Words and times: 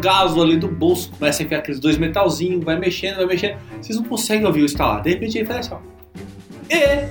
gás 0.00 0.36
ali 0.36 0.56
do 0.56 0.68
bolso, 0.68 1.10
começa 1.12 1.42
a 1.42 1.46
enfiar 1.46 1.58
aqueles 1.58 1.78
dois 1.78 1.98
metalzinhos, 1.98 2.64
vai 2.64 2.78
mexendo, 2.78 3.16
vai 3.16 3.26
mexendo. 3.26 3.58
Vocês 3.80 3.96
não 3.98 4.04
conseguem 4.04 4.46
ouvir 4.46 4.62
o 4.62 4.66
estalar. 4.66 5.02
De 5.02 5.10
repente 5.10 5.38
ele 5.38 5.46
faz 5.46 5.66
assim, 5.66 5.74
ó. 5.74 6.74
E 6.74 7.08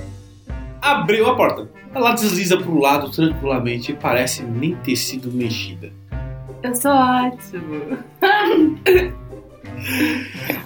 abriu 0.80 1.28
a 1.28 1.36
porta. 1.36 1.68
Ela 1.94 2.12
desliza 2.12 2.56
pro 2.56 2.78
lado 2.78 3.10
tranquilamente 3.10 3.92
e 3.92 3.94
parece 3.94 4.42
nem 4.42 4.76
ter 4.76 4.96
sido 4.96 5.30
mexida. 5.32 5.92
Eu 6.62 6.74
sou 6.74 6.92
ótimo. 6.92 7.98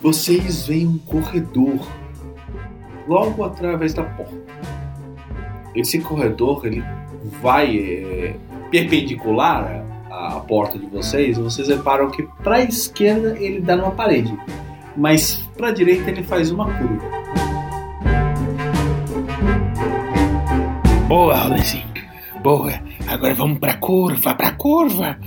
Vocês 0.02 0.66
veem 0.66 0.86
um 0.86 0.98
corredor 0.98 1.88
logo 3.06 3.45
através 3.45 3.95
da 3.95 4.02
porta. 4.02 4.34
Esse 5.75 6.00
corredor 6.00 6.66
ele 6.66 6.84
vai 7.41 7.77
é, 7.77 8.36
perpendicular 8.70 9.84
à, 10.14 10.36
à 10.36 10.41
porta 10.41 10.78
de 10.78 10.86
vocês. 10.86 11.36
Vocês 11.36 11.68
reparam 11.68 12.10
que 12.10 12.22
para 12.42 12.56
a 12.56 12.62
esquerda 12.62 13.36
ele 13.38 13.60
dá 13.60 13.77
numa 13.77 13.91
parede, 13.91 14.36
mas 14.96 15.36
para 15.56 15.68
a 15.68 15.72
direita 15.72 16.10
ele 16.10 16.22
faz 16.22 16.50
uma 16.50 16.66
curva. 16.78 17.24
Boa, 21.08 21.36
Rolezinho. 21.36 21.84
Boa. 22.42 22.72
Agora 23.08 23.34
vamos 23.34 23.58
pra 23.58 23.77
curva, 23.77 24.34
pra 24.34 24.52
curva. 24.52 25.19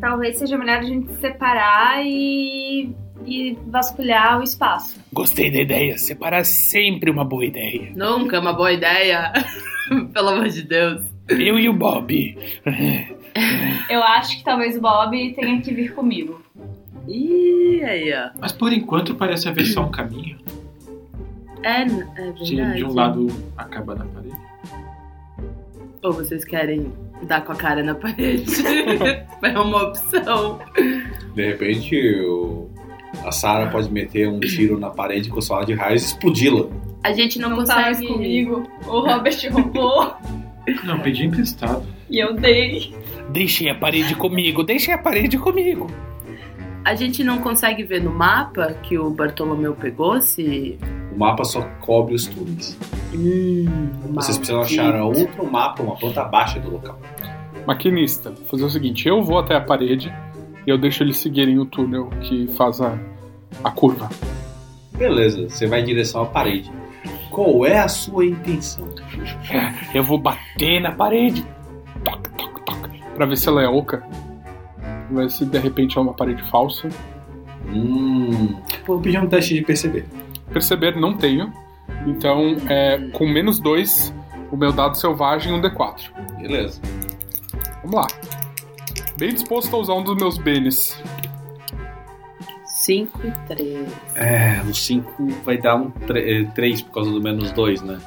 Talvez 0.00 0.36
seja 0.36 0.58
melhor 0.58 0.78
a 0.78 0.82
gente 0.82 1.12
se 1.12 1.20
separar 1.20 2.04
e, 2.04 2.94
e 3.24 3.56
vasculhar 3.66 4.40
o 4.40 4.42
espaço. 4.42 5.00
Gostei 5.12 5.50
da 5.50 5.60
ideia. 5.60 5.96
Separar 5.96 6.40
é 6.40 6.44
sempre 6.44 7.10
uma 7.10 7.24
boa 7.24 7.44
ideia. 7.44 7.92
Nunca 7.94 8.36
é 8.36 8.40
uma 8.40 8.52
boa 8.52 8.72
ideia. 8.72 9.32
Pelo 10.12 10.28
amor 10.30 10.48
de 10.48 10.62
Deus. 10.62 11.02
Eu 11.28 11.58
e 11.58 11.68
o 11.68 11.72
Bob. 11.72 12.36
Eu 13.88 14.02
acho 14.02 14.38
que 14.38 14.44
talvez 14.44 14.76
o 14.76 14.80
Bob 14.80 15.32
tenha 15.34 15.60
que 15.60 15.72
vir 15.72 15.94
comigo. 15.94 16.40
Ih, 17.08 17.82
aí, 17.84 18.12
ó. 18.14 18.30
Mas 18.40 18.52
por 18.52 18.72
enquanto 18.72 19.14
parece 19.14 19.48
haver 19.48 19.64
só 19.66 19.82
um 19.84 19.90
caminho. 19.90 20.38
É, 21.62 21.82
é 21.82 21.84
verdade. 21.86 22.44
De, 22.44 22.74
de 22.74 22.84
um 22.84 22.92
lado 22.94 23.26
acaba 23.56 23.94
na 23.94 24.04
parede. 24.04 24.36
Ou 26.02 26.12
vocês 26.12 26.44
querem 26.44 26.92
dar 27.22 27.42
com 27.44 27.52
a 27.52 27.56
cara 27.56 27.82
na 27.82 27.94
parede? 27.94 28.44
é 29.42 29.58
uma 29.58 29.84
opção. 29.84 30.58
De 31.34 31.46
repente 31.46 31.96
o- 32.20 32.68
a 33.24 33.30
Sarah 33.30 33.70
pode 33.70 33.90
meter 33.92 34.28
um 34.28 34.40
tiro 34.40 34.78
na 34.78 34.90
parede 34.90 35.28
com 35.30 35.40
sua 35.40 35.64
de 35.64 35.74
raios 35.74 36.02
e 36.02 36.06
explodi-la. 36.06 36.66
A 37.04 37.12
gente 37.12 37.38
não, 37.38 37.50
Não 37.50 37.64
tá 37.64 37.76
mais 37.76 37.98
consegue. 37.98 38.12
comigo. 38.14 38.68
O 38.86 39.00
Robert 39.00 39.36
roubou 39.52 40.12
Não, 40.84 41.00
pedi 41.00 41.24
emprestado. 41.26 41.82
e 42.08 42.18
eu 42.18 42.34
dei. 42.34 42.94
Deixem 43.30 43.70
a 43.70 43.74
parede 43.74 44.14
comigo, 44.14 44.62
deixem 44.62 44.92
a 44.94 44.98
parede 44.98 45.38
comigo. 45.38 45.88
A 46.84 46.94
gente 46.94 47.22
não 47.22 47.38
consegue 47.38 47.84
ver 47.84 48.02
no 48.02 48.10
mapa 48.10 48.74
que 48.82 48.98
o 48.98 49.10
Bartolomeu 49.10 49.74
pegou 49.74 50.20
se. 50.20 50.78
O 51.14 51.18
mapa 51.18 51.44
só 51.44 51.62
cobre 51.80 52.14
os 52.14 52.26
túneis. 52.26 52.76
Hum, 53.14 53.64
Vocês 54.14 54.36
precisam 54.38 54.62
achar 54.62 55.00
outro 55.02 55.50
mapa, 55.50 55.82
uma 55.82 55.96
planta 55.96 56.24
baixa 56.24 56.58
do 56.58 56.70
local. 56.70 56.98
Maquinista, 57.66 58.30
vou 58.30 58.44
fazer 58.46 58.64
o 58.64 58.70
seguinte: 58.70 59.06
eu 59.06 59.22
vou 59.22 59.38
até 59.38 59.54
a 59.54 59.60
parede 59.60 60.12
e 60.66 60.70
eu 60.70 60.76
deixo 60.78 61.02
eles 61.04 61.18
seguirem 61.18 61.58
o 61.58 61.64
túnel 61.66 62.10
que 62.22 62.48
faz 62.56 62.80
a, 62.80 62.98
a 63.62 63.70
curva. 63.70 64.08
Beleza, 64.96 65.48
você 65.48 65.66
vai 65.66 65.80
em 65.82 65.84
direção 65.84 66.22
à 66.22 66.26
parede. 66.26 66.70
Qual 67.32 67.64
é 67.66 67.78
a 67.78 67.88
sua 67.88 68.26
intenção? 68.26 68.88
Eu 69.94 70.04
vou 70.04 70.18
bater 70.18 70.80
na 70.80 70.92
parede. 70.92 71.44
Toc, 72.04 72.28
toc, 72.36 72.64
toc. 72.64 72.90
Pra 73.14 73.26
ver 73.26 73.36
se 73.36 73.48
ela 73.48 73.62
é 73.62 73.68
oca. 73.68 74.06
Ver 75.10 75.30
se 75.30 75.44
de 75.46 75.58
repente 75.58 75.96
é 75.96 76.00
uma 76.00 76.12
parede 76.12 76.42
falsa. 76.50 76.88
Hum. 77.66 78.54
Vou 78.86 79.00
pedir 79.00 79.18
um 79.18 79.26
teste 79.26 79.54
de 79.54 79.62
perceber. 79.62 80.06
Perceber, 80.52 80.94
não 80.96 81.16
tenho. 81.16 81.50
Então, 82.06 82.56
é, 82.68 82.98
com 83.12 83.26
menos 83.26 83.58
dois, 83.58 84.14
o 84.50 84.56
meu 84.56 84.72
dado 84.72 84.96
selvagem, 84.96 85.52
um 85.52 85.60
D4. 85.60 86.10
Beleza. 86.38 86.80
Vamos 87.82 87.96
lá. 87.96 88.06
Bem 89.16 89.32
disposto 89.32 89.74
a 89.74 89.78
usar 89.78 89.94
um 89.94 90.02
dos 90.02 90.16
meus 90.16 90.36
benes. 90.36 91.00
5 92.82 93.20
e 93.24 93.30
3. 93.46 93.88
É, 94.16 94.62
no 94.64 94.74
5 94.74 95.28
vai 95.44 95.56
dar 95.56 95.76
um 95.76 95.92
3 96.52 96.82
por 96.82 96.94
causa 96.94 97.12
do 97.12 97.22
menos 97.22 97.52
2, 97.52 97.80
né? 97.82 98.00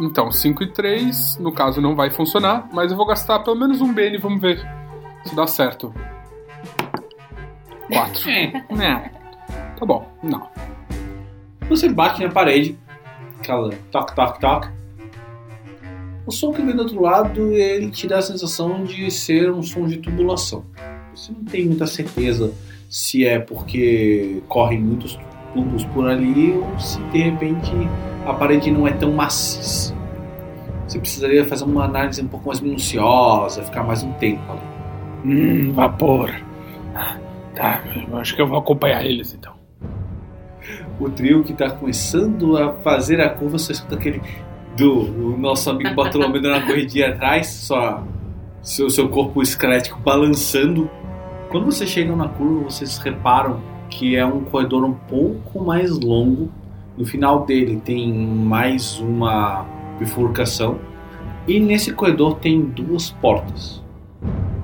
Então, 0.00 0.30
5 0.30 0.62
e 0.62 0.72
3, 0.72 1.38
no 1.38 1.52
caso 1.52 1.80
não 1.80 1.96
vai 1.96 2.10
funcionar, 2.10 2.68
mas 2.72 2.92
eu 2.92 2.96
vou 2.96 3.06
gastar 3.06 3.40
pelo 3.40 3.56
menos 3.56 3.80
um 3.80 3.92
bene, 3.92 4.18
vamos 4.18 4.40
ver 4.40 4.64
se 5.24 5.34
dá 5.34 5.48
certo. 5.48 5.92
4. 7.88 8.30
Não. 8.70 9.20
Tá 9.76 9.84
bom, 9.84 10.08
não. 10.22 10.48
Você 11.68 11.88
bate 11.88 12.22
na 12.22 12.30
parede, 12.30 12.78
aquela 13.40 13.70
toc, 13.90 14.14
toc, 14.14 14.38
toc. 14.38 14.68
O 16.24 16.30
som 16.30 16.52
que 16.52 16.62
vem 16.62 16.76
do 16.76 16.82
outro 16.82 17.02
lado, 17.02 17.52
ele 17.52 17.90
te 17.90 18.06
dá 18.06 18.18
a 18.18 18.22
sensação 18.22 18.84
de 18.84 19.10
ser 19.10 19.50
um 19.50 19.62
som 19.62 19.88
de 19.88 19.96
tubulação. 19.96 20.64
Você 21.12 21.32
não 21.32 21.44
tem 21.44 21.66
muita 21.66 21.88
certeza 21.88 22.54
se 22.90 23.24
é 23.24 23.38
porque 23.38 24.42
correm 24.48 24.80
muitos 24.80 25.16
tubos 25.54 25.84
por 25.84 26.08
ali 26.08 26.52
ou 26.52 26.78
se 26.78 27.00
de 27.04 27.22
repente 27.22 27.72
a 28.26 28.34
parede 28.34 28.70
não 28.70 28.86
é 28.86 28.92
tão 28.92 29.12
maciça. 29.12 29.94
Você 30.86 30.98
precisaria 30.98 31.44
fazer 31.44 31.64
uma 31.64 31.84
análise 31.84 32.20
um 32.20 32.26
pouco 32.26 32.48
mais 32.48 32.60
minuciosa, 32.60 33.62
ficar 33.62 33.84
mais 33.84 34.02
um 34.02 34.12
tempo 34.14 34.42
ali. 34.50 34.60
Hum, 35.24 35.72
vapor. 35.72 36.30
Tá, 37.54 37.82
eu 38.10 38.16
acho 38.16 38.34
que 38.34 38.42
eu 38.42 38.46
vou 38.46 38.58
acompanhar 38.58 39.04
eles 39.04 39.34
então. 39.34 39.52
o 40.98 41.08
trio 41.10 41.44
que 41.44 41.52
tá 41.52 41.70
começando 41.70 42.56
a 42.56 42.72
fazer 42.74 43.20
a 43.20 43.28
curva, 43.28 43.58
só 43.58 43.70
escuta 43.72 43.94
aquele 43.94 44.20
do 44.76 45.32
o 45.32 45.38
nosso 45.38 45.68
amigo 45.68 45.94
Bartolomeu 45.94 46.40
dando 46.40 46.56
uma 46.56 46.66
corridinha 46.66 47.10
atrás, 47.10 47.48
só 47.48 48.02
seu, 48.62 48.90
seu 48.90 49.08
corpo 49.08 49.42
esquelético 49.42 50.00
balançando. 50.00 50.90
Quando 51.50 51.64
vocês 51.66 51.90
chegam 51.90 52.14
na 52.14 52.28
curva, 52.28 52.70
vocês 52.70 52.96
reparam 52.98 53.60
que 53.88 54.14
é 54.14 54.24
um 54.24 54.44
corredor 54.44 54.84
um 54.84 54.94
pouco 54.94 55.64
mais 55.64 55.98
longo. 55.98 56.48
No 56.96 57.04
final 57.04 57.44
dele 57.44 57.82
tem 57.84 58.12
mais 58.12 59.00
uma 59.00 59.66
bifurcação. 59.98 60.78
E 61.48 61.58
nesse 61.58 61.92
corredor 61.92 62.36
tem 62.36 62.62
duas 62.62 63.10
portas. 63.10 63.82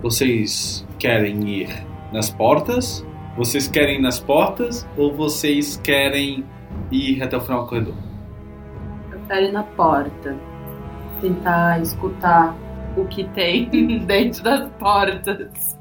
Vocês 0.01 0.87
querem 0.97 1.49
ir 1.49 1.69
nas 2.13 2.31
portas? 2.31 3.05
Vocês 3.37 3.67
querem 3.67 3.97
ir 3.97 4.03
nas 4.03 4.21
portas 4.21 4.87
ou 4.97 5.13
vocês 5.13 5.77
querem 5.79 6.45
ir 6.93 7.21
até 7.21 7.37
o 7.37 7.41
final 7.41 7.63
do 7.63 7.69
corredor? 7.69 7.95
Eu 9.11 9.19
quero 9.27 9.47
ir 9.47 9.53
na 9.53 9.65
porta. 9.65 10.37
Tentar 11.21 11.83
escutar 11.83 12.57
o 12.97 13.05
que 13.07 13.25
tem 13.31 13.69
dentro 14.07 14.45
das 14.45 14.71
portas. 14.79 15.77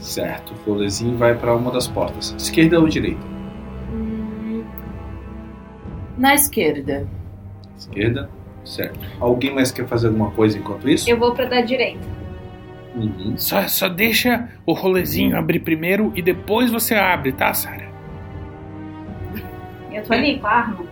Certo, 0.00 0.52
o 0.52 0.70
rolezinho 0.70 1.16
vai 1.16 1.34
para 1.34 1.54
uma 1.54 1.70
das 1.70 1.86
portas. 1.86 2.34
Esquerda 2.38 2.78
ou 2.80 2.88
direita? 2.88 3.20
Hum, 3.92 4.64
Na 6.18 6.34
esquerda. 6.34 7.06
Esquerda, 7.76 8.28
certo. 8.64 8.98
Alguém 9.20 9.54
mais 9.54 9.70
quer 9.72 9.86
fazer 9.86 10.08
alguma 10.08 10.30
coisa 10.32 10.58
enquanto 10.58 10.88
isso? 10.88 11.08
Eu 11.08 11.18
vou 11.18 11.32
pra 11.34 11.46
da 11.46 11.60
direita. 11.60 12.06
Uhum. 12.94 13.34
Só, 13.38 13.66
só 13.68 13.88
deixa 13.88 14.48
o 14.66 14.72
rolezinho 14.74 15.36
abrir 15.36 15.60
primeiro 15.60 16.12
e 16.14 16.20
depois 16.20 16.70
você 16.70 16.94
abre, 16.94 17.32
tá, 17.32 17.52
Sarah? 17.54 17.90
Eu 19.90 20.02
tô 20.04 20.12
ali 20.12 20.38
com 20.38 20.46
a 20.46 20.50
arma 20.50 20.84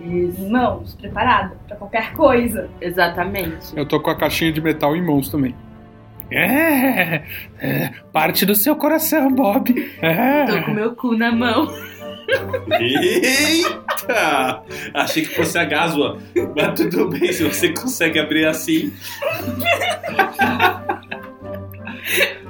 Isso. 0.00 0.40
em 0.42 0.50
mãos, 0.50 0.94
preparada 0.94 1.56
pra 1.66 1.76
qualquer 1.76 2.12
coisa. 2.14 2.70
Exatamente. 2.80 3.76
Eu 3.76 3.84
tô 3.86 4.00
com 4.00 4.10
a 4.10 4.14
caixinha 4.16 4.52
de 4.52 4.60
metal 4.60 4.94
em 4.96 5.04
mãos 5.04 5.28
também. 5.30 5.54
É, 6.30 7.22
é, 7.58 7.90
parte 8.12 8.44
do 8.44 8.54
seu 8.54 8.76
coração, 8.76 9.32
Bob. 9.32 9.74
É. 10.00 10.44
Tô 10.44 10.62
com 10.64 10.72
meu 10.72 10.94
cu 10.94 11.16
na 11.16 11.32
mão. 11.32 11.66
Eita! 12.78 14.62
Achei 14.92 15.22
que 15.24 15.34
fosse 15.34 15.58
a 15.58 15.64
gásua, 15.64 16.18
mas 16.54 16.78
tudo 16.78 17.08
bem 17.08 17.32
se 17.32 17.44
você 17.44 17.72
consegue 17.72 18.18
abrir 18.18 18.46
assim. 18.46 18.92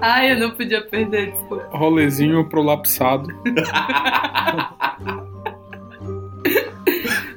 Ai, 0.01 0.33
eu 0.33 0.39
não 0.41 0.51
podia 0.51 0.83
perder, 0.83 1.33
desculpa. 1.33 1.69
Rolezinho 1.71 2.49
prolapsado. 2.49 3.29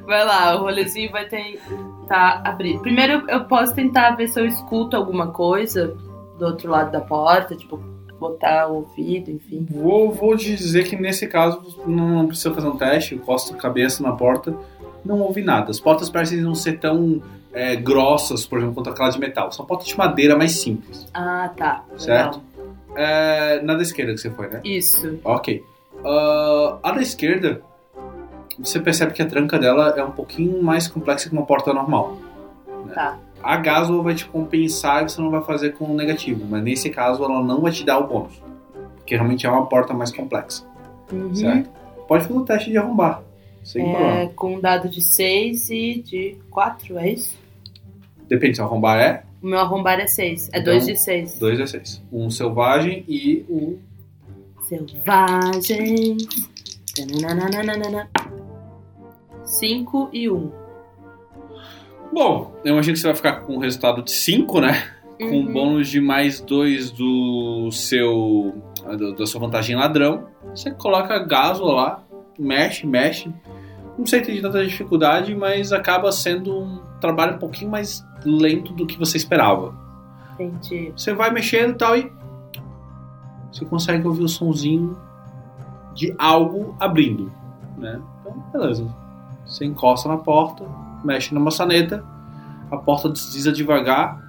Vai 0.06 0.26
lá, 0.26 0.56
o 0.56 0.64
rolezinho 0.64 1.12
vai 1.12 1.26
tentar 1.26 2.42
abrir. 2.44 2.80
Primeiro 2.80 3.24
eu 3.30 3.46
posso 3.46 3.74
tentar 3.74 4.12
ver 4.12 4.28
se 4.28 4.40
eu 4.40 4.46
escuto 4.46 4.98
alguma 4.98 5.28
coisa 5.28 5.96
do 6.42 6.48
outro 6.48 6.72
lado 6.72 6.92
da 6.92 7.00
porta, 7.00 7.56
tipo, 7.56 7.78
botar 8.20 8.68
o 8.68 8.78
ouvido, 8.78 9.30
enfim. 9.30 9.68
Vou, 9.70 10.12
vou 10.12 10.36
dizer 10.36 10.86
que 10.86 10.96
nesse 10.96 11.28
caso 11.28 11.80
não 11.86 12.26
precisa 12.26 12.52
fazer 12.52 12.68
um 12.68 12.76
teste, 12.76 13.14
encosta 13.14 13.54
a 13.54 13.58
cabeça 13.58 14.02
na 14.02 14.12
porta, 14.12 14.56
não 15.06 15.20
ouve 15.20 15.44
nada. 15.44 15.70
As 15.70 15.80
portas 15.80 16.10
parecem 16.10 16.42
não 16.42 16.56
ser 16.56 16.80
tão 16.80 17.22
é, 17.54 17.76
grossas, 17.76 18.44
por 18.44 18.58
exemplo, 18.58 18.74
quanto 18.74 18.90
aquela 18.90 19.10
de 19.10 19.20
metal. 19.20 19.52
São 19.52 19.66
portas 19.66 19.88
de 19.88 19.96
madeira 19.96 20.36
mais 20.36 20.54
simples. 20.54 21.08
Ah, 21.14 21.52
tá. 21.56 21.84
Certo. 21.96 22.42
É, 22.96 23.62
na 23.62 23.76
da 23.76 23.84
esquerda 23.84 24.14
que 24.14 24.20
você 24.20 24.32
foi, 24.32 24.48
né? 24.48 24.62
Isso. 24.64 25.20
Ok. 25.24 25.64
Ah, 26.04 26.80
a 26.82 26.92
da 26.92 27.04
esquerda, 27.04 27.62
você 28.58 28.80
percebe 28.80 29.14
que 29.14 29.22
a 29.22 29.28
tranca 29.28 29.60
dela 29.60 29.94
é 29.96 30.04
um 30.04 30.12
pouquinho 30.12 30.62
mais 30.64 30.88
complexa 30.88 31.30
que 31.30 31.36
uma 31.36 31.46
porta 31.46 31.72
normal. 31.72 32.18
Tá. 32.96 33.18
A 33.44 33.58
Gasol 33.58 34.04
vai 34.04 34.14
te 34.16 34.26
compensar 34.26 35.04
e 35.04 35.10
você 35.10 35.22
não 35.22 35.30
vai 35.32 35.42
fazer 35.44 35.72
com 35.74 35.86
o 35.86 35.96
negativo, 35.96 36.46
mas 36.50 36.64
nesse 36.64 36.90
caso 36.90 37.24
ela 37.24 37.44
não 37.44 37.62
vai 37.62 37.72
te 37.72 37.84
dar 37.84 38.00
o 38.00 38.08
bônus. 38.08 38.42
Porque 38.98 39.16
realmente 39.16 39.46
é 39.46 39.50
uma 39.50 39.66
porta 39.68 39.94
mais 39.94 40.12
complexa, 40.12 40.66
Uhum. 41.12 41.34
certo? 41.36 41.70
Pode 42.08 42.24
fazer 42.26 42.38
o 42.40 42.44
teste 42.46 42.70
de 42.72 42.78
arrombar. 42.78 43.24
Sem 43.64 43.86
É, 43.88 43.92
problema. 43.96 44.32
com 44.36 44.56
um 44.56 44.60
dado 44.60 44.90
de 44.90 45.02
6 45.02 45.70
e 45.70 46.02
de 46.02 46.38
4, 46.50 46.98
é 46.98 47.12
isso? 47.12 47.38
Depende 48.28 48.56
se 48.56 48.62
arrombar 48.62 49.00
é 49.00 49.24
O 49.42 49.48
meu 49.48 49.60
arrombar 49.60 50.00
é 50.00 50.08
6. 50.08 50.50
É 50.54 50.60
Então, 50.60 50.74
2 50.74 50.86
de 50.86 50.96
6. 50.96 51.38
2 51.40 51.60
a 51.62 51.68
6. 51.68 52.02
Um 52.12 52.30
selvagem 52.30 53.04
e 53.08 53.46
um. 53.50 53.78
Selvagem. 54.64 56.18
5 59.44 60.10
e 60.14 60.30
1. 60.30 60.36
Um. 60.36 60.52
Bom, 62.14 62.54
eu 62.64 62.74
imagino 62.74 62.94
que 62.94 63.00
você 63.00 63.08
vai 63.08 63.16
ficar 63.16 63.42
com 63.42 63.56
o 63.58 63.60
resultado 63.60 64.02
de 64.04 64.12
5, 64.12 64.60
né? 64.60 64.84
Com 65.20 65.26
um 65.28 65.46
Uhum. 65.46 65.54
bônus 65.54 65.88
de 65.90 66.02
mais 66.02 66.42
2 66.42 66.92
do 66.92 67.70
seu. 67.72 68.56
da 69.18 69.26
sua 69.28 69.40
vantagem 69.40 69.76
ladrão. 69.76 70.26
Você 70.56 70.72
coloca 70.72 71.18
gaso 71.20 71.64
lá, 71.64 72.04
mexe, 72.40 72.86
mexe. 72.88 73.32
Não 73.98 74.06
sei 74.08 74.20
se 74.20 74.26
tem 74.32 74.42
tanta 74.42 74.66
dificuldade, 74.66 75.36
mas 75.36 75.72
acaba 75.72 76.12
sendo 76.12 76.58
um 76.58 76.82
trabalho 77.00 77.36
um 77.36 77.40
pouquinho 77.40 77.70
mais 77.70 78.04
lento 78.26 78.74
do 78.74 78.88
que 78.88 78.98
você 78.98 79.18
esperava. 79.18 79.74
Entendi. 80.40 80.92
Você 80.98 81.14
vai 81.14 81.30
mexendo 81.32 81.72
e 81.72 81.76
tal 81.76 81.96
e. 81.96 82.12
Você 83.52 83.64
consegue 83.66 84.08
ouvir 84.08 84.24
o 84.24 84.28
sonzinho 84.30 84.98
de 85.94 86.14
algo 86.18 86.76
abrindo, 86.80 87.32
né? 87.78 88.02
Então, 88.22 88.44
beleza. 88.52 88.88
Você 89.46 89.66
encosta 89.66 90.10
na 90.10 90.18
porta, 90.18 90.64
mexe 91.04 91.34
na 91.34 91.40
maçaneta, 91.40 92.04
a 92.70 92.78
porta 92.78 93.10
desliza 93.10 93.52
devagar, 93.52 94.22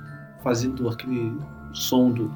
fazendo 0.42 0.88
aquele 0.88 1.36
som 1.72 2.10
do. 2.10 2.32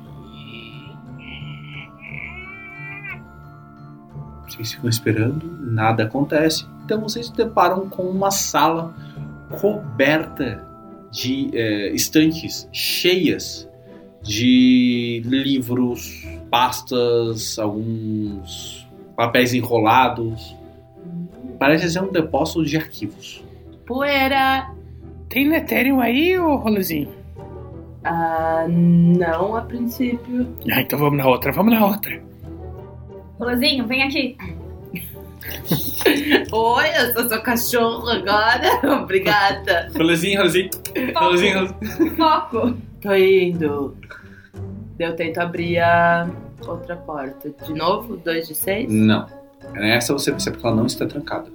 Vocês 4.49 4.73
ficam 4.73 4.89
esperando, 4.89 5.45
nada 5.61 6.05
acontece. 6.05 6.67
Então 6.85 7.01
vocês 7.01 7.27
se 7.27 7.35
deparam 7.35 7.89
com 7.89 8.05
uma 8.05 8.31
sala 8.31 8.95
coberta 9.61 10.65
de 11.11 11.51
eh, 11.53 11.93
estantes 11.95 12.69
cheias 12.73 13.69
de 14.23 15.23
livros, 15.25 16.27
pastas, 16.51 17.59
alguns 17.59 18.87
papéis 19.17 19.55
enrolados. 19.55 20.55
Parece 21.59 21.91
ser 21.91 22.03
um 22.03 22.13
depósito 22.13 22.65
de 22.65 22.77
arquivos. 22.77 23.46
Poeira. 23.87 24.71
Tem 25.29 25.49
Netérium 25.49 26.01
aí, 26.01 26.39
ô 26.39 26.57
rolezinho? 26.57 27.09
Ah, 28.05 28.67
não 28.69 29.57
a 29.57 29.63
princípio. 29.63 30.55
Ah, 30.73 30.81
então 30.81 30.99
vamos 30.99 31.19
na 31.19 31.27
outra, 31.27 31.53
vamos 31.53 31.73
na 31.73 31.87
outra. 31.87 32.21
Rolezinho, 33.39 33.87
vem 33.87 34.03
aqui. 34.03 34.37
Oi, 36.53 36.85
eu 36.99 37.13
sou 37.13 37.29
seu 37.29 37.43
cachorro 37.43 38.09
agora. 38.09 38.81
Obrigada. 39.03 39.91
Rolezinho, 39.97 40.39
rolezinho, 40.39 40.71
rolezinho. 41.15 41.69
Foco. 42.17 42.77
Tô 43.01 43.15
indo. 43.15 43.97
Eu 44.99 45.15
tento 45.15 45.39
abrir 45.39 45.79
a 45.79 46.29
outra 46.67 46.97
porta. 46.97 47.51
De 47.65 47.75
novo? 47.75 48.17
2 48.17 48.49
de 48.49 48.55
6? 48.55 48.93
Não. 48.93 49.27
Nessa 49.75 50.13
você 50.13 50.31
percebe 50.31 50.57
que 50.59 50.67
ela 50.67 50.77
não 50.77 50.87
está 50.87 51.07
trancada. 51.07 51.51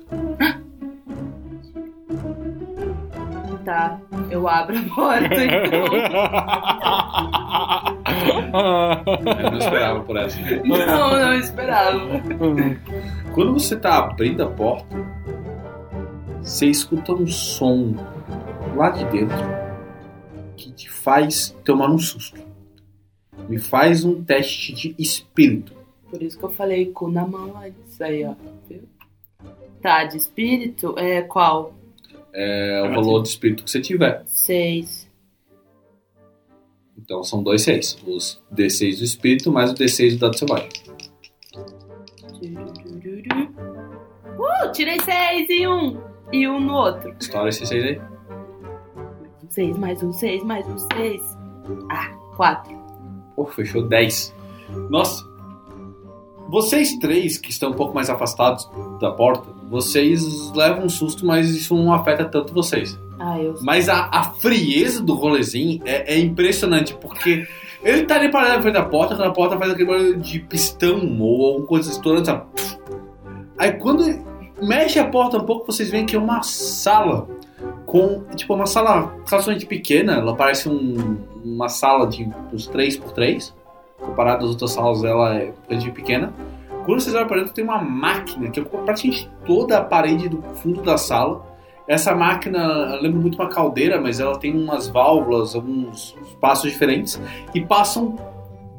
Tá. 3.66 4.00
Eu 4.30 4.48
abro 4.48 4.78
a 4.78 4.96
porta 4.96 5.36
então. 5.46 5.86
Eu 9.44 9.52
não 9.52 9.58
esperava 9.58 10.00
por 10.02 10.18
essa. 10.18 10.40
Não, 10.64 11.20
não 11.20 11.34
esperava. 11.36 12.00
Quando 13.34 13.54
você 13.54 13.76
tá 13.76 14.00
abrindo 14.00 14.44
a 14.44 14.50
porta, 14.50 14.96
você 16.42 16.68
escuta 16.68 17.14
um 17.14 17.28
som 17.28 17.96
lá 18.76 18.90
de 18.90 19.06
dentro 19.06 19.38
que 20.58 20.72
te 20.72 20.90
faz 20.90 21.56
tomar 21.64 21.90
um 21.90 22.00
susto. 22.00 22.40
Me 23.48 23.60
faz 23.60 24.04
um 24.04 24.24
teste 24.24 24.74
de 24.74 24.96
espírito. 24.98 25.74
Por 26.10 26.22
isso 26.22 26.38
que 26.38 26.44
eu 26.44 26.50
falei 26.50 26.88
cu 26.88 27.10
na 27.10 27.26
mão 27.26 27.58
antes. 27.58 28.02
Aí, 28.02 28.26
ó. 28.26 28.36
Tá, 29.82 30.04
de 30.04 30.18
espírito 30.18 30.96
é 30.98 31.22
qual? 31.22 31.74
É 32.34 32.82
o 32.84 32.94
valor 32.94 33.24
de 33.24 33.30
espírito 33.30 33.64
que 33.64 33.72
você 33.72 33.82
tiver. 33.82 34.24
6. 34.26 35.10
Então 36.98 37.24
são 37.24 37.44
dois 37.44 37.64
seis. 37.64 37.98
Os 38.06 38.42
D6 38.54 39.00
do 39.00 39.04
espírito 39.04 39.52
mais 39.52 39.72
o 39.72 39.76
D6 39.76 40.12
do 40.12 40.20
dado 40.20 40.38
selvagem. 40.38 40.70
Uh, 44.38 44.72
tirei 44.72 45.00
6 45.00 45.50
e 45.50 45.68
um. 45.68 45.98
E 46.32 46.48
um 46.48 46.60
no 46.60 46.74
outro. 46.74 47.14
Estoura 47.20 47.50
esse 47.50 47.66
seis 47.66 47.84
aí. 47.84 48.02
6 49.50 49.78
mais 49.78 50.02
um, 50.02 50.14
6 50.14 50.44
mais 50.44 50.66
um, 50.68 50.78
6. 50.78 51.22
Ah, 51.92 52.10
4. 52.38 52.74
Pô, 53.36 53.46
fechou 53.48 53.84
10. 53.84 54.34
Nossa. 54.90 55.30
Vocês 56.48 56.98
três 57.00 57.38
que 57.38 57.50
estão 57.50 57.72
um 57.72 57.74
pouco 57.74 57.94
mais 57.94 58.10
afastados 58.10 58.70
da 59.00 59.12
porta, 59.12 59.50
vocês 59.72 60.52
levam 60.54 60.86
um 60.86 60.90
susto, 60.90 61.26
mas 61.26 61.50
isso 61.50 61.74
não 61.76 61.94
afeta 61.94 62.26
tanto 62.26 62.54
vocês. 62.54 63.00
Ah, 63.20 63.40
eu 63.40 63.56
Mas 63.62 63.88
a, 63.88 64.10
a 64.12 64.24
frieza 64.32 65.02
do 65.02 65.14
rolezinho 65.14 65.82
é, 65.86 66.14
é 66.16 66.20
impressionante, 66.20 66.94
porque 66.96 67.48
ele 67.84 68.04
tá 68.04 68.16
ali 68.16 68.30
parado 68.30 68.56
na 68.58 68.62
frente 68.62 68.74
da 68.74 68.84
porta, 68.84 69.16
quando 69.16 69.28
a 69.30 69.32
porta 69.32 69.58
faz 69.58 69.72
aquele 69.72 69.88
barulho 69.90 70.18
de 70.18 70.40
pistão 70.40 71.18
ou 71.20 71.46
alguma 71.48 71.66
coisa 71.68 71.90
estourando, 71.90 72.26
sabe? 72.26 72.44
Aí 73.58 73.72
quando 73.74 74.04
mexe 74.62 75.00
a 75.00 75.06
porta 75.08 75.38
um 75.38 75.46
pouco, 75.46 75.66
vocês 75.72 75.90
veem 75.90 76.06
que 76.06 76.16
é 76.16 76.20
uma 76.20 76.44
sala 76.44 77.28
com, 77.86 78.24
tipo, 78.36 78.54
uma 78.54 78.66
sala 78.66 79.16
relativamente 79.28 79.66
pequena, 79.66 80.14
ela 80.14 80.36
parece 80.36 80.68
um- 80.68 81.18
uma 81.44 81.70
sala 81.70 82.08
de 82.08 82.28
uns 82.54 82.68
3 82.68 82.98
por 82.98 83.12
3 83.12 83.54
comparado 84.00 84.46
às 84.46 84.52
outras 84.52 84.72
salas, 84.72 85.04
ela 85.04 85.36
é 85.36 85.54
relativamente 85.70 85.92
pequena. 85.92 86.34
Quando 86.86 87.00
vocês 87.00 87.16
olham 87.16 87.28
para 87.28 87.38
dentro, 87.38 87.54
tem 87.54 87.64
uma 87.64 87.82
máquina 87.82 88.50
que 88.50 88.60
ocupa 88.60 88.84
praticamente 88.84 89.30
toda 89.46 89.78
a 89.78 89.84
parede 89.84 90.28
do 90.28 90.42
fundo 90.56 90.82
da 90.82 90.98
sala. 90.98 91.46
Essa 91.88 92.16
máquina 92.16 92.96
lembra 93.02 93.20
muito 93.20 93.36
uma 93.36 93.50
caldeira, 93.50 94.00
mas 94.02 94.20
ela 94.20 94.38
tem 94.38 94.56
umas 94.56 94.88
válvulas, 94.88 95.56
alguns 95.56 96.16
espaços 96.24 96.72
diferentes 96.72 97.22
e 97.54 97.62
passam 97.62 98.16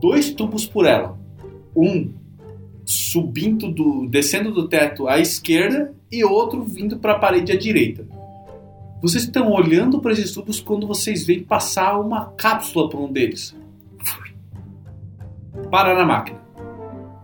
dois 0.00 0.32
tubos 0.32 0.66
por 0.66 0.85
ela. 0.85 1.16
Um 1.76 2.12
subindo 2.85 3.71
do, 3.71 4.09
descendo 4.09 4.50
do 4.50 4.66
teto 4.66 5.06
à 5.06 5.18
esquerda 5.18 5.94
e 6.11 6.25
outro 6.25 6.64
vindo 6.64 6.99
para 6.99 7.12
a 7.12 7.18
parede 7.18 7.52
à 7.52 7.56
direita. 7.56 8.04
Vocês 9.00 9.25
estão 9.25 9.50
olhando 9.50 10.00
para 10.00 10.12
esses 10.12 10.32
tubos 10.32 10.61
quando 10.61 10.87
vocês 10.87 11.25
veem 11.25 11.42
passar 11.42 11.99
uma 11.99 12.26
cápsula 12.32 12.88
por 12.88 13.00
um 13.00 13.12
deles. 13.12 13.56
Para 15.71 15.94
na 15.94 16.04
máquina. 16.04 16.41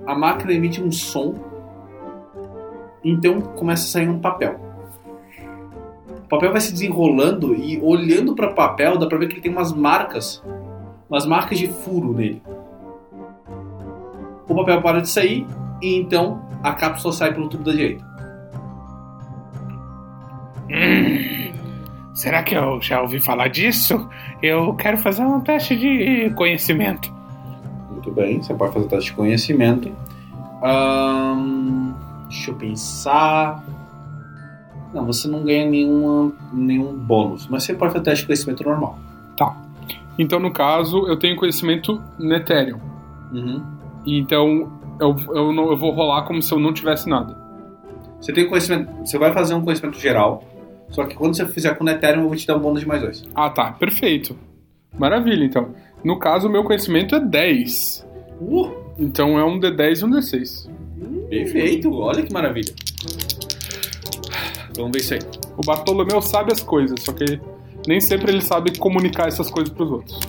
A 0.08 0.14
máquina 0.14 0.54
emite 0.54 0.82
um 0.82 0.90
som, 0.90 1.34
então 3.04 3.42
começa 3.42 3.84
a 3.84 3.88
sair 3.88 4.08
um 4.08 4.18
papel. 4.18 4.58
O 6.24 6.28
papel 6.30 6.50
vai 6.50 6.62
se 6.62 6.72
desenrolando 6.72 7.54
e 7.54 7.78
olhando 7.82 8.34
para 8.34 8.50
o 8.50 8.54
papel 8.54 8.96
dá 8.96 9.06
para 9.06 9.18
ver 9.18 9.26
que 9.26 9.34
ele 9.34 9.42
tem 9.42 9.52
umas 9.52 9.70
marcas, 9.70 10.42
umas 11.10 11.26
marcas 11.26 11.58
de 11.58 11.68
furo 11.68 12.14
nele. 12.14 12.42
O 14.48 14.54
papel 14.54 14.80
para 14.80 15.02
de 15.02 15.10
sair 15.10 15.46
e 15.82 15.96
então 15.96 16.42
a 16.62 16.72
cápsula 16.72 17.12
sai 17.12 17.34
pelo 17.34 17.50
tubo 17.50 17.64
da 17.64 17.72
direita. 17.72 18.02
Hum, 20.70 21.52
será 22.14 22.42
que 22.42 22.54
eu 22.54 22.80
já 22.80 23.02
ouvi 23.02 23.20
falar 23.20 23.48
disso? 23.48 24.08
Eu 24.42 24.72
quero 24.72 24.96
fazer 24.96 25.22
um 25.22 25.42
teste 25.42 25.76
de 25.76 26.30
conhecimento. 26.34 27.17
Muito 28.08 28.14
bem, 28.14 28.42
você 28.42 28.54
pode 28.54 28.72
fazer 28.72 28.86
o 28.86 28.88
teste 28.88 29.10
de 29.10 29.16
conhecimento. 29.16 29.92
Deixa 32.28 32.50
eu 32.50 32.54
pensar. 32.54 33.62
Não, 34.94 35.04
você 35.04 35.28
não 35.28 35.44
ganha 35.44 35.68
nenhuma, 35.68 36.32
nenhum 36.52 36.94
bônus, 36.94 37.46
mas 37.48 37.64
você 37.64 37.74
pode 37.74 37.92
fazer 37.92 38.00
o 38.00 38.04
teste 38.04 38.20
de 38.22 38.26
conhecimento 38.26 38.64
normal. 38.64 38.98
Então, 40.18 40.40
no 40.40 40.50
caso, 40.50 41.06
eu 41.06 41.16
tenho 41.16 41.36
conhecimento 41.36 42.02
Netérium. 42.18 42.80
Uhum. 43.32 43.62
E 44.04 44.18
Então, 44.18 44.72
eu, 44.98 45.14
eu, 45.34 45.52
não, 45.52 45.70
eu 45.70 45.76
vou 45.76 45.92
rolar 45.92 46.22
como 46.22 46.42
se 46.42 46.52
eu 46.52 46.58
não 46.58 46.72
tivesse 46.72 47.08
nada. 47.08 47.36
Você 48.20 48.32
tem 48.32 48.48
conhecimento. 48.48 48.90
Você 49.04 49.16
vai 49.18 49.32
fazer 49.32 49.54
um 49.54 49.62
conhecimento 49.62 49.98
geral. 49.98 50.42
Só 50.88 51.04
que 51.04 51.14
quando 51.14 51.36
você 51.36 51.46
fizer 51.46 51.74
com 51.76 51.84
o 51.84 51.88
Ethereum, 51.88 52.22
eu 52.22 52.28
vou 52.28 52.36
te 52.36 52.46
dar 52.46 52.56
um 52.56 52.60
bônus 52.60 52.80
de 52.80 52.88
mais 52.88 53.02
dois. 53.02 53.22
Ah, 53.34 53.50
tá. 53.50 53.72
Perfeito. 53.72 54.34
Maravilha, 54.98 55.44
então. 55.44 55.68
No 56.04 56.18
caso, 56.18 56.48
o 56.48 56.50
meu 56.50 56.64
conhecimento 56.64 57.14
é 57.14 57.20
10. 57.20 58.06
Uh, 58.40 58.70
Então 58.98 59.38
é 59.38 59.44
um 59.44 59.58
D10 59.60 60.00
e 60.00 60.04
um 60.04 60.10
D6. 60.10 60.68
perfeito, 61.28 61.92
olha 61.94 62.22
que 62.22 62.32
maravilha. 62.32 62.72
Vamos 64.76 64.92
ver 64.92 64.98
isso 64.98 65.14
aí. 65.14 65.20
O 65.56 65.62
Bartolomeu 65.64 66.20
sabe 66.22 66.52
as 66.52 66.60
coisas, 66.60 67.02
só 67.02 67.12
que 67.12 67.40
nem 67.86 68.00
sempre 68.00 68.32
ele 68.32 68.40
sabe 68.42 68.76
comunicar 68.78 69.26
essas 69.28 69.50
coisas 69.50 69.72
pros 69.72 69.90
outros. 69.90 70.20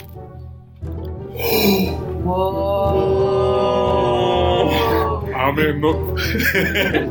A 5.36 5.52
menor. 5.54 5.96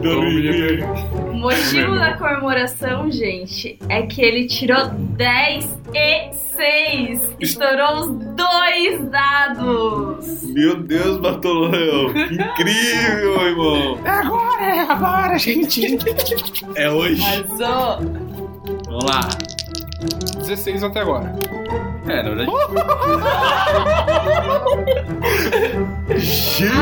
O 0.04 1.17
motivo 1.38 1.94
da 1.98 2.16
comemoração, 2.16 3.10
gente, 3.10 3.78
é 3.88 4.02
que 4.02 4.20
ele 4.20 4.46
tirou 4.46 4.88
10 4.88 5.78
e 5.94 6.32
6. 6.32 7.36
Estourou 7.40 8.00
os 8.00 8.08
dois 8.34 9.10
dados. 9.10 10.42
Meu 10.52 10.82
Deus, 10.82 11.18
Bartolomeu, 11.18 12.12
que 12.12 12.34
incrível, 12.34 13.46
irmão. 13.46 13.98
É 14.04 14.10
agora, 14.10 14.64
é 14.64 14.80
agora, 14.80 15.38
gente. 15.38 15.98
É 16.74 16.90
hoje. 16.90 17.22
Arrasou! 17.22 18.00
Vamos 18.86 19.04
lá. 19.04 19.20
16 20.38 20.82
até 20.82 21.00
agora. 21.00 21.34
É, 22.08 22.22
na 22.22 22.30
verdade. 22.30 22.50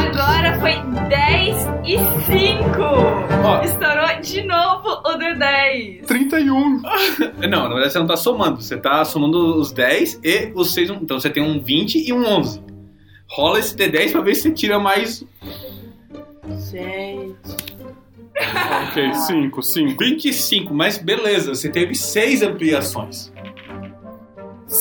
Agora 0.07 0.61
foi 0.61 0.75
10 1.09 1.57
e 1.85 1.99
5. 1.99 2.81
Ó. 3.45 3.63
Estourou 3.63 4.21
de 4.21 4.43
novo 4.45 4.89
o 4.89 5.19
D10. 5.19 6.05
31. 6.07 6.83
Não, 7.49 7.65
na 7.65 7.69
verdade 7.69 7.93
você 7.93 7.99
não 7.99 8.07
tá 8.07 8.17
somando. 8.17 8.63
Você 8.63 8.77
tá 8.77 9.05
somando 9.05 9.59
os 9.59 9.73
10 9.73 10.21
e 10.23 10.53
os 10.55 10.73
6. 10.73 10.91
Então 10.91 11.19
você 11.19 11.29
tem 11.31 11.43
um 11.43 11.61
20 11.61 12.09
e 12.09 12.13
um 12.13 12.25
11. 12.25 12.63
Rola 13.29 13.59
esse 13.59 13.77
D10 13.77 14.13
pra 14.13 14.21
ver 14.21 14.35
se 14.37 14.43
você 14.43 14.53
tira 14.53 14.79
mais 14.79 15.25
Gente. 16.71 17.35
Ok, 18.91 19.15
5, 19.15 19.63
5. 19.63 19.99
25. 19.99 20.75
Mas 20.75 20.99
beleza, 20.99 21.55
você 21.55 21.69
teve 21.69 21.95
6 21.95 22.43
ampliações. 22.43 23.33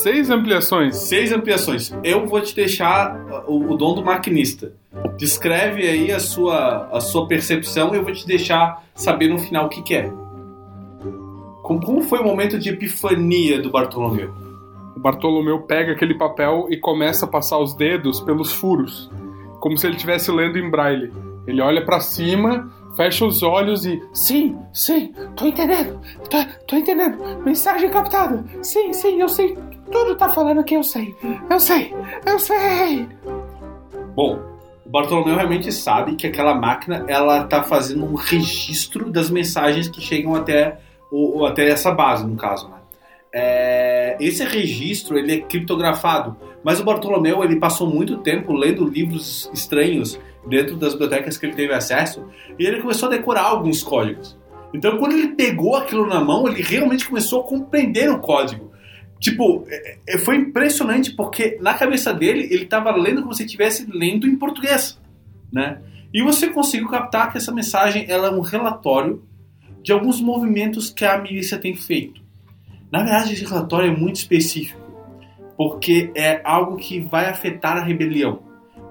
6 0.02 0.30
ampliações. 0.30 0.98
6 0.98 1.32
ampliações. 1.32 1.94
Eu 2.04 2.26
vou 2.26 2.42
te 2.42 2.56
deixar 2.56 3.44
o, 3.48 3.74
o 3.74 3.78
dom 3.78 3.96
do 3.96 4.04
maquinista. 4.04 4.74
Descreve 5.18 5.88
aí 5.88 6.12
a 6.12 6.20
sua, 6.20 6.88
a 6.92 7.00
sua 7.00 7.28
percepção 7.28 7.94
e 7.94 7.98
eu 7.98 8.04
vou 8.04 8.14
te 8.14 8.26
deixar 8.26 8.84
saber 8.94 9.28
no 9.28 9.38
final 9.40 9.66
o 9.66 9.70
que, 9.70 9.82
que 9.82 9.96
é. 9.96 10.12
Como, 11.64 11.82
como 11.84 12.02
foi 12.02 12.20
o 12.20 12.24
momento 12.24 12.60
de 12.60 12.70
epifania 12.70 13.60
do 13.60 13.72
Bartolomeu? 13.72 14.32
O 14.96 15.00
Bartolomeu 15.00 15.62
pega 15.62 15.94
aquele 15.94 16.16
papel 16.16 16.68
e 16.70 16.78
começa 16.78 17.26
a 17.26 17.28
passar 17.28 17.58
os 17.58 17.74
dedos 17.76 18.22
pelos 18.22 18.54
furos, 18.54 19.10
como 19.60 19.78
se 19.78 19.88
ele 19.88 19.96
estivesse 19.96 20.32
lendo 20.32 20.60
em 20.60 20.70
braille. 20.70 21.12
Ele 21.48 21.62
olha 21.62 21.84
pra 21.84 22.00
cima, 22.00 22.72
fecha 22.96 23.26
os 23.26 23.44
olhos 23.44 23.86
e. 23.86 24.02
Sim, 24.14 24.58
sim, 24.74 25.14
tô 25.36 25.46
entendendo. 25.46 26.00
Tô, 26.30 26.38
tô 26.68 26.76
entendendo. 26.76 27.18
Mensagem 27.44 27.90
captada. 27.90 28.44
Sim, 28.62 28.94
sim, 28.94 29.20
eu 29.20 29.28
sei. 29.28 29.58
Tudo 29.92 30.16
tá 30.16 30.30
falando 30.30 30.64
que 30.64 30.76
eu 30.76 30.84
sei. 30.84 31.16
Eu 31.50 31.60
sei, 31.60 31.94
eu 32.26 32.40
sei. 32.40 33.08
Bom, 34.16 34.40
o 34.86 34.90
Bartolomeu 34.90 35.36
realmente 35.36 35.72
sabe 35.72 36.16
que 36.16 36.28
aquela 36.28 36.56
máquina 36.56 37.06
ela 37.08 37.44
tá 37.46 37.64
fazendo 37.64 38.06
um 38.06 38.16
registro 38.16 39.12
das 39.12 39.30
mensagens 39.30 39.88
que 39.88 40.02
chegam 40.02 40.36
até, 40.36 40.80
o, 41.12 41.40
o- 41.42 41.46
até 41.46 41.70
essa 41.70 41.92
base, 41.92 42.26
no 42.26 42.36
caso, 42.36 42.68
né? 42.70 42.76
É, 43.38 44.16
esse 44.20 44.44
registro 44.46 45.18
ele 45.18 45.34
é 45.34 45.38
criptografado, 45.42 46.38
mas 46.64 46.80
o 46.80 46.86
Bartolomeu 46.86 47.44
ele 47.44 47.58
passou 47.58 47.86
muito 47.86 48.18
tempo 48.20 48.54
lendo 48.54 48.86
livros 48.88 49.50
estranhos 49.54 50.18
dentro 50.48 50.78
das 50.78 50.94
bibliotecas 50.94 51.38
que 51.38 51.46
ele 51.46 51.54
teve 51.56 51.74
acesso 51.74 52.24
e 52.58 52.66
ele 52.66 52.82
começou 52.82 53.10
a 53.10 53.12
decorar 53.12 53.44
alguns 53.44 53.84
códigos. 53.84 54.38
Então, 54.74 54.98
quando 54.98 55.14
ele 55.14 55.30
pegou 55.30 55.76
aquilo 55.76 56.08
na 56.08 56.22
mão, 56.24 56.48
ele 56.48 56.62
realmente 56.62 57.08
começou 57.10 57.42
a 57.42 57.44
compreender 57.44 58.10
o 58.10 58.20
código. 58.20 58.72
Tipo, 59.26 59.66
é- 59.68 59.98
é- 60.08 60.18
foi 60.20 60.36
impressionante 60.36 61.12
porque 61.12 61.58
na 61.60 61.74
cabeça 61.74 62.14
dele 62.14 62.48
ele 62.52 62.66
estava 62.66 62.92
lendo 62.96 63.24
como 63.24 63.34
se 63.34 63.44
estivesse 63.44 63.88
lendo 63.92 64.28
em 64.28 64.36
português, 64.36 65.02
né? 65.52 65.80
E 66.14 66.22
você 66.22 66.50
conseguiu 66.50 66.88
captar 66.90 67.32
que 67.32 67.38
essa 67.40 67.52
mensagem 67.52 68.06
ela 68.08 68.28
é 68.28 68.32
um 68.32 68.42
relatório 68.42 69.24
de 69.82 69.92
alguns 69.92 70.22
movimentos 70.22 70.92
que 70.92 71.04
a 71.04 71.18
milícia 71.18 71.58
tem 71.58 71.74
feito. 71.74 72.22
Na 72.92 73.00
verdade, 73.00 73.34
esse 73.34 73.44
relatório 73.44 73.92
é 73.92 73.98
muito 73.98 74.18
específico, 74.18 74.80
porque 75.58 76.12
é 76.14 76.40
algo 76.44 76.78
que 76.78 77.00
vai 77.00 77.28
afetar 77.28 77.78
a 77.78 77.84
rebelião. 77.84 78.44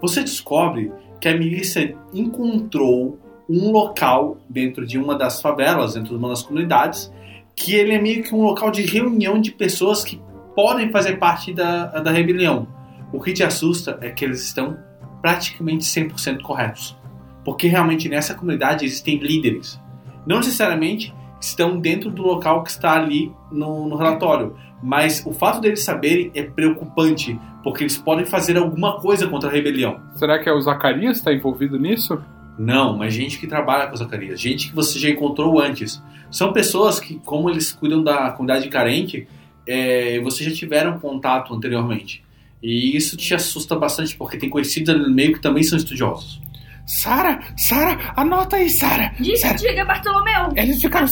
Você 0.03 0.21
descobre 0.21 0.91
que 1.21 1.29
a 1.29 1.39
milícia 1.39 1.97
encontrou 2.13 3.21
um 3.49 3.71
local 3.71 4.39
dentro 4.51 4.85
de 4.85 4.99
uma 4.99 5.17
das 5.17 5.41
favelas, 5.41 5.95
dentro 5.95 6.11
de 6.11 6.17
uma 6.17 6.31
das 6.31 6.43
comunidades, 6.43 7.13
que 7.55 7.75
ele 7.75 7.93
é 7.93 8.01
meio 8.01 8.23
que 8.23 8.35
um 8.35 8.43
local 8.43 8.71
de 8.71 8.83
reunião 8.83 9.41
de 9.41 9.53
pessoas 9.53 10.03
que 10.05 10.21
podem 10.55 10.91
fazer 10.91 11.19
parte 11.19 11.53
da, 11.53 11.87
da 11.87 12.11
rebelião. 12.11 12.67
O 13.13 13.21
que 13.21 13.33
te 13.33 13.43
assusta 13.43 13.99
é 14.01 14.11
que 14.11 14.25
eles 14.25 14.43
estão 14.43 14.77
praticamente 15.21 15.85
100% 15.85 16.43
corretos. 16.43 16.97
Porque 17.45 17.67
realmente 17.67 18.09
nessa 18.09 18.35
comunidade 18.35 18.85
existem 18.85 19.19
líderes. 19.19 19.81
Não 20.27 20.39
necessariamente 20.39 21.15
estão 21.41 21.79
dentro 21.79 22.11
do 22.11 22.23
local 22.23 22.63
que 22.63 22.71
está 22.71 22.93
ali 22.93 23.33
no, 23.53 23.87
no 23.87 23.97
relatório, 23.97 24.57
mas 24.83 25.25
o 25.27 25.33
fato 25.33 25.61
deles 25.61 25.83
saberem 25.83 26.31
é 26.35 26.43
preocupante, 26.43 27.39
porque 27.63 27.85
eles 27.85 27.99
podem 27.99 28.25
fazer 28.25 28.57
alguma 28.57 29.01
coisa 29.01 29.27
contra 29.27 29.49
a 29.49 29.53
rebelião. 29.53 30.01
Será 30.15 30.39
que 30.39 30.49
é 30.49 30.53
o 30.53 30.61
Zacarias 30.61 31.19
que 31.19 31.25
tá 31.25 31.33
envolvido 31.33 31.79
nisso? 31.79 32.21
Não, 32.59 32.97
mas 32.97 33.13
gente 33.13 33.39
que 33.39 33.47
trabalha 33.47 33.89
com 33.89 33.97
Zacarias, 33.97 34.41
gente 34.41 34.69
que 34.69 34.75
você 34.75 34.99
já 34.99 35.09
encontrou 35.09 35.61
antes. 35.61 36.03
São 36.31 36.53
pessoas 36.53 37.01
que, 37.01 37.17
como 37.25 37.51
eles 37.51 37.73
cuidam 37.73 38.03
da 38.03 38.31
comunidade 38.31 38.69
carente, 38.69 39.27
é, 39.67 40.21
vocês 40.21 40.49
já 40.49 40.55
tiveram 40.55 40.99
contato 40.99 41.55
anteriormente. 41.55 42.23
E 42.63 42.97
isso 42.97 43.17
te 43.17 43.35
assusta 43.35 43.77
bastante, 43.77 44.17
porque 44.17 44.37
tem 44.37 44.49
conhecidos 44.49 44.89
ali 44.89 45.03
no 45.03 45.11
meio 45.11 45.33
que 45.33 45.41
também 45.41 45.63
são 45.63 45.77
estudiosos. 45.77 46.41
Sara, 46.87 47.39
Sara, 47.57 47.99
anota 48.15 48.57
aí, 48.57 48.69
Sara. 48.69 49.11
Diga, 49.19 49.55
diga, 49.55 49.85
Bartolomeu. 49.87 50.53
Eles 50.55 50.81
ficaram. 50.83 51.07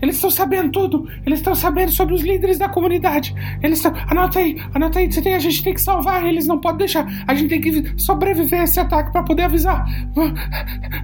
Eles 0.00 0.14
estão 0.16 0.30
sabendo 0.30 0.70
tudo. 0.72 1.06
Eles 1.26 1.40
estão 1.40 1.54
sabendo 1.54 1.92
sobre 1.92 2.14
os 2.14 2.22
líderes 2.22 2.58
da 2.58 2.66
comunidade. 2.68 3.34
Eles 3.62 3.78
estão. 3.78 3.92
Anota 4.08 4.38
aí, 4.38 4.56
anota 4.74 4.98
aí. 4.98 5.12
Você 5.12 5.20
tem, 5.20 5.34
a 5.34 5.38
gente 5.38 5.62
tem 5.62 5.74
que 5.74 5.82
salvar 5.82 6.24
eles, 6.26 6.46
não 6.46 6.58
pode 6.58 6.78
deixar. 6.78 7.06
A 7.26 7.34
gente 7.34 7.50
tem 7.50 7.60
que 7.60 8.00
sobreviver 8.00 8.60
a 8.60 8.64
esse 8.64 8.80
ataque 8.80 9.12
pra 9.12 9.22
poder 9.22 9.42
avisar. 9.42 9.84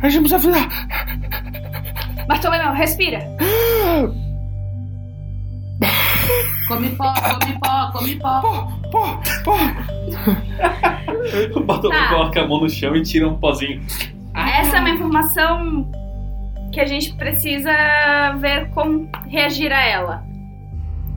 A 0.00 0.08
gente 0.08 0.26
precisa 0.28 0.36
avisar. 0.36 0.68
Bartolomeu, 2.26 2.72
respira. 2.72 3.20
Come 6.68 6.88
pó, 6.96 7.12
come 7.12 7.58
pó, 7.60 7.90
come 7.92 8.16
pó. 8.16 8.40
Pô, 8.40 8.90
pô, 8.90 9.04
pô. 9.44 9.54
O 11.58 11.64
Bartolomeu 11.64 12.02
Tá. 12.02 12.08
coloca 12.08 12.40
a 12.42 12.48
mão 12.48 12.60
no 12.60 12.68
chão 12.70 12.96
e 12.96 13.02
tira 13.02 13.28
um 13.28 13.36
pozinho. 13.36 13.82
Essa 14.34 14.76
é 14.78 14.80
uma 14.80 14.90
informação 14.90 15.90
que 16.72 16.80
a 16.80 16.86
gente 16.86 17.14
precisa 17.14 17.70
ver 18.40 18.68
como 18.70 19.08
reagir 19.28 19.72
a 19.72 19.82
ela. 19.86 20.24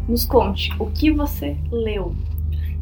Nos 0.07 0.25
conte, 0.25 0.71
o 0.79 0.85
que 0.87 1.11
você 1.11 1.57
leu? 1.71 2.15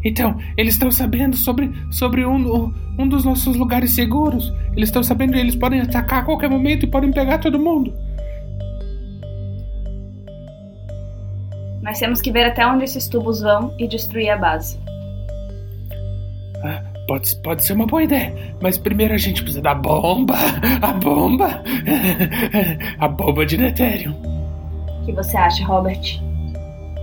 Então, 0.03 0.37
eles 0.55 0.73
estão 0.73 0.91
sabendo 0.91 1.35
sobre, 1.35 1.71
sobre 1.89 2.25
um, 2.25 2.35
um- 2.35 2.73
um 2.99 3.07
dos 3.07 3.25
nossos 3.25 3.55
lugares 3.55 3.91
seguros. 3.95 4.53
Eles 4.75 4.89
estão 4.89 5.01
sabendo 5.01 5.33
que 5.33 5.39
eles 5.39 5.55
podem 5.55 5.81
atacar 5.81 6.19
a 6.21 6.25
qualquer 6.25 6.49
momento 6.49 6.83
e 6.85 6.87
podem 6.87 7.11
pegar 7.11 7.39
todo 7.39 7.57
mundo. 7.57 7.91
Nós 11.81 11.97
temos 11.99 12.21
que 12.21 12.31
ver 12.31 12.45
até 12.45 12.65
onde 12.67 12.83
esses 12.83 13.07
tubos 13.07 13.41
vão 13.41 13.73
e 13.79 13.87
destruir 13.87 14.29
a 14.29 14.37
base. 14.37 14.79
Ah, 16.63 16.83
pode, 17.07 17.35
pode 17.37 17.63
ser 17.63 17.73
uma 17.73 17.85
boa 17.85 18.03
ideia, 18.03 18.33
mas 18.61 18.77
primeiro 18.77 19.13
a 19.13 19.17
gente 19.17 19.41
precisa 19.41 19.61
da 19.61 19.73
bomba. 19.73 20.35
A 20.81 20.93
bomba. 20.93 21.63
A 22.99 23.07
bomba 23.07 23.45
de 23.45 23.57
Netérium. 23.57 24.13
O 25.01 25.05
que 25.05 25.11
você 25.11 25.37
acha, 25.37 25.63
Robert? 25.65 26.19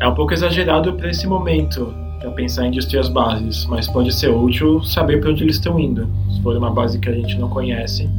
É 0.00 0.08
um 0.08 0.14
pouco 0.14 0.32
exagerado 0.32 0.94
para 0.94 1.10
esse 1.10 1.26
momento, 1.26 1.94
para 2.18 2.30
pensar 2.32 2.66
em 2.66 2.70
destruir 2.72 3.00
as 3.00 3.08
bases, 3.08 3.64
mas 3.66 3.88
pode 3.88 4.12
ser 4.12 4.30
útil 4.30 4.82
saber 4.82 5.20
para 5.20 5.30
onde 5.30 5.44
eles 5.44 5.56
estão 5.56 5.78
indo. 5.78 6.08
Se 6.30 6.42
for 6.42 6.56
uma 6.56 6.70
base 6.70 6.98
que 6.98 7.08
a 7.08 7.12
gente 7.12 7.38
não 7.38 7.48
conhece. 7.48 8.10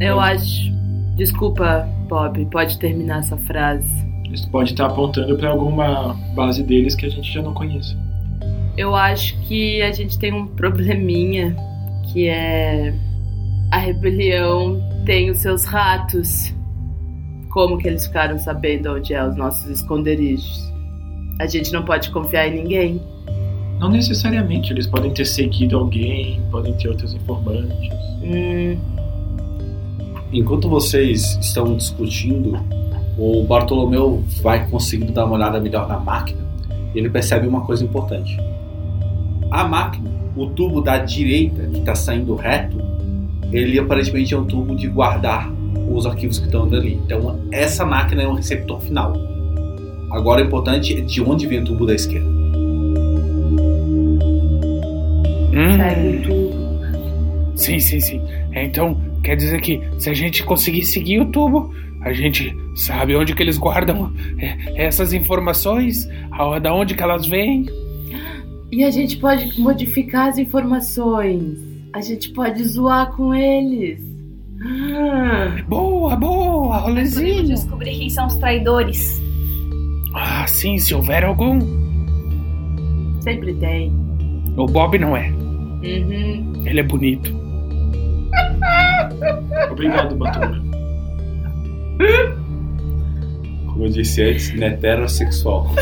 Eu 0.00 0.20
acho. 0.20 0.70
Desculpa, 1.16 1.88
Bob, 2.08 2.44
pode 2.46 2.78
terminar 2.78 3.18
essa 3.18 3.36
frase. 3.36 4.06
Eles 4.24 4.46
podem 4.46 4.72
estar 4.72 4.86
apontando 4.86 5.36
para 5.36 5.50
alguma 5.50 6.14
base 6.34 6.62
deles 6.62 6.94
que 6.94 7.04
a 7.04 7.10
gente 7.10 7.30
já 7.30 7.42
não 7.42 7.52
conhece. 7.52 7.96
Eu 8.76 8.94
acho 8.94 9.38
que 9.42 9.82
a 9.82 9.92
gente 9.92 10.18
tem 10.18 10.32
um 10.32 10.46
probleminha 10.46 11.54
que 12.12 12.28
é 12.28 12.94
a 13.70 13.78
rebelião 13.78 14.82
tem 15.04 15.30
os 15.30 15.38
seus 15.38 15.64
ratos. 15.64 16.54
Como 17.50 17.78
que 17.78 17.88
eles 17.88 18.06
ficaram 18.06 18.38
sabendo 18.38 18.94
onde 18.94 19.12
é 19.14 19.26
os 19.26 19.36
nossos 19.36 19.66
esconderijos? 19.68 20.72
A 21.38 21.46
gente 21.46 21.72
não 21.72 21.84
pode 21.84 22.10
confiar 22.10 22.48
em 22.48 22.62
ninguém. 22.62 23.02
Não 23.78 23.90
necessariamente, 23.90 24.72
eles 24.72 24.86
podem 24.86 25.10
ter 25.10 25.26
seguido 25.26 25.76
alguém, 25.76 26.40
podem 26.50 26.72
ter 26.74 26.88
outros 26.88 27.14
informantes. 27.14 27.90
Hum, 28.22 28.78
Enquanto 30.32 30.66
vocês 30.66 31.36
estão 31.42 31.76
discutindo, 31.76 32.58
o 33.18 33.44
Bartolomeu 33.44 34.24
vai 34.40 34.66
conseguindo 34.66 35.12
dar 35.12 35.26
uma 35.26 35.34
olhada 35.34 35.60
melhor 35.60 35.86
na 35.86 35.98
máquina 35.98 36.40
e 36.94 36.98
ele 36.98 37.10
percebe 37.10 37.46
uma 37.46 37.60
coisa 37.66 37.84
importante. 37.84 38.38
A 39.52 39.68
máquina, 39.68 40.10
o 40.34 40.46
tubo 40.46 40.80
da 40.80 40.96
direita 40.96 41.62
que 41.66 41.80
está 41.80 41.94
saindo 41.94 42.34
reto, 42.34 42.78
ele 43.52 43.78
aparentemente 43.78 44.32
é 44.32 44.38
um 44.38 44.46
tubo 44.46 44.74
de 44.74 44.88
guardar 44.88 45.52
os 45.90 46.06
arquivos 46.06 46.38
que 46.38 46.46
estão 46.46 46.64
ali. 46.64 46.94
Então 47.04 47.38
essa 47.52 47.84
máquina 47.84 48.22
é 48.22 48.26
um 48.26 48.32
receptor 48.32 48.80
final. 48.80 49.14
Agora 50.10 50.42
o 50.42 50.46
importante 50.46 50.96
é 50.96 51.00
de 51.02 51.22
onde 51.22 51.46
vem 51.46 51.60
o 51.60 51.64
tubo 51.64 51.84
da 51.84 51.94
esquerda. 51.94 52.26
Hum, 55.54 55.76
segue 55.76 56.18
tudo. 56.26 57.54
sim, 57.54 57.78
sim, 57.78 58.00
sim. 58.00 58.22
É, 58.52 58.64
Então, 58.64 58.98
quer 59.22 59.36
dizer 59.36 59.60
que 59.60 59.82
se 59.98 60.08
a 60.08 60.14
gente 60.14 60.42
conseguir 60.44 60.82
seguir 60.84 61.20
o 61.20 61.26
tubo, 61.26 61.70
a 62.00 62.10
gente 62.14 62.56
sabe 62.74 63.14
onde 63.14 63.34
que 63.34 63.42
eles 63.42 63.58
guardam 63.58 64.10
é, 64.38 64.86
essas 64.86 65.12
informações, 65.12 66.08
da 66.62 66.74
onde 66.74 66.94
que 66.94 67.02
elas 67.02 67.26
vêm. 67.26 67.66
E 68.72 68.82
a 68.84 68.90
gente 68.90 69.18
pode 69.18 69.60
modificar 69.60 70.28
as 70.28 70.38
informações. 70.38 71.58
A 71.92 72.00
gente 72.00 72.30
pode 72.32 72.64
zoar 72.64 73.12
com 73.14 73.34
eles. 73.34 74.00
Ah, 74.64 75.62
Boa, 75.68 76.16
boa, 76.16 76.76
rolezinho. 76.78 77.44
descobrir 77.48 77.98
quem 77.98 78.08
são 78.08 78.26
os 78.26 78.36
traidores. 78.36 79.20
Ah, 80.14 80.46
sim, 80.46 80.78
se 80.78 80.94
houver 80.94 81.24
algum. 81.24 81.58
sempre 83.20 83.52
tem. 83.54 83.92
O 84.56 84.66
Bob 84.66 84.98
não 84.98 85.16
é. 85.16 85.28
Uhum. 85.30 86.52
Ele 86.64 86.80
é 86.80 86.82
bonito. 86.82 87.30
Obrigado, 89.70 90.16
Bartolomeu. 90.16 90.62
Como 93.72 93.86
eu 93.86 93.90
disse 93.90 94.22
antes, 94.22 94.60
heterossexual. 94.60 95.74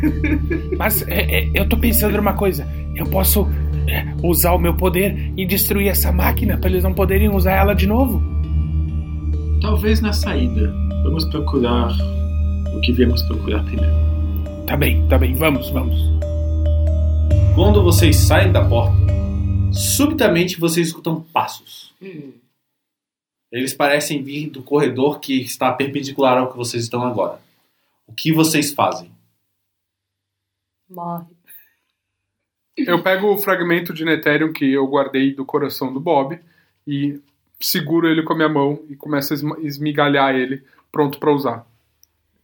Mas 0.78 1.06
é, 1.06 1.40
é, 1.40 1.50
eu 1.54 1.68
tô 1.68 1.76
pensando 1.76 2.16
numa 2.16 2.32
coisa. 2.32 2.66
Eu 2.94 3.06
posso 3.06 3.46
é, 3.86 4.06
usar 4.22 4.52
o 4.52 4.58
meu 4.58 4.74
poder 4.74 5.32
e 5.36 5.46
destruir 5.46 5.88
essa 5.88 6.10
máquina 6.10 6.56
pra 6.56 6.70
eles 6.70 6.82
não 6.82 6.94
poderem 6.94 7.28
usar 7.28 7.52
ela 7.52 7.74
de 7.74 7.86
novo? 7.86 8.22
Talvez 9.60 10.00
na 10.00 10.12
saída. 10.12 10.72
Vamos 11.02 11.24
procurar 11.26 11.90
o 12.74 12.80
que 12.80 12.92
viemos 12.92 13.22
procurar 13.22 13.62
primeiro. 13.64 13.94
Tá 14.66 14.76
bem, 14.76 15.06
tá 15.06 15.18
bem. 15.18 15.34
Vamos, 15.34 15.70
vamos. 15.70 15.96
Quando 17.54 17.82
vocês 17.82 18.16
saem 18.16 18.50
da 18.50 18.64
porta, 18.64 18.96
subitamente 19.72 20.58
vocês 20.58 20.88
escutam 20.88 21.24
passos. 21.32 21.92
Hum. 22.02 22.32
Eles 23.56 23.72
parecem 23.72 24.22
vir 24.22 24.50
do 24.50 24.62
corredor 24.62 25.18
que 25.18 25.40
está 25.40 25.72
perpendicular 25.72 26.36
ao 26.36 26.50
que 26.50 26.56
vocês 26.58 26.82
estão 26.82 27.02
agora. 27.02 27.40
O 28.06 28.12
que 28.12 28.30
vocês 28.30 28.72
fazem? 28.72 29.10
Morre. 30.88 31.24
Eu 32.76 33.02
pego 33.02 33.32
o 33.32 33.38
fragmento 33.38 33.94
de 33.94 34.04
Netérium 34.04 34.52
que 34.52 34.70
eu 34.70 34.86
guardei 34.86 35.34
do 35.34 35.46
coração 35.46 35.90
do 35.90 35.98
Bob 35.98 36.38
e 36.86 37.18
seguro 37.58 38.06
ele 38.06 38.22
com 38.22 38.34
a 38.34 38.36
minha 38.36 38.48
mão 38.50 38.84
e 38.90 38.94
começo 38.94 39.32
a 39.32 39.60
esmigalhar 39.62 40.34
ele, 40.34 40.62
pronto 40.92 41.18
pra 41.18 41.32
usar. 41.32 41.66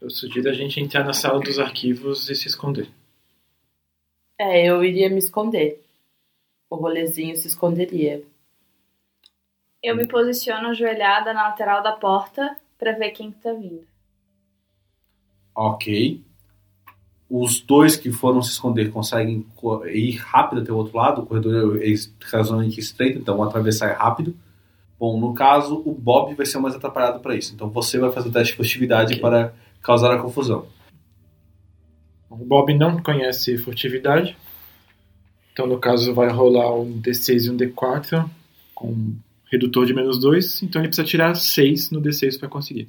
Eu 0.00 0.08
sugiro 0.08 0.48
a 0.48 0.54
gente 0.54 0.80
entrar 0.80 1.04
na 1.04 1.12
sala 1.12 1.38
dos 1.38 1.58
arquivos 1.58 2.30
e 2.30 2.34
se 2.34 2.48
esconder. 2.48 2.88
É, 4.38 4.66
eu 4.66 4.82
iria 4.82 5.10
me 5.10 5.18
esconder. 5.18 5.84
O 6.70 6.76
rolezinho 6.76 7.36
se 7.36 7.48
esconderia. 7.48 8.24
Eu 9.82 9.96
me 9.96 10.06
posiciono 10.06 10.68
ajoelhada 10.68 11.32
na 11.32 11.48
lateral 11.48 11.82
da 11.82 11.92
porta 11.92 12.56
pra 12.78 12.92
ver 12.92 13.10
quem 13.10 13.30
que 13.32 13.38
tá 13.40 13.52
vindo. 13.52 13.84
Ok. 15.54 16.22
Os 17.28 17.60
dois 17.60 17.96
que 17.96 18.12
foram 18.12 18.42
se 18.42 18.50
esconder 18.50 18.90
conseguem 18.92 19.42
co- 19.56 19.86
ir 19.86 20.16
rápido 20.18 20.60
até 20.62 20.70
o 20.72 20.76
outro 20.76 20.96
lado. 20.96 21.22
O 21.22 21.26
corredor 21.26 21.80
é 21.82 21.86
razoavelmente 22.30 22.78
estreito, 22.78 23.18
então 23.18 23.42
atravessar 23.42 23.88
é 23.90 23.94
rápido. 23.94 24.36
Bom, 24.98 25.18
no 25.18 25.34
caso, 25.34 25.82
o 25.84 25.92
Bob 25.92 26.34
vai 26.34 26.46
ser 26.46 26.58
o 26.58 26.62
mais 26.62 26.74
atrapalhado 26.74 27.20
para 27.20 27.34
isso. 27.34 27.54
Então 27.54 27.68
você 27.70 27.98
vai 27.98 28.12
fazer 28.12 28.28
o 28.28 28.32
teste 28.32 28.52
de 28.52 28.56
furtividade 28.56 29.14
Ok. 29.14 29.20
para 29.20 29.54
causar 29.82 30.14
a 30.14 30.18
confusão. 30.20 30.66
O 32.30 32.36
Bob 32.36 32.72
não 32.74 33.02
conhece 33.02 33.58
furtividade. 33.58 34.36
Então, 35.52 35.66
no 35.66 35.78
caso, 35.78 36.14
vai 36.14 36.28
rolar 36.30 36.72
um 36.74 37.00
D6 37.00 37.46
e 37.46 37.50
um 37.50 37.56
D4 37.56 38.28
com 38.74 39.14
redutor 39.52 39.84
de 39.84 39.92
menos 39.92 40.18
2. 40.18 40.62
Então, 40.62 40.80
ele 40.80 40.88
precisa 40.88 41.06
tirar 41.06 41.34
6 41.34 41.90
no 41.90 42.00
D6 42.00 42.40
para 42.40 42.48
conseguir. 42.48 42.88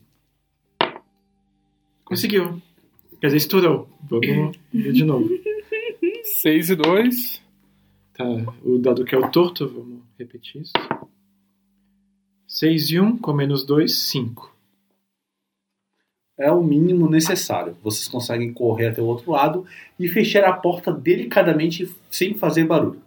Conseguiu. 2.05 2.61
Quer 3.19 3.27
dizer, 3.27 3.37
estourou. 3.37 3.89
Vamos 4.09 4.57
ver 4.73 4.93
de 4.93 5.03
novo. 5.03 5.29
6 6.23 6.69
e 6.69 6.75
2. 6.75 7.43
Tá, 8.13 8.25
o 8.63 8.77
dado 8.77 9.03
que 9.03 9.13
é 9.13 9.17
o 9.17 9.29
torto, 9.29 9.67
vamos 9.67 10.01
repetir 10.17 10.61
isso. 10.61 10.73
6 12.47 12.91
e 12.91 12.99
1 12.99 13.17
com 13.17 13.33
menos 13.33 13.65
2, 13.65 13.99
5. 14.09 14.53
É 16.37 16.51
o 16.51 16.63
mínimo 16.63 17.09
necessário. 17.09 17.75
Vocês 17.83 18.07
conseguem 18.07 18.53
correr 18.53 18.87
até 18.87 19.01
o 19.01 19.05
outro 19.05 19.31
lado 19.31 19.65
e 19.99 20.07
fechar 20.07 20.43
a 20.45 20.53
porta 20.53 20.91
delicadamente 20.93 21.89
sem 22.09 22.35
fazer 22.35 22.65
barulho. 22.65 23.01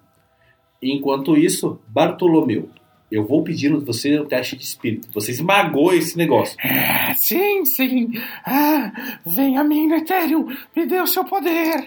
Enquanto 0.82 1.36
isso, 1.36 1.80
Bartolomeu, 1.88 2.68
eu 3.10 3.24
vou 3.24 3.42
pedindo 3.42 3.78
de 3.78 3.84
você 3.84 4.18
um 4.18 4.26
teste 4.26 4.56
de 4.56 4.64
espírito. 4.64 5.08
Você 5.12 5.30
esmagou 5.30 5.92
esse 5.92 6.16
negócio. 6.18 6.56
Ah, 6.62 7.14
sim, 7.14 7.64
sim. 7.64 8.12
Ah, 8.44 8.92
vem 9.24 9.56
a 9.56 9.64
mim, 9.64 9.86
Netérium. 9.86 10.48
Me 10.74 10.86
dê 10.86 11.00
o 11.00 11.06
seu 11.06 11.24
poder. 11.24 11.84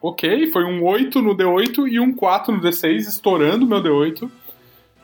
Ok, 0.00 0.48
foi 0.48 0.64
um 0.64 0.84
8 0.84 1.22
no 1.22 1.36
D8 1.36 1.88
e 1.88 2.00
um 2.00 2.12
4 2.12 2.54
no 2.54 2.60
D6, 2.60 2.98
estourando 2.98 3.66
meu 3.66 3.80
D8. 3.80 4.28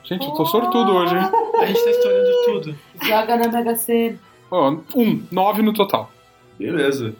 Gente, 0.03 0.25
eu 0.25 0.33
tô 0.33 0.45
sortudo 0.45 0.93
hoje, 0.93 1.15
hein? 1.15 1.21
A 1.59 1.65
gente 1.65 1.83
tá 1.83 1.89
estourando 1.89 2.29
tudo. 2.45 2.79
Joga 3.03 3.37
na 3.37 3.47
Mega 3.47 3.75
Sena. 3.75 4.19
Ó, 4.51 4.71
um, 4.95 5.23
9 5.31 5.61
no 5.61 5.73
total. 5.73 6.11
Beleza. 6.57 7.13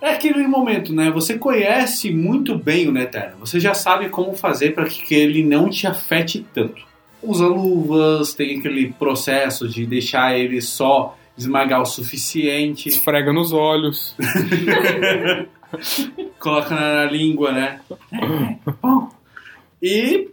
É 0.00 0.12
aquele 0.12 0.46
momento, 0.46 0.94
né? 0.94 1.10
Você 1.10 1.38
conhece 1.38 2.10
muito 2.10 2.56
bem 2.56 2.88
o 2.88 2.92
Neterno. 2.92 3.36
Você 3.40 3.60
já 3.60 3.74
sabe 3.74 4.08
como 4.08 4.34
fazer 4.34 4.74
para 4.74 4.86
que 4.86 5.14
ele 5.14 5.44
não 5.44 5.68
te 5.68 5.86
afete 5.86 6.46
tanto. 6.54 6.88
Usa 7.22 7.46
luvas, 7.46 8.32
tem 8.32 8.58
aquele 8.58 8.92
processo 8.92 9.68
de 9.68 9.84
deixar 9.84 10.38
ele 10.38 10.62
só 10.62 11.16
esmagar 11.36 11.82
o 11.82 11.86
suficiente. 11.86 12.88
Esfrega 12.88 13.30
nos 13.32 13.52
olhos. 13.52 14.16
coloca 16.38 16.74
na 16.74 17.04
língua, 17.04 17.52
né? 17.52 17.80
Bom. 18.82 19.10
E, 19.82 20.28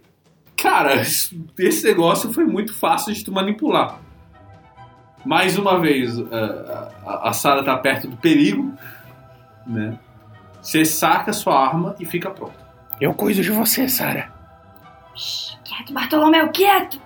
cara, 0.56 0.94
esse 1.00 1.84
negócio 1.84 2.32
foi 2.32 2.44
muito 2.44 2.74
fácil 2.74 3.12
de 3.12 3.24
tu 3.24 3.32
manipular. 3.32 4.00
Mais 5.24 5.58
uma 5.58 5.78
vez, 5.78 6.18
a, 6.18 6.92
a, 7.04 7.28
a 7.28 7.32
Sara 7.32 7.62
tá 7.62 7.76
perto 7.76 8.08
do 8.08 8.16
perigo, 8.16 8.72
né? 9.68 9.98
Você 10.60 10.84
saca 10.84 11.30
a 11.30 11.34
sua 11.34 11.54
arma 11.54 11.94
e 12.00 12.04
fica 12.04 12.30
pronto. 12.30 12.58
Eu 13.00 13.14
cuido 13.14 13.42
de 13.42 13.50
você, 13.50 13.88
Sara. 13.88 14.32
Quieto, 15.64 15.92
Bartolomeu, 15.92 16.50
quieto! 16.50 17.00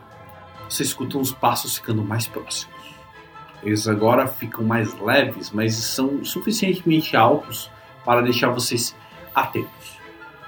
Você 0.68 0.84
escuta 0.84 1.18
os 1.18 1.32
passos 1.32 1.76
ficando 1.76 2.02
mais 2.02 2.26
próximos. 2.26 2.72
Eles 3.62 3.86
agora 3.86 4.26
ficam 4.26 4.64
mais 4.64 4.98
leves, 4.98 5.50
mas 5.50 5.74
são 5.74 6.24
suficientemente 6.24 7.16
altos 7.16 7.70
para 8.04 8.22
deixar 8.22 8.50
vocês 8.50 8.94
atentos. 9.34 9.98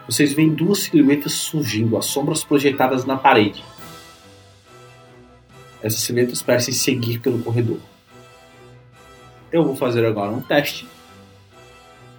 Vocês 0.07 0.33
veem 0.33 0.55
duas 0.55 0.81
silhuetas 0.81 1.33
surgindo, 1.33 1.96
as 1.96 2.07
sombras 2.07 2.42
projetadas 2.42 3.05
na 3.05 3.16
parede. 3.16 3.64
Essas 5.83 6.00
silhuetas 6.00 6.42
parecem 6.42 6.74
seguir 6.74 7.18
pelo 7.18 7.42
corredor. 7.42 7.79
Eu 9.53 9.64
vou 9.64 9.77
fazer 9.77 10.05
agora 10.05 10.33
um 10.33 10.40
teste 10.40 10.87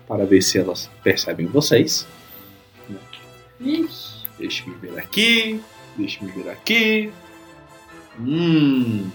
para 0.07 0.25
ver 0.25 0.41
se 0.41 0.59
elas 0.59 0.89
percebem 1.03 1.47
vocês. 1.47 2.07
Ixi. 3.59 4.25
Deixa 4.37 4.69
me 4.69 4.75
ver 4.75 4.99
aqui. 4.99 5.61
Deixa 5.97 6.23
me 6.23 6.31
ver 6.31 6.49
aqui. 6.49 7.11
Hum. 8.19 9.09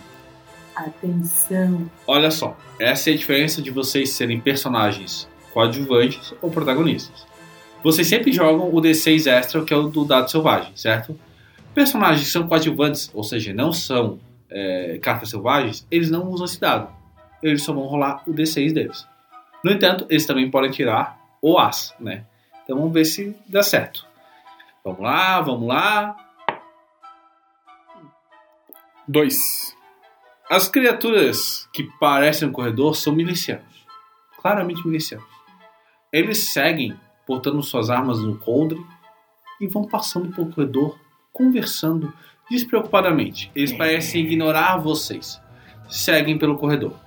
Atenção. 0.74 1.90
Olha 2.06 2.30
só. 2.30 2.56
Essa 2.78 3.10
é 3.10 3.12
a 3.12 3.16
diferença 3.16 3.60
de 3.60 3.70
vocês 3.70 4.10
serem 4.10 4.40
personagens 4.40 5.28
coadjuvantes 5.52 6.32
ou 6.40 6.50
protagonistas. 6.50 7.26
Vocês 7.82 8.08
sempre 8.08 8.32
jogam 8.32 8.74
o 8.74 8.80
D6 8.80 9.26
extra, 9.26 9.64
que 9.64 9.72
é 9.72 9.76
o 9.76 9.88
do 9.88 10.04
dado 10.04 10.30
selvagem, 10.30 10.72
certo? 10.74 11.18
Personagens 11.74 12.26
que 12.26 12.32
são 12.32 12.46
coadjuvantes, 12.46 13.10
ou 13.14 13.24
seja, 13.24 13.52
não 13.54 13.72
são 13.72 14.18
é, 14.50 14.98
cartas 15.00 15.30
selvagens, 15.30 15.86
eles 15.90 16.10
não 16.10 16.28
usam 16.28 16.44
esse 16.44 16.60
dado. 16.60 16.88
Eles 17.42 17.62
só 17.62 17.72
vão 17.72 17.84
rolar 17.84 18.22
o 18.26 18.32
D6 18.32 18.72
deles. 18.72 19.06
No 19.62 19.70
entanto, 19.70 20.06
eles 20.08 20.26
também 20.26 20.50
podem 20.50 20.70
tirar 20.70 21.18
o 21.42 21.58
As, 21.58 21.94
né? 22.00 22.24
Então 22.64 22.78
vamos 22.78 22.92
ver 22.92 23.04
se 23.04 23.36
dá 23.46 23.62
certo. 23.62 24.06
Vamos 24.84 25.00
lá, 25.00 25.40
vamos 25.40 25.68
lá. 25.68 26.16
Dois. 29.06 29.76
As 30.48 30.68
criaturas 30.68 31.68
que 31.72 31.84
parecem 31.98 32.48
no 32.48 32.54
corredor 32.54 32.96
são 32.96 33.14
milicianos. 33.14 33.86
Claramente 34.40 34.86
milicianos. 34.86 35.26
Eles 36.12 36.52
seguem 36.52 36.98
portando 37.26 37.62
suas 37.62 37.90
armas 37.90 38.20
no 38.20 38.38
coldre 38.38 38.80
e 39.60 39.66
vão 39.68 39.84
passando 39.84 40.34
pelo 40.34 40.50
corredor, 40.50 40.98
conversando 41.32 42.12
despreocupadamente. 42.50 43.50
Eles 43.54 43.72
parecem 43.72 44.24
ignorar 44.24 44.78
vocês. 44.78 45.40
Seguem 45.88 46.38
pelo 46.38 46.56
corredor. 46.56 46.98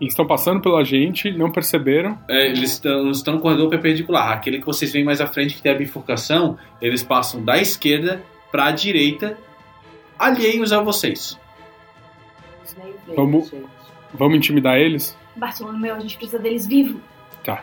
E 0.00 0.06
estão 0.06 0.26
passando 0.26 0.60
pela 0.60 0.84
gente, 0.84 1.30
não 1.32 1.50
perceberam. 1.50 2.16
É, 2.28 2.46
eles 2.46 2.72
estão, 2.72 3.10
estão 3.10 3.34
no 3.34 3.40
corredor 3.40 3.68
perpendicular. 3.68 4.30
Aquele 4.32 4.60
que 4.60 4.66
vocês 4.66 4.92
veem 4.92 5.04
mais 5.04 5.20
à 5.20 5.26
frente, 5.26 5.54
que 5.56 5.62
tem 5.62 5.72
a 5.72 5.74
bifurcação, 5.74 6.56
eles 6.80 7.02
passam 7.02 7.44
da 7.44 7.58
esquerda 7.58 8.22
para 8.52 8.66
a 8.66 8.70
direita, 8.70 9.36
alheios 10.18 10.72
a 10.72 10.80
vocês. 10.80 11.36
Vamos- 13.16 13.52
Vamos 14.14 14.38
intimidar 14.38 14.78
eles? 14.78 15.16
Bartolomeu, 15.36 15.94
a 15.96 16.00
gente 16.00 16.16
precisa 16.16 16.38
deles 16.38 16.66
vivo. 16.66 17.00
Tá. 17.44 17.62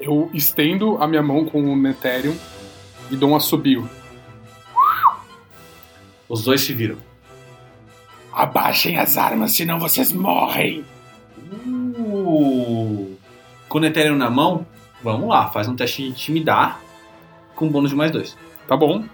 Eu 0.00 0.30
estendo 0.32 0.96
a 1.02 1.06
minha 1.06 1.22
mão 1.22 1.44
com 1.44 1.60
o 1.62 1.76
Netérium 1.76 2.34
e 3.10 3.16
dou 3.16 3.30
um 3.30 3.36
assobio. 3.36 3.88
Os 6.28 6.44
dois 6.44 6.60
se 6.62 6.72
viram. 6.72 6.96
Abaixem 8.32 8.96
as 8.96 9.18
armas, 9.18 9.52
senão 9.52 9.78
vocês 9.78 10.12
morrem. 10.12 10.84
Com 13.68 13.78
o 13.78 13.84
Ethereum 13.84 14.16
na 14.16 14.30
mão, 14.30 14.66
vamos 15.02 15.28
lá, 15.28 15.48
faz 15.48 15.68
um 15.68 15.76
teste 15.76 16.02
de 16.02 16.08
intimidar 16.08 16.80
com 17.54 17.68
bônus 17.68 17.90
de 17.90 17.96
mais 17.96 18.10
dois. 18.10 18.36
Tá 18.66 18.76
bom. 18.76 19.04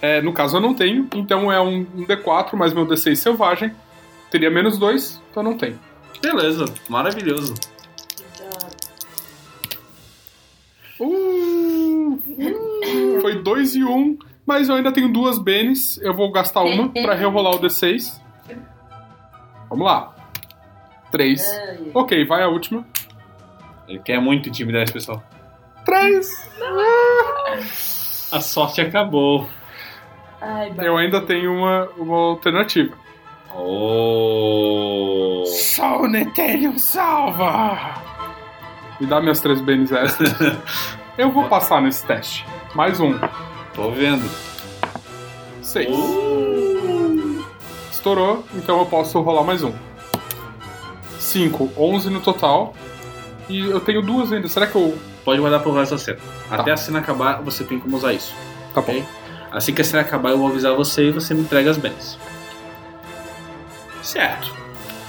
É, 0.00 0.22
no 0.22 0.32
caso 0.32 0.56
eu 0.56 0.60
não 0.60 0.74
tenho, 0.74 1.08
então 1.14 1.50
é 1.50 1.60
um, 1.60 1.80
um 1.94 2.06
D4 2.06 2.54
mais 2.54 2.72
meu 2.72 2.86
D6 2.86 3.16
selvagem. 3.16 3.72
Teria 4.30 4.50
menos 4.50 4.78
dois, 4.78 5.20
então 5.30 5.42
não 5.42 5.56
tem. 5.56 5.78
Beleza, 6.22 6.64
maravilhoso. 6.88 7.54
Uh, 11.00 12.14
uh, 12.14 13.20
foi 13.20 13.40
dois 13.40 13.74
e 13.74 13.84
um, 13.84 14.18
mas 14.44 14.68
eu 14.68 14.74
ainda 14.74 14.92
tenho 14.92 15.12
duas 15.12 15.38
Benes. 15.38 15.98
Eu 16.02 16.14
vou 16.14 16.30
gastar 16.32 16.62
uma 16.62 16.88
pra 16.88 17.14
rerolar 17.14 17.54
o 17.54 17.60
D6. 17.60 18.20
Vamos 19.68 19.84
lá. 19.84 20.17
Três. 21.10 21.42
Ok, 21.94 22.24
vai 22.26 22.42
a 22.42 22.48
última. 22.48 22.84
Ele 23.86 23.98
quer 24.00 24.20
muito 24.20 24.48
intimidar 24.48 24.82
esse 24.82 24.92
pessoal. 24.92 25.22
Três. 25.84 26.48
A 28.30 28.40
sorte 28.40 28.80
acabou. 28.80 29.48
Ai, 30.40 30.72
Eu 30.78 30.96
ainda 30.96 31.20
tenho 31.22 31.52
uma, 31.52 31.88
uma 31.96 32.16
alternativa. 32.16 32.94
Oh. 33.54 35.44
Só 35.46 36.02
o 36.02 36.06
Netelium 36.06 36.78
salva! 36.78 37.94
Me 39.00 39.06
dá 39.06 39.20
minhas 39.20 39.40
três 39.40 39.60
Benes 39.60 39.90
extras. 39.90 40.34
Eu 41.16 41.32
vou 41.32 41.48
passar 41.48 41.80
nesse 41.80 42.06
teste. 42.06 42.46
Mais 42.74 43.00
um. 43.00 43.18
Tô 43.74 43.90
vendo. 43.90 44.28
Seis. 45.62 45.88
Estourou, 47.90 48.44
então 48.54 48.78
eu 48.78 48.86
posso 48.86 49.20
rolar 49.20 49.42
mais 49.42 49.64
um. 49.64 49.72
Cinco, 51.28 51.70
onze 51.76 52.08
no 52.08 52.20
total. 52.20 52.72
E 53.50 53.60
eu 53.60 53.80
tenho 53.80 54.00
duas 54.00 54.32
ainda. 54.32 54.48
Será 54.48 54.66
que 54.66 54.74
eu. 54.74 54.96
Pode 55.26 55.38
guardar 55.38 55.60
pro 55.60 55.74
resto 55.74 55.92
da 55.92 55.98
cena. 55.98 56.18
Até 56.50 56.70
a 56.70 56.76
cena 56.76 57.00
acabar, 57.00 57.42
você 57.42 57.62
tem 57.64 57.78
como 57.78 57.98
usar 57.98 58.14
isso. 58.14 58.34
Tá 58.72 58.80
bom. 58.80 58.92
Ok? 58.92 59.04
Assim 59.52 59.74
que 59.74 59.82
a 59.82 59.84
cena 59.84 60.00
acabar, 60.00 60.30
eu 60.30 60.38
vou 60.38 60.48
avisar 60.48 60.74
você 60.74 61.08
e 61.08 61.10
você 61.10 61.34
me 61.34 61.42
entrega 61.42 61.70
as 61.70 61.76
bens. 61.76 62.18
Certo. 64.02 64.54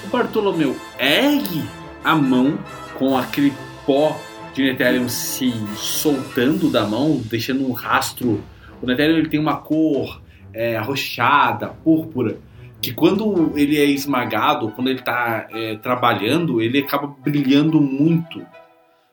O 0.03 0.08
Bartolomeu 0.08 0.75
ergue 0.97 1.63
a 2.03 2.15
mão 2.17 2.60
com 2.95 3.17
aquele 3.17 3.53
pó 3.86 4.19
de 4.53 4.63
Netherrealm 4.63 5.08
se 5.08 5.53
soltando 5.77 6.69
da 6.69 6.86
mão, 6.86 7.21
deixando 7.25 7.65
um 7.65 7.71
rastro. 7.71 8.43
O 8.82 8.86
Netherrealm 8.86 9.19
ele 9.19 9.29
tem 9.29 9.39
uma 9.39 9.55
cor 9.55 10.21
é, 10.53 10.75
arroxeada, 10.75 11.67
púrpura, 11.67 12.38
que 12.81 12.93
quando 12.93 13.51
ele 13.57 13.77
é 13.77 13.85
esmagado, 13.85 14.71
quando 14.71 14.89
ele 14.89 14.99
está 14.99 15.47
trabalhando, 15.81 16.61
ele 16.61 16.79
acaba 16.79 17.07
brilhando 17.07 17.81
muito. 17.81 18.39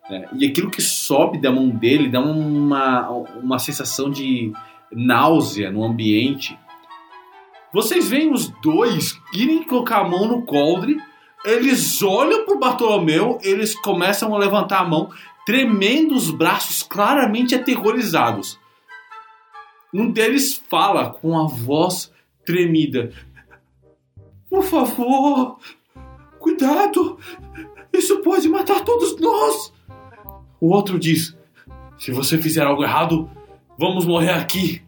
né? 0.09 0.29
E 0.39 0.47
aquilo 0.47 0.71
que 0.71 0.81
sobe 0.81 1.41
da 1.41 1.51
mão 1.51 1.69
dele 1.69 2.09
dá 2.09 2.21
uma, 2.21 3.09
uma 3.43 3.59
sensação 3.59 4.11
de 4.11 4.53
náusea 4.93 5.71
no 5.71 5.85
ambiente. 5.85 6.57
Vocês 7.73 8.09
veem 8.09 8.33
os 8.33 8.49
dois 8.63 9.21
irem 9.35 9.65
colocar 9.65 9.99
a 9.99 10.09
mão 10.09 10.27
no 10.29 10.43
coldre, 10.43 10.97
eles 11.45 12.01
olham 12.03 12.45
pro 12.45 12.59
Bartolomeu, 12.59 13.39
eles 13.43 13.75
começam 13.75 14.35
a 14.35 14.39
levantar 14.39 14.81
a 14.81 14.89
mão, 14.89 15.11
tremendo 15.45 16.15
os 16.15 16.31
braços, 16.31 16.83
claramente 16.83 17.55
aterrorizados. 17.55 18.59
Um 19.93 20.11
deles 20.11 20.63
fala 20.71 21.11
com 21.11 21.39
a 21.39 21.47
voz 21.47 22.13
tremida: 22.45 23.13
Por 24.57 24.65
favor, 24.65 25.59
cuidado, 26.39 27.19
isso 27.93 28.23
pode 28.23 28.49
matar 28.49 28.83
todos 28.87 29.21
nós. 29.21 29.71
O 30.59 30.73
outro 30.73 30.99
diz: 30.99 31.37
Se 31.99 32.11
você 32.11 32.39
fizer 32.39 32.63
algo 32.63 32.83
errado, 32.83 33.31
vamos 33.79 34.07
morrer 34.07 34.31
aqui. 34.31 34.83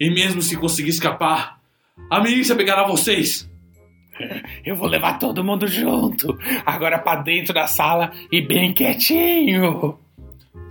E 0.00 0.10
mesmo 0.10 0.42
se 0.42 0.56
conseguir 0.56 0.90
escapar, 0.90 1.60
a 2.10 2.20
milícia 2.20 2.56
pegará 2.56 2.88
vocês. 2.88 3.48
Eu 4.66 4.74
vou 4.74 4.88
levar 4.88 5.20
todo 5.20 5.44
mundo 5.44 5.68
junto. 5.68 6.36
Agora 6.66 6.98
pra 6.98 7.14
dentro 7.14 7.54
da 7.54 7.68
sala 7.68 8.10
e 8.32 8.42
bem 8.42 8.74
quietinho. 8.74 9.96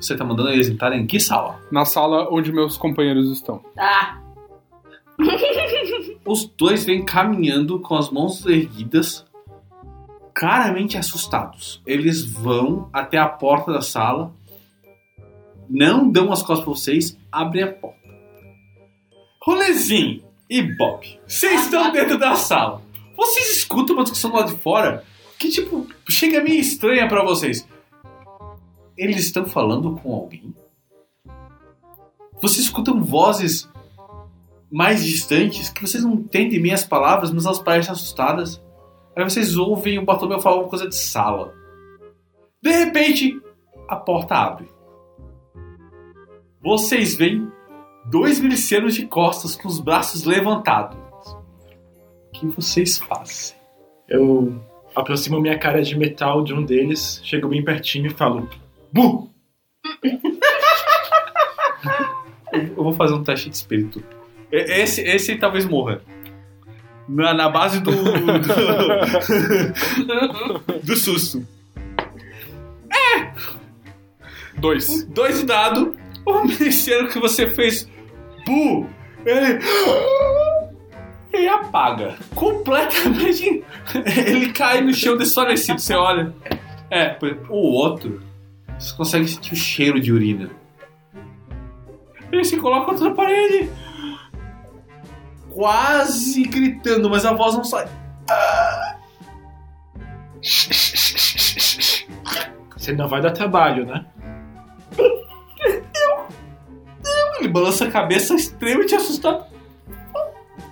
Você 0.01 0.17
tá 0.17 0.25
mandando 0.25 0.49
eles 0.49 0.67
entrarem 0.67 1.03
em 1.03 1.07
que 1.07 1.17
sala? 1.17 1.61
Na 1.71 1.85
sala 1.85 2.27
onde 2.29 2.51
meus 2.51 2.75
companheiros 2.75 3.31
estão. 3.31 3.63
Ah, 3.79 4.19
Os 6.25 6.45
dois 6.45 6.85
vêm 6.85 7.03
caminhando 7.03 7.79
com 7.79 7.95
as 7.95 8.09
mãos 8.09 8.45
erguidas, 8.45 9.25
claramente 10.33 10.97
assustados. 10.97 11.81
Eles 11.85 12.23
vão 12.23 12.89
até 12.93 13.17
a 13.17 13.27
porta 13.27 13.73
da 13.73 13.81
sala, 13.81 14.33
não 15.69 16.09
dão 16.09 16.31
as 16.31 16.41
costas 16.41 16.63
pra 16.63 16.73
vocês, 16.73 17.17
abrem 17.31 17.63
a 17.63 17.73
porta. 17.73 17.99
Rolezinho 19.41 20.23
e 20.49 20.61
Bob, 20.61 21.19
vocês 21.27 21.65
estão 21.65 21.91
dentro 21.91 22.17
da 22.17 22.35
sala. 22.35 22.81
Vocês 23.17 23.57
escutam 23.57 23.95
uma 23.95 24.03
discussão 24.03 24.33
lá 24.33 24.43
de 24.43 24.55
fora 24.55 25.03
que, 25.37 25.49
tipo, 25.49 25.87
chega 26.09 26.41
meio 26.41 26.59
estranha 26.59 27.07
pra 27.07 27.23
vocês. 27.23 27.67
Eles 28.97 29.17
estão 29.17 29.45
falando 29.45 29.95
com 29.95 30.13
alguém? 30.13 30.53
Vocês 32.41 32.65
escutam 32.65 33.01
vozes 33.01 33.69
mais 34.73 35.05
distantes 35.05 35.69
que 35.69 35.85
vocês 35.85 36.03
não 36.03 36.13
entendem 36.13 36.59
bem 36.59 36.73
as 36.73 36.83
palavras, 36.83 37.31
mas 37.31 37.45
elas 37.45 37.59
parecem 37.59 37.91
assustadas. 37.91 38.59
Aí 39.15 39.23
vocês 39.23 39.55
ouvem 39.55 39.99
o 39.99 40.03
Bartolomeu 40.03 40.41
falar 40.41 40.61
uma 40.61 40.67
coisa 40.67 40.89
de 40.89 40.95
sala. 40.95 41.53
De 42.59 42.71
repente, 42.71 43.39
a 43.87 43.95
porta 43.95 44.33
abre. 44.33 44.67
Vocês 46.59 47.15
veem 47.15 47.47
dois 48.09 48.39
milicianos 48.39 48.95
de 48.95 49.05
costas 49.05 49.55
com 49.55 49.67
os 49.67 49.79
braços 49.79 50.23
levantados. 50.23 50.97
O 52.29 52.31
que 52.31 52.47
vocês 52.47 52.97
fazem? 52.97 53.55
Eu 54.09 54.59
aproximo 54.95 55.39
minha 55.39 55.59
cara 55.59 55.83
de 55.83 55.95
metal 55.95 56.43
de 56.43 56.51
um 56.51 56.65
deles, 56.65 57.21
chego 57.23 57.47
bem 57.47 57.63
pertinho 57.63 58.07
e 58.07 58.09
falo: 58.09 58.49
Bu! 58.91 59.29
Eu 62.51 62.83
vou 62.83 62.93
fazer 62.93 63.13
um 63.13 63.23
teste 63.23 63.51
de 63.51 63.55
espírito. 63.55 64.22
Esse, 64.53 65.01
esse 65.01 65.35
talvez 65.35 65.65
morra. 65.65 66.01
Na, 67.09 67.33
na 67.33 67.49
base 67.49 67.79
do. 67.79 67.91
Do, 67.91 68.13
do 70.85 70.95
susto. 70.95 71.45
Dois. 74.57 75.03
Dois 75.05 75.39
de 75.39 75.45
dado. 75.45 75.97
O 76.25 76.43
miliciano 76.45 77.09
que 77.09 77.19
você 77.19 77.49
fez. 77.49 77.89
Bu! 78.45 78.87
Ele. 79.25 79.59
Ele 81.33 81.47
apaga. 81.47 82.15
Completamente. 82.35 83.63
Ele 84.25 84.53
cai 84.53 84.81
no 84.81 84.93
chão 84.93 85.17
desfalecido. 85.17 85.79
Você 85.79 85.95
olha. 85.95 86.31
É, 86.91 87.17
o 87.49 87.55
outro. 87.55 88.21
Você 88.77 88.95
consegue 88.95 89.27
sentir 89.27 89.53
o 89.53 89.57
cheiro 89.57 89.99
de 89.99 90.13
urina. 90.13 90.51
Ele 92.31 92.43
se 92.43 92.57
coloca 92.57 92.85
contra 92.85 93.09
a 93.09 93.13
parede. 93.13 93.69
Quase 95.53 96.43
gritando, 96.43 97.09
mas 97.09 97.25
a 97.25 97.33
voz 97.33 97.55
não 97.55 97.63
sai. 97.63 97.87
Você 102.75 102.93
não 102.93 103.07
vai 103.07 103.21
dar 103.21 103.31
trabalho, 103.31 103.85
né? 103.85 104.05
Ele 107.39 107.47
balança 107.47 107.85
a 107.85 107.91
cabeça 107.91 108.33
extremamente 108.33 108.95
assustado. 108.95 109.45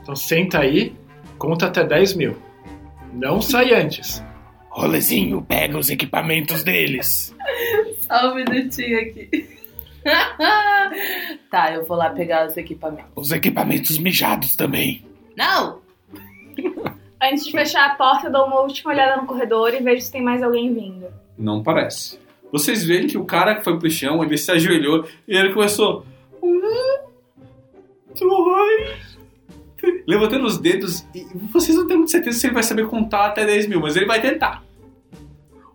Então 0.01 0.15
senta 0.15 0.59
aí, 0.59 0.95
conta 1.37 1.67
até 1.67 1.83
10 1.83 2.15
mil. 2.15 2.37
Não 3.13 3.41
sai 3.41 3.73
antes. 3.73 4.23
Rolezinho, 4.69 5.41
pega 5.41 5.77
os 5.77 5.89
equipamentos 5.89 6.63
deles. 6.63 7.35
Só 8.01 8.31
um 8.31 8.35
minutinho 8.35 8.99
aqui. 8.99 9.50
tá, 11.49 11.73
eu 11.73 11.85
vou 11.85 11.97
lá 11.97 12.09
pegar 12.09 12.47
os 12.47 12.57
equipamentos. 12.57 13.11
Os 13.15 13.31
equipamentos 13.31 13.97
mijados 13.97 14.55
também. 14.55 15.05
Não! 15.35 15.79
Antes 17.21 17.45
de 17.45 17.51
fechar 17.51 17.85
a 17.85 17.95
porta, 17.95 18.27
eu 18.27 18.31
dou 18.31 18.47
uma 18.47 18.61
última 18.61 18.91
olhada 18.91 19.21
no 19.21 19.27
corredor 19.27 19.73
e 19.73 19.79
vejo 19.79 20.01
se 20.01 20.11
tem 20.11 20.23
mais 20.23 20.41
alguém 20.41 20.73
vindo. 20.73 21.05
Não 21.37 21.61
parece. 21.61 22.19
Vocês 22.51 22.83
veem 22.83 23.07
que 23.07 23.17
o 23.17 23.25
cara 23.25 23.55
que 23.55 23.63
foi 23.63 23.77
pro 23.77 23.89
chão, 23.89 24.23
ele 24.23 24.37
se 24.37 24.51
ajoelhou 24.51 25.07
e 25.27 25.37
ele 25.37 25.53
começou. 25.53 26.05
Um, 26.41 26.59
dois. 28.19 29.17
três", 29.77 30.03
Levantando 30.07 30.45
os 30.45 30.57
dedos, 30.57 31.05
e 31.13 31.25
vocês 31.51 31.77
não 31.77 31.87
têm 31.87 31.97
muita 31.97 32.11
certeza 32.11 32.39
se 32.39 32.47
ele 32.47 32.55
vai 32.55 32.63
saber 32.63 32.87
contar 32.87 33.27
até 33.27 33.45
10 33.45 33.67
mil, 33.67 33.79
mas 33.79 33.95
ele 33.95 34.05
vai 34.05 34.19
tentar. 34.19 34.63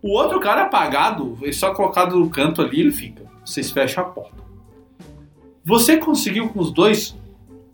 O 0.03 0.11
outro 0.13 0.39
cara 0.39 0.63
apagado, 0.63 1.39
ele 1.41 1.53
só 1.53 1.73
colocado 1.73 2.17
no 2.17 2.29
canto 2.29 2.61
ali, 2.61 2.81
ele 2.81 2.93
fica. 2.93 3.26
Vocês 3.47 3.71
fecham 3.71 4.03
a 4.05 4.09
porta. 4.09 4.43
Você 5.65 5.97
conseguiu 5.99 6.49
com 6.49 6.61
os 6.61 6.73
dois, 6.73 7.17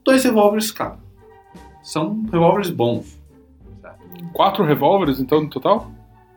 dois 0.05 0.23
revólveres 0.23 0.71
cada. 0.71 0.99
São 1.83 2.23
revólveres 2.31 2.71
bons. 2.71 3.19
Quatro 4.33 4.65
revólveres, 4.65 5.19
então, 5.19 5.41
no 5.43 5.49
total? 5.51 5.91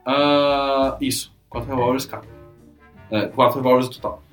Ah, 0.05 0.97
isso, 0.99 1.31
quatro 1.49 1.69
revólveres 1.69 2.05
cada. 2.05 2.25
É, 3.11 3.27
quatro 3.27 3.57
revólveres 3.57 3.87
no 3.87 3.93
total. 3.95 4.23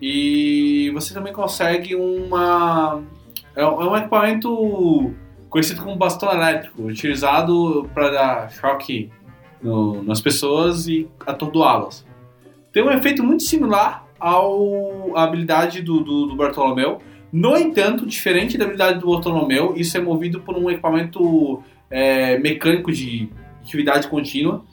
E 0.00 0.90
você 0.94 1.12
também 1.14 1.32
consegue 1.32 1.94
uma. 1.94 3.02
É 3.54 3.66
um 3.66 3.82
é 3.82 3.90
um 3.90 3.96
equipamento 3.96 5.14
conhecido 5.48 5.82
como 5.82 5.96
bastão 5.96 6.30
elétrico, 6.30 6.82
utilizado 6.82 7.88
para 7.94 8.10
dar 8.10 8.50
choque 8.50 9.10
no- 9.62 10.02
nas 10.02 10.20
pessoas 10.20 10.86
e 10.86 11.08
atordoá-las. 11.26 12.06
Tem 12.72 12.82
um 12.82 12.90
efeito 12.90 13.24
muito 13.24 13.42
similar 13.42 14.05
ao, 14.18 15.16
à 15.16 15.24
habilidade 15.24 15.82
do, 15.82 16.00
do, 16.00 16.26
do 16.26 16.36
Bartolomeu. 16.36 17.00
No 17.32 17.56
entanto, 17.56 18.06
diferente 18.06 18.56
da 18.56 18.64
habilidade 18.64 19.00
do 19.00 19.10
Bartolomeu, 19.10 19.74
isso 19.76 19.96
é 19.96 20.00
movido 20.00 20.40
por 20.40 20.56
um 20.56 20.70
equipamento 20.70 21.62
é, 21.90 22.38
mecânico 22.38 22.90
de 22.92 23.28
atividade 23.62 24.08
contínua 24.08 24.64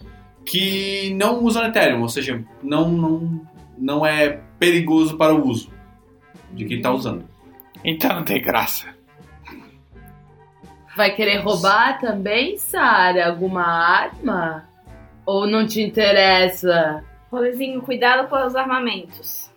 que 0.46 1.14
não 1.16 1.44
usa 1.44 1.68
Ethereum, 1.68 2.02
ou 2.02 2.10
seja, 2.10 2.44
não, 2.62 2.90
não, 2.90 3.42
não 3.78 4.06
é 4.06 4.42
perigoso 4.60 5.18
para 5.18 5.34
o 5.34 5.48
uso 5.48 5.72
de 6.52 6.66
quem 6.66 6.78
está 6.78 6.92
usando. 6.92 7.26
Então 7.84 8.16
não 8.16 8.24
tem 8.24 8.42
graça. 8.42 8.94
Vai 10.96 11.16
querer 11.16 11.38
roubar 11.38 12.00
também, 12.00 12.58
Sara? 12.58 13.30
Alguma 13.30 13.64
arma? 13.64 14.70
Ou 15.26 15.48
não 15.48 15.66
te 15.66 15.82
interessa? 15.82 17.04
Rolezinho, 17.34 17.82
cuidado 17.82 18.28
com 18.30 18.36
os 18.46 18.56
armamentos. 18.56 19.50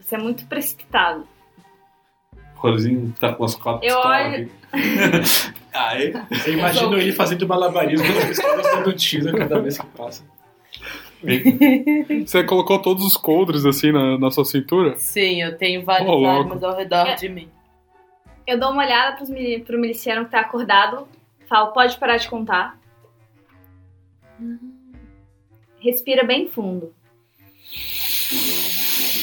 Você 0.00 0.16
é 0.16 0.18
muito 0.18 0.44
precipitado. 0.46 1.24
Rolezinho 2.56 3.14
tá 3.20 3.32
com 3.32 3.44
as 3.44 3.54
quatro 3.54 3.86
Eu 3.86 3.94
pistolas 3.96 4.26
olho- 4.34 4.50
aqui. 4.72 5.54
Aê. 5.72 6.12
Eu 6.46 6.52
imagino 6.54 6.96
ele 6.98 7.12
fazendo 7.12 7.46
malabarismo 7.46 8.04
com 8.12 8.18
as 8.18 8.24
pistolas 8.24 8.66
dando 8.66 8.92
tiro 8.94 9.36
cada 9.36 9.60
vez 9.60 9.78
que 9.78 9.86
passa. 9.88 10.24
Você 12.26 12.42
colocou 12.44 12.80
todos 12.82 13.04
os 13.04 13.16
coldres 13.16 13.64
assim 13.64 13.92
na, 13.92 14.18
na 14.18 14.30
sua 14.30 14.44
cintura? 14.44 14.96
Sim, 14.96 15.42
eu 15.42 15.56
tenho 15.56 15.84
várias 15.84 16.08
Ô, 16.08 16.12
louco. 16.14 16.26
armas 16.40 16.62
ao 16.64 16.74
redor 16.76 17.06
É. 17.06 17.14
de 17.14 17.28
mim. 17.28 17.48
Eu 18.46 18.58
dou 18.58 18.70
uma 18.72 18.82
olhada 18.84 19.16
pros, 19.16 19.28
pro 19.64 19.78
miliciano 19.78 20.24
que 20.24 20.30
tá 20.32 20.40
acordado. 20.40 21.06
Falo, 21.48 21.72
pode 21.72 21.96
parar 21.98 22.16
de 22.16 22.28
contar. 22.28 22.76
Respira 25.80 26.24
bem 26.24 26.48
fundo. 26.48 26.92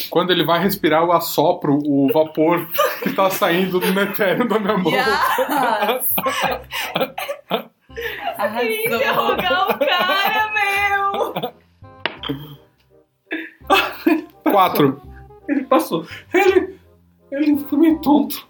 Quando 0.10 0.32
ele 0.32 0.46
vai 0.46 0.62
respirar, 0.62 1.02
eu 1.04 1.12
assopro 1.12 1.80
o 1.84 2.08
vapor 2.13 2.68
que 3.02 3.12
tá 3.13 3.30
saindo 3.30 3.80
do 3.80 3.92
netéreo 3.94 4.48
da 4.48 4.60
minha 4.60 4.78
mão. 4.78 4.92
Yes! 4.92 5.08
Arrasou. 8.38 8.70
Interrogar 8.70 9.70
o 9.70 9.80
cara, 9.80 10.54
meu! 10.54 11.54
Quatro. 14.52 15.02
Ele 15.50 15.63
passou. 15.63 16.06
Ele, 16.34 16.80
ele 17.32 17.58
ficou 17.58 17.80
meio 17.80 18.00
tonto. 18.02 18.48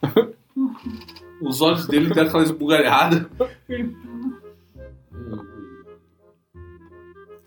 Os 1.41 1.61
olhos 1.61 1.87
dele 1.87 2.13
deram 2.13 2.27
aquela 2.27 2.43
esbugalhada. 2.43 3.29
Ele- 3.69 3.95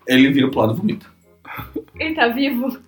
Ele 0.07 0.31
vira 0.31 0.49
pro 0.49 0.59
lado 0.59 0.73
e 0.73 0.77
vomita. 0.77 1.05
Ele 1.99 2.15
tá 2.15 2.27
vivo? 2.29 2.79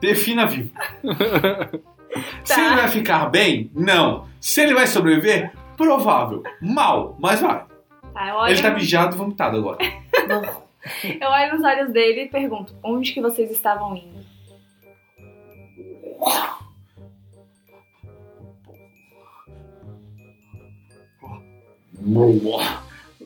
Defina 0.00 0.46
vivo. 0.46 0.70
Se 2.44 2.60
ele 2.60 2.74
vai 2.74 2.88
ficar 2.88 3.28
bem? 3.30 3.70
Não. 3.74 4.26
Se 4.40 4.60
ele 4.60 4.74
vai 4.74 4.86
sobreviver? 4.86 5.52
Provável. 5.76 6.42
Mal, 6.60 7.16
mas 7.18 7.40
vai. 7.40 7.64
Tá, 8.12 8.28
eu 8.28 8.34
olho, 8.34 8.52
Ele 8.52 8.62
tá 8.62 8.70
mijado 8.70 9.14
e 9.14 9.18
vomitado 9.18 9.56
agora. 9.56 9.78
eu 11.20 11.28
olho 11.28 11.54
nos 11.54 11.64
olhos 11.64 11.92
dele 11.92 12.22
e 12.22 12.28
pergunto, 12.28 12.74
onde 12.82 13.12
que 13.12 13.20
vocês 13.20 13.50
estavam 13.50 13.96
indo? 13.96 14.20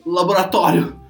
Laboratório. 0.05 1.04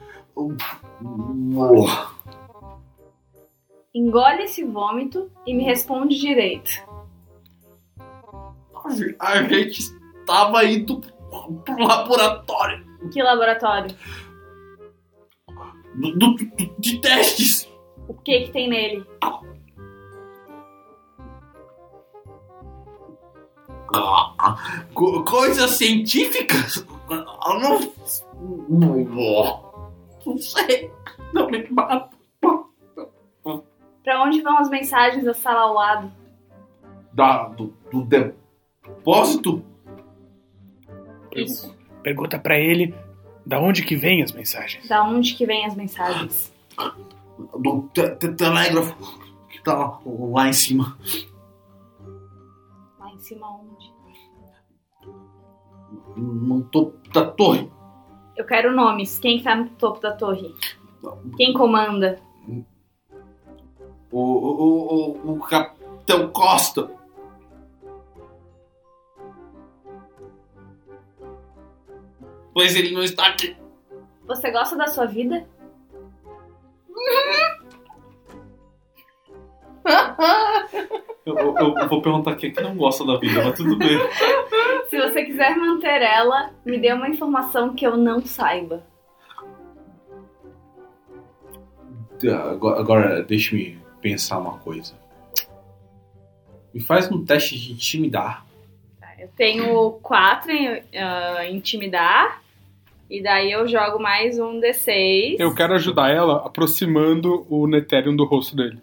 Engole 3.93 4.43
esse 4.43 4.63
vômito 4.63 5.31
e 5.45 5.53
me 5.53 5.63
responde 5.63 6.19
direito. 6.19 6.71
A 9.19 9.41
gente 9.43 9.79
estava 10.19 10.63
indo 10.65 10.99
pro 11.63 11.77
laboratório 11.79 12.85
Que 13.11 13.21
laboratório? 13.23 13.95
do- 15.95 16.11
do- 16.17 16.35
de 16.79 16.99
testes. 16.99 17.67
O 18.07 18.13
que 18.13 18.41
que 18.41 18.51
tem 18.51 18.69
nele? 18.69 19.05
Co- 24.93 25.23
coisas 25.23 25.71
científicas? 25.71 26.85
Eu 27.09 27.59
não. 27.59 27.79
Não 30.31 30.37
sei. 30.37 30.91
Não 31.33 31.47
me 31.49 31.67
mata. 31.69 32.15
Pra 34.03 34.23
onde 34.23 34.41
vão 34.41 34.57
as 34.59 34.69
mensagens 34.69 35.23
da 35.23 35.33
sala 35.33 35.61
ao 35.61 35.73
lado? 35.73 36.11
Da, 37.13 37.47
do, 37.49 37.73
do 37.91 38.03
depósito? 38.03 39.63
Isso. 41.35 41.75
Pergunta 42.03 42.37
pra 42.39 42.57
ele 42.59 42.93
da 43.45 43.59
onde 43.59 43.83
que 43.83 43.95
vem 43.95 44.21
as 44.21 44.31
mensagens. 44.31 44.87
Da 44.87 45.03
onde 45.03 45.33
que 45.33 45.45
vêm 45.45 45.65
as 45.65 45.75
mensagens? 45.75 46.53
Do 47.59 47.89
te- 47.93 48.15
te- 48.15 48.33
telégrafo 48.35 48.95
que 49.49 49.61
tá 49.63 49.73
lá, 49.77 49.99
lá 50.05 50.47
em 50.47 50.53
cima. 50.53 50.97
Lá 52.99 53.11
em 53.11 53.19
cima 53.19 53.47
onde? 53.49 53.93
No 56.15 56.63
topo 56.65 56.97
da 57.11 57.25
torre. 57.29 57.69
Eu 58.35 58.45
quero 58.45 58.75
nomes. 58.75 59.17
Quem 59.19 59.37
que 59.37 59.43
tá 59.43 59.55
no 59.55 59.69
topo 59.69 60.01
da 60.01 60.11
torre? 60.11 60.53
Quem 61.37 61.53
comanda? 61.53 62.19
O, 64.11 64.19
o, 64.21 65.31
o, 65.31 65.33
o 65.33 65.39
Capitão 65.39 66.29
Costa. 66.31 66.89
Pois 72.53 72.75
ele 72.75 72.93
não 72.93 73.03
está 73.03 73.27
aqui. 73.27 73.55
Você 74.25 74.49
gosta 74.51 74.75
da 74.75 74.87
sua 74.87 75.05
vida? 75.05 75.47
Eu, 81.25 81.35
eu- 81.37 81.77
eu 81.77 81.89
vou 81.89 82.01
perguntar 82.01 82.35
quem 82.35 82.49
é 82.51 82.53
que 82.53 82.61
não 82.61 82.75
gosta 82.75 83.03
da 83.05 83.17
vida, 83.17 83.43
mas 83.43 83.57
tudo 83.57 83.75
bem. 83.77 83.97
Se 84.89 84.97
você 85.01 85.25
quiser 85.25 85.57
manter 85.57 86.01
ela, 86.01 86.51
me 86.63 86.77
dê 86.77 86.93
uma 86.93 87.09
informação 87.09 87.73
que 87.73 87.85
eu 87.85 87.97
não 87.97 88.21
saiba. 88.21 88.83
Agora, 92.51 92.79
agora 92.79 93.23
deixa-me 93.23 93.77
pensar 94.01 94.37
uma 94.39 94.57
coisa. 94.59 94.93
Me 96.73 96.81
faz 96.81 97.11
um 97.11 97.23
teste 97.25 97.57
de 97.59 97.73
intimidar. 97.73 98.45
Eu 99.19 99.29
tenho 99.35 99.91
quatro 100.01 100.51
em 100.51 100.81
ah, 100.95 101.47
intimidar. 101.49 102.41
E 103.09 103.21
daí 103.21 103.51
eu 103.51 103.67
jogo 103.67 103.99
mais 103.99 104.39
um 104.39 104.59
D6. 104.59 105.35
Eu 105.39 105.53
quero 105.53 105.73
ajudar 105.73 106.09
ela 106.11 106.45
aproximando 106.45 107.45
o 107.49 107.67
Netérium 107.67 108.15
do 108.15 108.25
rosto 108.25 108.55
dele. 108.55 108.79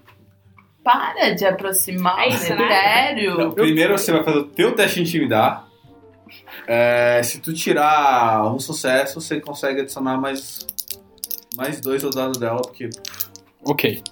Para 0.85 1.31
de 1.35 1.45
aproximar 1.45 2.27
É 2.27 2.31
né? 2.31 2.57
Netérium. 2.57 3.35
Então, 3.35 3.51
primeiro 3.53 3.97
você 3.97 4.11
vai 4.13 4.25
fazer 4.25 4.39
o 4.39 4.45
teu 4.45 4.75
teste 4.75 4.97
de 5.03 5.09
intimidar. 5.09 5.69
É, 6.67 7.21
se 7.23 7.41
tu 7.41 7.53
tirar 7.53 8.45
um 8.53 8.59
sucesso, 8.59 9.21
você 9.21 9.41
consegue 9.41 9.81
adicionar 9.83 10.17
mais, 10.19 10.67
mais 11.57 11.81
dois 11.81 12.03
ao 12.05 12.11
dado 12.11 12.39
dela, 12.39 12.61
porque 12.63 12.89
Ok. 13.65 14.03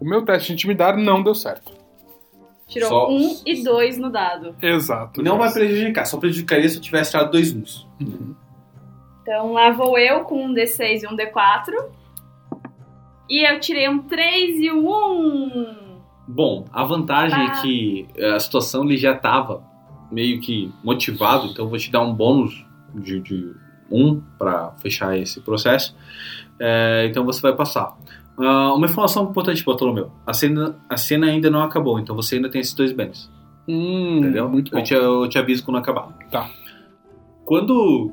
O 0.00 0.04
meu 0.04 0.24
teste 0.24 0.48
de 0.48 0.52
intimidar 0.54 0.96
não 0.96 1.22
deu 1.22 1.34
certo. 1.34 1.72
Tirou 2.66 2.88
Só- 2.88 3.10
um 3.10 3.40
e 3.44 3.62
dois 3.62 3.98
no 3.98 4.10
dado. 4.10 4.56
Exato. 4.62 5.22
não 5.22 5.36
vai 5.36 5.52
prejudicar. 5.52 6.06
Só 6.06 6.16
prejudicaria 6.16 6.68
se 6.68 6.76
eu 6.76 6.80
tivesse 6.82 7.10
tirado 7.10 7.30
dois 7.30 7.52
uns. 7.54 7.86
Então 9.22 9.52
lá 9.52 9.70
vou 9.70 9.98
eu 9.98 10.20
com 10.24 10.46
um 10.46 10.54
D6 10.54 11.02
e 11.02 11.06
um 11.06 11.14
D4. 11.16 11.72
E 13.28 13.48
eu 13.48 13.60
tirei 13.60 13.88
um 13.88 14.00
3 14.02 14.60
e 14.60 14.70
um 14.70 14.88
1. 14.88 15.76
Bom, 16.28 16.64
a 16.72 16.84
vantagem 16.84 17.38
Ah. 17.38 17.44
é 17.58 17.62
que 17.62 18.06
a 18.34 18.38
situação 18.38 18.84
ele 18.84 18.96
já 18.96 19.12
estava 19.12 19.62
meio 20.10 20.40
que 20.40 20.70
motivado, 20.84 21.46
então 21.48 21.64
eu 21.64 21.68
vou 21.68 21.78
te 21.78 21.90
dar 21.90 22.00
um 22.02 22.14
bônus 22.14 22.64
de, 22.94 23.20
de 23.20 23.52
um 23.90 24.20
para 24.38 24.72
fechar 24.72 25.16
esse 25.18 25.40
processo. 25.40 25.96
É, 26.60 27.06
então 27.10 27.24
você 27.24 27.40
vai 27.40 27.54
passar. 27.54 27.96
Ah, 28.38 28.72
uma 28.74 28.86
informação 28.86 29.24
importante, 29.30 29.64
Bartolomeu: 29.64 30.10
a 30.26 30.32
cena, 30.32 30.76
a 30.88 30.96
cena 30.96 31.26
ainda 31.26 31.50
não 31.50 31.62
acabou, 31.62 31.98
então 31.98 32.14
você 32.14 32.36
ainda 32.36 32.50
tem 32.50 32.60
esses 32.60 32.74
dois 32.74 32.92
bens. 32.92 33.30
Hum, 33.68 34.18
Entendeu? 34.18 34.48
Muito 34.48 34.70
bom. 34.72 34.78
Eu 34.78 34.82
te, 34.84 34.94
eu 34.94 35.28
te 35.28 35.38
aviso 35.38 35.64
quando 35.64 35.78
acabar. 35.78 36.08
Tá. 36.30 36.50
Quando 37.44 38.12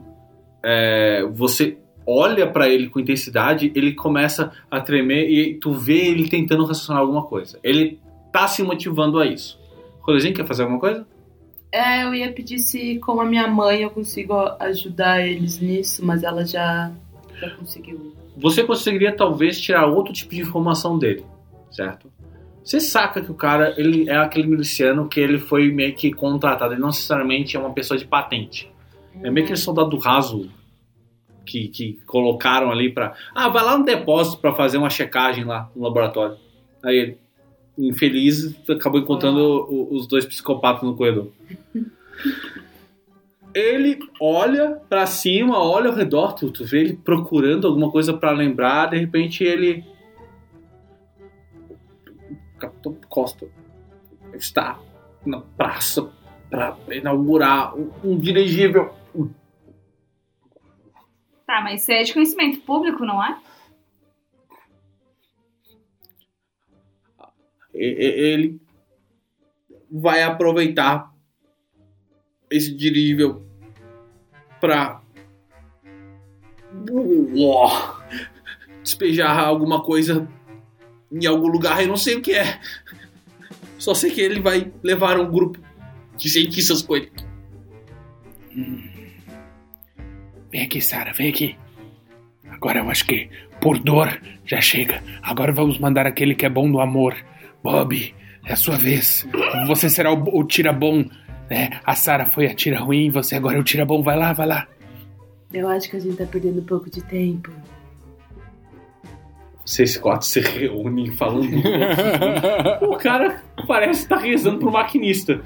é, 0.64 1.24
você 1.34 1.78
olha 2.10 2.48
pra 2.48 2.68
ele 2.68 2.90
com 2.90 3.00
intensidade, 3.00 3.72
ele 3.76 3.94
começa 3.94 4.52
a 4.70 4.82
tremer 4.82 5.30
e 5.30 5.54
tu 5.54 5.72
vê 5.72 6.08
ele 6.08 6.28
tentando 6.28 6.66
raciocinar 6.66 7.00
alguma 7.00 7.24
coisa. 7.24 7.60
Ele 7.64 8.00
tá 8.32 8.48
se 8.48 8.64
motivando 8.64 9.20
a 9.20 9.28
isso. 9.28 9.60
Rolezinho, 10.02 10.34
quer 10.34 10.48
fazer 10.48 10.64
alguma 10.64 10.80
coisa? 10.80 11.06
É, 11.72 12.04
eu 12.04 12.16
ia 12.16 12.32
pedir 12.34 12.58
se, 12.58 12.98
como 12.98 13.22
a 13.22 13.26
minha 13.26 13.48
mãe, 13.48 13.84
eu 13.84 13.92
consigo 13.92 14.34
ajudar 14.60 15.22
eles 15.22 15.60
nisso, 15.60 16.04
mas 16.04 16.24
ela 16.24 16.44
já, 16.44 16.92
já 17.40 17.50
conseguiu. 17.52 18.16
Você 18.36 18.64
conseguiria 18.64 19.16
talvez 19.16 19.62
tirar 19.62 19.86
outro 19.86 20.12
tipo 20.12 20.34
de 20.34 20.42
informação 20.42 20.98
dele, 20.98 21.24
certo? 21.70 22.12
Você 22.64 22.80
saca 22.80 23.22
que 23.22 23.32
o 23.32 23.36
cara 23.36 23.76
ele 23.78 24.10
é 24.10 24.18
aquele 24.18 24.48
miliciano 24.48 25.08
que 25.08 25.20
ele 25.20 25.38
foi 25.38 25.72
meio 25.72 25.94
que 25.94 26.12
contratado, 26.12 26.74
ele 26.74 26.82
não 26.82 26.88
necessariamente 26.88 27.56
é 27.56 27.60
uma 27.60 27.72
pessoa 27.72 27.98
de 27.98 28.06
patente. 28.06 28.72
É 29.22 29.30
meio 29.30 29.46
que 29.46 29.52
aquele 29.52 29.58
soldado 29.58 29.96
raso 29.98 30.50
que, 31.50 31.68
que 31.68 32.00
colocaram 32.06 32.72
ali 32.72 32.92
pra. 32.92 33.14
Ah, 33.34 33.50
vai 33.50 33.64
lá 33.64 33.78
no 33.78 33.84
depósito 33.84 34.38
pra 34.38 34.54
fazer 34.54 34.78
uma 34.78 34.90
checagem 34.90 35.44
lá 35.44 35.70
no 35.76 35.84
laboratório. 35.84 36.38
Aí 36.84 36.96
ele, 36.96 37.18
infeliz, 37.78 38.56
acabou 38.70 39.02
encontrando 39.02 39.68
os 39.92 40.08
dois 40.08 40.26
psicopatas 40.26 40.84
no 40.84 40.96
corredor. 40.96 41.32
Ele 43.54 43.98
olha 44.22 44.80
pra 44.88 45.08
cima, 45.08 45.58
olha 45.58 45.90
ao 45.90 45.96
redor, 45.96 46.34
tu, 46.34 46.52
tu 46.52 46.66
vê 46.66 46.82
ele 46.82 46.94
procurando 46.94 47.68
alguma 47.68 47.92
coisa 47.92 48.14
pra 48.14 48.32
lembrar, 48.32 48.92
de 48.92 48.98
repente 48.98 49.44
ele. 49.44 49.84
Capitão 52.60 52.96
Costa 53.08 53.48
está 54.34 54.80
na 55.26 55.40
praça 55.40 56.10
pra 56.50 56.78
inaugurar 56.92 57.76
um, 57.76 57.90
um 58.04 58.18
dirigível. 58.18 58.92
Tá, 61.60 61.64
mas 61.64 61.82
isso 61.82 61.92
é 61.92 62.04
de 62.04 62.14
conhecimento 62.14 62.62
público, 62.62 63.04
não 63.06 63.22
é? 63.22 63.38
Ele 67.74 68.62
vai 69.92 70.24
aproveitar 70.24 71.14
esse 72.50 72.74
dirigível 72.74 73.46
pra 74.62 75.02
Uó, 76.90 78.00
despejar 78.82 79.38
alguma 79.38 79.84
coisa 79.84 80.30
em 81.12 81.26
algum 81.26 81.48
lugar, 81.48 81.82
eu 81.82 81.88
não 81.90 81.98
sei 81.98 82.16
o 82.16 82.22
que 82.22 82.34
é. 82.34 82.60
Só 83.78 83.94
sei 83.94 84.12
que 84.12 84.22
ele 84.22 84.40
vai 84.40 84.72
levar 84.82 85.20
um 85.20 85.30
grupo 85.30 85.60
de 86.16 86.30
cientistas 86.30 86.82
com 86.82 86.96
ele. 86.96 87.12
Vem 90.52 90.62
aqui, 90.64 90.82
Sarah, 90.82 91.12
vem 91.14 91.30
aqui. 91.30 91.56
Agora 92.50 92.80
eu 92.80 92.90
acho 92.90 93.06
que 93.06 93.30
por 93.62 93.78
dor 93.80 94.20
já 94.46 94.60
chega. 94.60 95.02
Agora 95.22 95.52
vamos 95.52 95.78
mandar 95.78 96.08
aquele 96.08 96.34
que 96.34 96.46
é 96.46 96.50
bom 96.50 96.68
no 96.68 96.80
amor. 96.80 97.16
Bob, 97.64 98.16
é 98.46 98.54
a 98.54 98.56
sua 98.56 98.78
vez. 98.78 99.28
Você 99.68 99.90
será 99.90 100.12
o, 100.12 100.40
o 100.40 100.44
tira 100.44 100.74
bom. 100.74 101.06
né? 101.50 101.80
a 101.86 101.96
Sarah 101.96 102.26
foi 102.26 102.48
a 102.48 102.54
tira 102.54 102.80
ruim, 102.80 103.10
você 103.12 103.36
agora 103.36 103.58
é 103.58 103.60
o 103.60 103.64
tira 103.64 103.86
bom. 103.86 104.02
Vai 104.02 104.18
lá, 104.18 104.34
vai 104.34 104.48
lá. 104.48 104.68
Eu 105.54 105.68
acho 105.68 105.90
que 105.90 105.98
a 105.98 106.00
gente 106.00 106.18
tá 106.18 106.26
perdendo 106.26 106.60
um 106.60 106.66
pouco 106.66 106.90
de 106.90 107.02
tempo. 107.04 107.52
Vocês 109.66 109.98
quatro 109.98 110.28
se 110.28 110.40
reúnem 110.40 111.12
falando. 111.12 111.62
o 112.82 112.98
cara 112.98 113.44
parece 113.68 114.02
estar 114.02 114.18
rezando 114.18 114.58
pro 114.58 114.72
maquinista. 114.72 115.42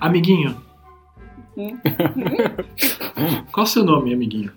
Amiguinho. 0.00 0.63
Qual 3.52 3.64
o 3.64 3.66
seu 3.68 3.84
nome, 3.84 4.12
amiguinho? 4.12 4.52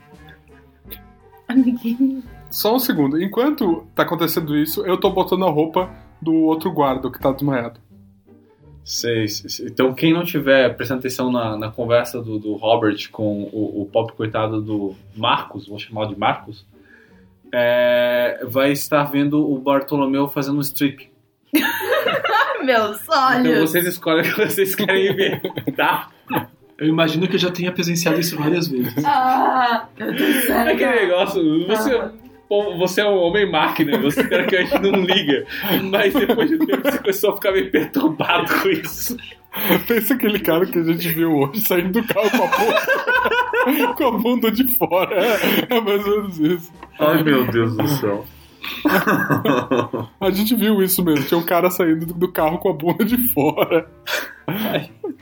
Amiguinho. 1.47 2.23
Só 2.49 2.75
um 2.75 2.79
segundo. 2.79 3.21
Enquanto 3.21 3.85
tá 3.95 4.03
acontecendo 4.03 4.57
isso, 4.57 4.85
eu 4.85 4.97
tô 4.97 5.09
botando 5.11 5.45
a 5.45 5.49
roupa 5.49 5.89
do 6.21 6.33
outro 6.33 6.71
guarda 6.71 7.11
que 7.11 7.19
tá 7.19 7.31
desmaiado. 7.31 7.79
Sei, 8.83 9.27
sei, 9.27 9.49
sei. 9.49 9.67
Então, 9.67 9.93
quem 9.93 10.13
não 10.13 10.23
tiver 10.23 10.75
prestando 10.75 10.99
atenção 10.99 11.29
na, 11.31 11.57
na 11.57 11.69
conversa 11.69 12.21
do, 12.21 12.39
do 12.39 12.53
Robert 12.55 13.09
com 13.11 13.43
o, 13.51 13.81
o 13.81 13.85
pop 13.85 14.13
coitado 14.13 14.61
do 14.61 14.95
Marcos, 15.15 15.67
vou 15.67 15.77
chamar 15.77 16.07
de 16.07 16.17
Marcos, 16.17 16.65
é, 17.53 18.39
vai 18.47 18.71
estar 18.71 19.03
vendo 19.03 19.45
o 19.45 19.59
Bartolomeu 19.59 20.29
fazendo 20.29 20.57
um 20.57 20.61
strip. 20.61 21.09
Meus 22.63 23.01
Então, 23.03 23.23
olhos. 23.23 23.59
vocês 23.71 23.85
escolhem 23.85 24.21
o 24.31 24.35
que 24.35 24.45
vocês 24.45 24.73
querem 24.73 25.13
ver, 25.15 25.41
tá? 25.75 26.09
Eu 26.79 26.87
imagino 26.87 27.27
que 27.27 27.35
eu 27.35 27.39
já 27.39 27.49
tenha 27.49 27.71
presenciado 27.71 28.19
isso 28.19 28.37
várias 28.37 28.67
vezes. 28.67 29.03
Ah, 29.03 29.87
meu 29.97 30.13
Deus 30.13 30.35
do 30.35 30.41
céu. 30.41 30.55
É 30.57 30.71
aquele 30.73 31.05
negócio, 31.07 31.67
você, 31.67 32.01
pô, 32.47 32.77
você 32.77 33.01
é 33.01 33.05
um 33.05 33.17
homem-máquina, 33.17 33.97
você 33.97 34.23
teoricamente 34.23 34.77
não 34.79 35.01
liga, 35.01 35.45
mas 35.89 36.13
depois 36.13 36.49
de 36.49 36.55
um 36.55 36.65
tempo 36.65 36.83
você 36.83 36.97
começou 36.99 37.31
a 37.31 37.35
ficar 37.35 37.51
meio 37.51 37.71
perturbado 37.71 38.53
com 38.61 38.69
isso. 38.69 39.17
Pensa 39.87 40.13
aquele 40.13 40.39
cara 40.39 40.67
que 40.67 40.77
a 40.77 40.83
gente 40.83 41.09
viu 41.09 41.35
hoje 41.35 41.61
saindo 41.61 41.99
do 41.99 42.07
carro 42.07 42.29
com 42.29 42.43
a 42.43 42.47
bunda, 42.47 43.93
com 43.95 44.03
a 44.07 44.11
bunda 44.11 44.51
de 44.51 44.67
fora. 44.75 45.15
É, 45.15 45.77
é 45.77 45.81
mais 45.81 46.05
ou 46.05 46.21
menos 46.21 46.39
isso. 46.39 46.71
Ai, 46.99 47.23
meu 47.23 47.43
Deus 47.47 47.75
do 47.75 47.87
céu. 47.87 48.23
A 50.19 50.29
gente 50.31 50.55
viu 50.55 50.81
isso 50.81 51.03
mesmo. 51.03 51.25
Tinha 51.25 51.39
um 51.39 51.43
cara 51.45 51.69
saindo 51.69 52.05
do- 52.05 52.31
carro 52.31 52.57
com 52.59 52.69
a 52.69 52.73
bunda 52.73 53.03
de 53.05 53.17
fora. 53.29 53.89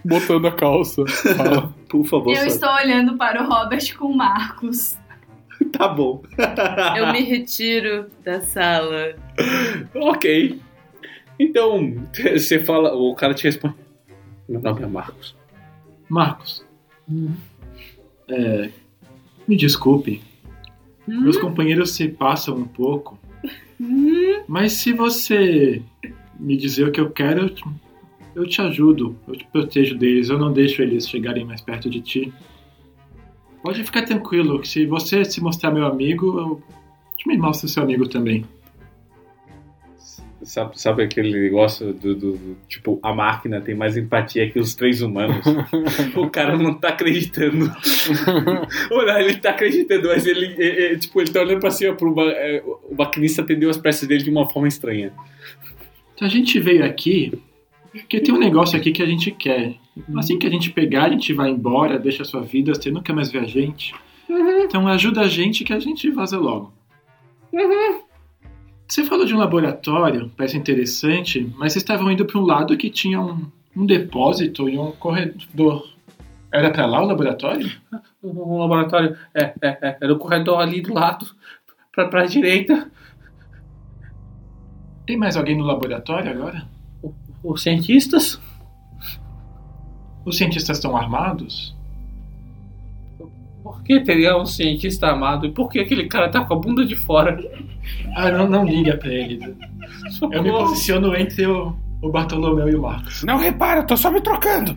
Botando 0.03 0.47
a 0.47 0.51
calça. 0.51 1.03
Fala. 1.35 1.73
Por 1.89 2.05
favor, 2.05 2.31
Eu 2.31 2.37
só- 2.37 2.45
estou 2.47 2.69
olhando 2.69 3.17
para 3.17 3.43
o 3.43 3.47
Robert 3.47 3.97
com 3.97 4.05
o 4.07 4.15
Marcos. 4.17 4.97
tá 5.71 5.87
bom. 5.87 6.21
Eu 6.97 7.11
me 7.11 7.21
retiro 7.21 8.07
da 8.23 8.41
sala. 8.41 9.15
Ok. 9.95 10.59
Então, 11.39 11.95
você 12.13 12.59
fala, 12.63 12.93
o 12.95 13.13
cara 13.15 13.33
te 13.33 13.43
responde. 13.43 13.75
Meu 14.47 14.61
nome 14.61 14.83
é 14.83 14.87
Marcos. 14.87 15.35
Marcos. 16.07 16.65
É, 18.29 18.69
me 19.47 19.55
desculpe. 19.55 20.21
Meus 21.07 21.37
companheiros 21.37 21.91
se 21.91 22.07
passam 22.07 22.55
um 22.55 22.65
pouco. 22.65 23.19
Mas 24.47 24.73
se 24.73 24.93
você 24.93 25.81
me 26.39 26.57
dizer 26.57 26.87
o 26.87 26.91
que 26.91 26.99
eu 26.99 27.09
quero, 27.09 27.41
eu 27.41 27.49
te, 27.49 27.63
eu 28.35 28.47
te 28.47 28.61
ajudo. 28.61 29.15
Eu 29.27 29.35
te 29.35 29.45
protejo 29.47 29.97
deles. 29.97 30.29
Eu 30.29 30.37
não 30.37 30.51
deixo 30.51 30.81
eles 30.81 31.07
chegarem 31.07 31.45
mais 31.45 31.61
perto 31.61 31.89
de 31.89 32.01
ti. 32.01 32.33
Pode 33.61 33.83
ficar 33.83 34.03
tranquilo. 34.03 34.59
que 34.59 34.67
Se 34.67 34.85
você 34.85 35.25
se 35.25 35.41
mostrar 35.41 35.71
meu 35.71 35.85
amigo, 35.85 36.39
eu 36.39 36.63
te 37.17 37.27
me 37.27 37.37
mostro 37.37 37.67
seu 37.67 37.83
amigo 37.83 38.07
também. 38.07 38.45
Sabe, 40.45 40.79
sabe 40.79 41.03
aquele 41.03 41.31
negócio 41.37 41.91
do, 41.93 42.15
do- 42.15 42.57
Tipo, 42.67 42.99
a 43.03 43.13
máquina 43.13 43.59
tem 43.59 43.73
mais 43.75 43.97
empatia 43.97 44.49
que 44.49 44.59
os 44.59 44.73
três 44.75 45.01
humanos. 45.01 45.43
o 46.15 46.29
cara 46.29 46.57
não 46.57 46.73
tá 46.73 46.89
acreditando. 46.89 47.69
Olha, 48.91 49.19
ele 49.19 49.35
tá 49.37 49.49
acreditando, 49.49 50.07
mas 50.07 50.25
ele. 50.25 50.55
é- 50.57 50.93
é, 50.93 50.95
tipo, 50.97 51.19
ele 51.19 51.31
tá 51.31 51.41
olhando 51.41 51.59
pra 51.59 51.71
cima 51.71 51.93
pro. 51.95 52.13
é, 52.29 52.61
o 52.65 52.95
maquinista 52.97 53.41
atendeu 53.41 53.69
as 53.69 53.77
preces 53.77 54.07
dele 54.07 54.23
de 54.23 54.29
uma 54.29 54.47
forma 54.47 54.67
estranha. 54.67 55.11
Então 56.13 56.27
a 56.27 56.31
gente 56.31 56.59
veio 56.59 56.85
aqui 56.85 57.33
porque 57.91 58.19
tem 58.19 58.33
um 58.33 58.39
negócio 58.39 58.77
aqui 58.77 58.91
que 58.91 59.01
a 59.01 59.05
gente 59.05 59.31
quer. 59.31 59.75
Assim 60.17 60.37
que 60.37 60.45
a 60.45 60.49
gente 60.49 60.69
pegar, 60.71 61.05
a 61.05 61.09
gente 61.09 61.31
vai 61.33 61.49
embora, 61.49 61.97
deixa 61.97 62.23
a 62.23 62.25
sua 62.25 62.41
vida, 62.41 62.73
você 62.75 62.91
nunca 62.91 63.13
mais 63.13 63.31
vê 63.31 63.39
a 63.39 63.45
gente. 63.45 63.93
Então 64.29 64.87
ajuda 64.87 65.21
a 65.21 65.27
gente 65.27 65.63
que 65.63 65.71
a 65.73 65.79
gente 65.79 66.09
vaza 66.11 66.37
logo. 66.37 66.73
Você 68.87 69.03
falou 69.03 69.25
de 69.25 69.33
um 69.33 69.37
laboratório, 69.37 70.31
parece 70.37 70.57
interessante, 70.57 71.41
mas 71.57 71.73
vocês 71.73 71.83
estavam 71.83 72.11
indo 72.11 72.25
para 72.25 72.39
um 72.39 72.45
lado 72.45 72.77
que 72.77 72.89
tinha 72.89 73.19
um, 73.19 73.49
um 73.75 73.85
depósito 73.85 74.69
e 74.69 74.77
um 74.77 74.91
corredor. 74.91 75.89
Era 76.51 76.69
para 76.69 76.85
lá 76.85 77.01
o 77.01 77.05
laboratório? 77.05 77.69
O 78.21 78.59
laboratório 78.59 79.17
é, 79.33 79.53
é, 79.61 79.67
é, 79.81 79.97
era 80.01 80.13
o 80.13 80.19
corredor 80.19 80.59
ali 80.59 80.81
do 80.81 80.93
lado, 80.93 81.25
pra, 81.91 82.07
pra 82.07 82.25
direita. 82.25 82.89
Tem 85.05 85.17
mais 85.17 85.35
alguém 85.35 85.57
no 85.57 85.63
laboratório 85.63 86.31
agora? 86.31 86.67
Os 87.43 87.61
cientistas? 87.63 88.39
Os 90.23 90.37
cientistas 90.37 90.77
estão 90.77 90.95
armados? 90.95 91.74
Por 93.75 93.83
que 93.83 93.99
teria 93.99 94.37
um 94.37 94.45
cientista 94.45 95.07
armado? 95.07 95.45
E 95.45 95.51
por 95.51 95.69
que 95.69 95.79
aquele 95.79 96.07
cara 96.07 96.29
tá 96.29 96.43
com 96.45 96.53
a 96.53 96.57
bunda 96.57 96.85
de 96.85 96.95
fora? 96.95 97.37
Ah, 98.15 98.31
não, 98.31 98.49
não 98.49 98.65
liga 98.65 98.95
pra 98.97 99.13
ele. 99.13 99.55
Eu 100.31 100.41
me 100.41 100.49
posiciono 100.49 101.15
entre 101.15 101.45
o, 101.45 101.75
o 102.01 102.09
Bartolomeu 102.09 102.69
e 102.69 102.75
o 102.75 102.81
Marcos. 102.81 103.23
Não 103.23 103.37
repara, 103.37 103.81
eu 103.81 103.85
tô 103.85 103.97
só 103.97 104.09
me 104.09 104.21
trocando. 104.21 104.75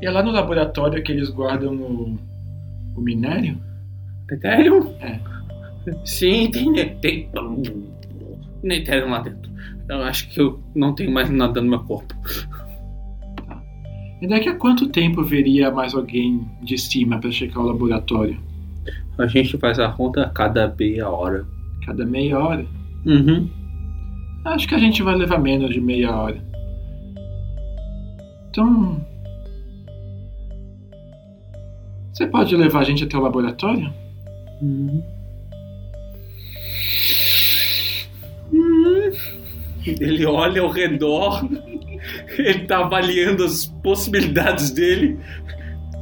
E 0.00 0.06
é 0.06 0.10
lá 0.10 0.22
no 0.22 0.30
laboratório 0.30 1.02
que 1.02 1.10
eles 1.10 1.28
guardam 1.28 1.74
o, 1.74 2.16
o 2.96 3.00
minério? 3.00 3.58
Ethereum? 4.30 4.94
É. 5.00 5.18
Sim, 6.04 6.50
tem, 6.50 6.72
tem 7.00 7.28
Ethereum 8.62 9.10
lá 9.10 9.20
dentro. 9.20 9.50
Eu 9.88 10.02
acho 10.02 10.28
que 10.28 10.40
eu 10.40 10.62
não 10.74 10.94
tenho 10.94 11.10
mais 11.10 11.28
nada 11.30 11.60
no 11.60 11.68
meu 11.68 11.80
corpo. 11.80 12.14
E 14.20 14.26
daqui 14.26 14.48
a 14.48 14.56
quanto 14.56 14.88
tempo 14.88 15.22
veria 15.22 15.70
mais 15.70 15.94
alguém 15.94 16.46
de 16.62 16.76
cima 16.76 17.18
pra 17.18 17.30
checar 17.30 17.62
o 17.62 17.66
laboratório? 17.66 18.38
A 19.16 19.26
gente 19.26 19.56
faz 19.58 19.78
a 19.78 19.90
conta 19.90 20.22
a 20.22 20.30
cada 20.30 20.74
meia 20.78 21.08
hora. 21.08 21.46
Cada 21.84 22.04
meia 22.04 22.38
hora? 22.38 22.66
Uhum. 23.06 23.48
Acho 24.44 24.66
que 24.66 24.74
a 24.74 24.78
gente 24.78 25.02
vai 25.02 25.14
levar 25.16 25.38
menos 25.38 25.70
de 25.70 25.80
meia 25.80 26.14
hora. 26.14 26.42
Então. 28.50 29.00
Você 32.12 32.26
pode 32.26 32.56
levar 32.56 32.80
a 32.80 32.84
gente 32.84 33.04
até 33.04 33.16
o 33.16 33.20
laboratório? 33.20 33.92
Uhum. 34.60 35.02
Ele 39.86 40.26
olha 40.26 40.60
ao 40.60 40.68
redor, 40.68 41.48
ele 42.42 42.60
tá 42.60 42.78
avaliando 42.78 43.44
as 43.44 43.66
possibilidades 43.82 44.70
dele, 44.70 45.18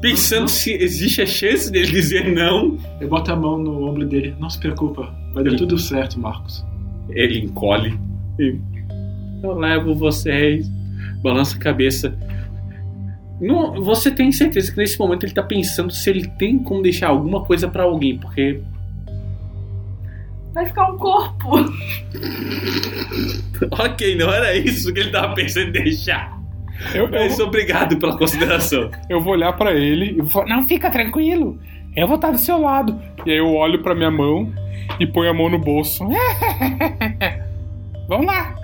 pensando 0.01 0.49
se 0.49 0.72
existe 0.72 1.22
a 1.22 1.26
chance 1.26 1.70
dele 1.70 1.91
dizer 1.91 2.32
não. 2.32 2.76
Eu 3.01 3.09
boto 3.09 3.32
a 3.32 3.37
mão 3.37 3.59
no 3.59 3.89
ombro 3.89 4.07
dele. 4.07 4.34
Não 4.39 4.51
se 4.51 4.59
preocupa, 4.59 5.14
vai 5.32 5.45
dar 5.45 5.57
tudo 5.57 5.78
certo, 5.78 6.18
Marcos. 6.20 6.64
Ele 7.11 7.41
encolhe. 7.41 7.99
e, 8.39 8.59
Eu 9.43 9.59
levo 9.59 9.95
vocês. 9.95 10.68
Balança 11.22 11.57
a 11.57 11.61
cabeça. 11.61 12.16
Não, 13.41 13.82
você 13.82 14.11
tem 14.11 14.32
certeza 14.32 14.72
que 14.72 14.78
nesse 14.78 14.99
momento 14.99 15.24
ele 15.24 15.34
tá 15.34 15.43
pensando 15.43 15.93
se 15.93 16.09
ele 16.09 16.26
tem 16.26 16.59
como 16.59 16.82
deixar 16.82 17.09
alguma 17.09 17.45
coisa 17.45 17.68
pra 17.68 17.82
alguém, 17.82 18.18
porque 18.18 18.62
Vai 20.57 20.64
ficar 20.64 20.90
um 20.90 20.96
corpo. 20.96 21.50
ok, 23.78 24.16
não 24.16 24.32
era 24.32 24.57
isso 24.57 24.90
que 24.90 25.00
ele 25.00 25.11
tava 25.11 25.34
pensando 25.34 25.68
em 25.68 25.72
deixar. 25.72 26.34
Eu, 26.94 27.11
Mas 27.11 27.38
eu, 27.38 27.46
obrigado 27.46 27.98
pela 27.98 28.16
consideração. 28.16 28.90
eu 29.11 29.20
vou 29.20 29.34
olhar 29.34 29.52
pra 29.52 29.74
ele 29.74 30.12
e 30.12 30.22
vou 30.22 30.30
falar, 30.30 30.46
Não, 30.46 30.66
fica 30.66 30.90
tranquilo. 30.90 31.59
Eu 31.94 32.07
vou 32.07 32.16
estar 32.16 32.30
do 32.30 32.38
seu 32.38 32.59
lado. 32.59 32.98
E 33.26 33.32
aí 33.32 33.36
eu 33.36 33.54
olho 33.54 33.82
pra 33.82 33.94
minha 33.94 34.11
mão 34.11 34.50
e 34.98 35.07
ponho 35.07 35.28
a 35.28 35.34
mão 35.34 35.50
no 35.50 35.59
bolso. 35.59 36.09
Vamos 38.09 38.24
lá. 38.24 38.57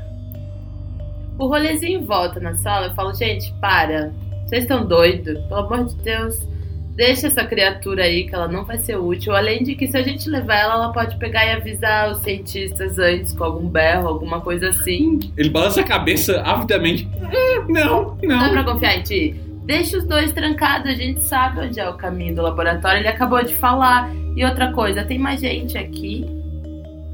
O 1.38 1.47
rolezinho 1.47 2.07
volta 2.07 2.40
na 2.40 2.55
sala 2.55 2.86
eu 2.86 2.95
falo, 2.95 3.12
gente, 3.12 3.53
para. 3.61 4.14
Vocês 4.47 4.62
estão 4.62 4.86
doidos? 4.86 5.38
Pelo 5.45 5.61
amor 5.61 5.84
de 5.84 5.95
Deus. 5.97 6.49
Deixa 6.95 7.26
essa 7.28 7.43
criatura 7.45 8.05
aí, 8.05 8.26
que 8.26 8.34
ela 8.34 8.47
não 8.49 8.64
vai 8.64 8.76
ser 8.76 8.99
útil. 8.99 9.34
Além 9.34 9.62
de 9.62 9.74
que, 9.74 9.88
se 9.88 9.97
a 9.97 10.03
gente 10.03 10.28
levar 10.28 10.57
ela, 10.57 10.74
ela 10.74 10.93
pode 10.93 11.16
pegar 11.16 11.47
e 11.47 11.53
avisar 11.53 12.11
os 12.12 12.18
cientistas 12.18 12.99
antes 12.99 13.32
com 13.32 13.45
algum 13.45 13.66
berro, 13.66 14.09
alguma 14.09 14.40
coisa 14.43 14.68
assim. 14.68 15.18
Ele 15.36 15.49
balança 15.49 15.80
a 15.80 15.84
cabeça 15.84 16.43
avidamente. 16.43 17.07
Hum, 17.07 17.72
não, 17.72 18.18
Não 18.22 18.38
dá 18.38 18.47
não. 18.47 18.51
pra 18.53 18.64
confiar 18.64 18.99
em 18.99 19.03
ti? 19.03 19.34
Deixa 19.64 19.97
os 19.97 20.05
dois 20.05 20.32
trancados, 20.32 20.90
a 20.90 20.95
gente 20.95 21.22
sabe 21.22 21.61
onde 21.61 21.80
é 21.80 21.88
o 21.88 21.95
caminho 21.95 22.34
do 22.34 22.43
laboratório. 22.43 22.99
Ele 23.01 23.09
acabou 23.09 23.43
de 23.43 23.55
falar. 23.55 24.11
E 24.36 24.45
outra 24.45 24.72
coisa, 24.72 25.03
tem 25.05 25.18
mais 25.18 25.40
gente 25.40 25.78
aqui? 25.78 26.26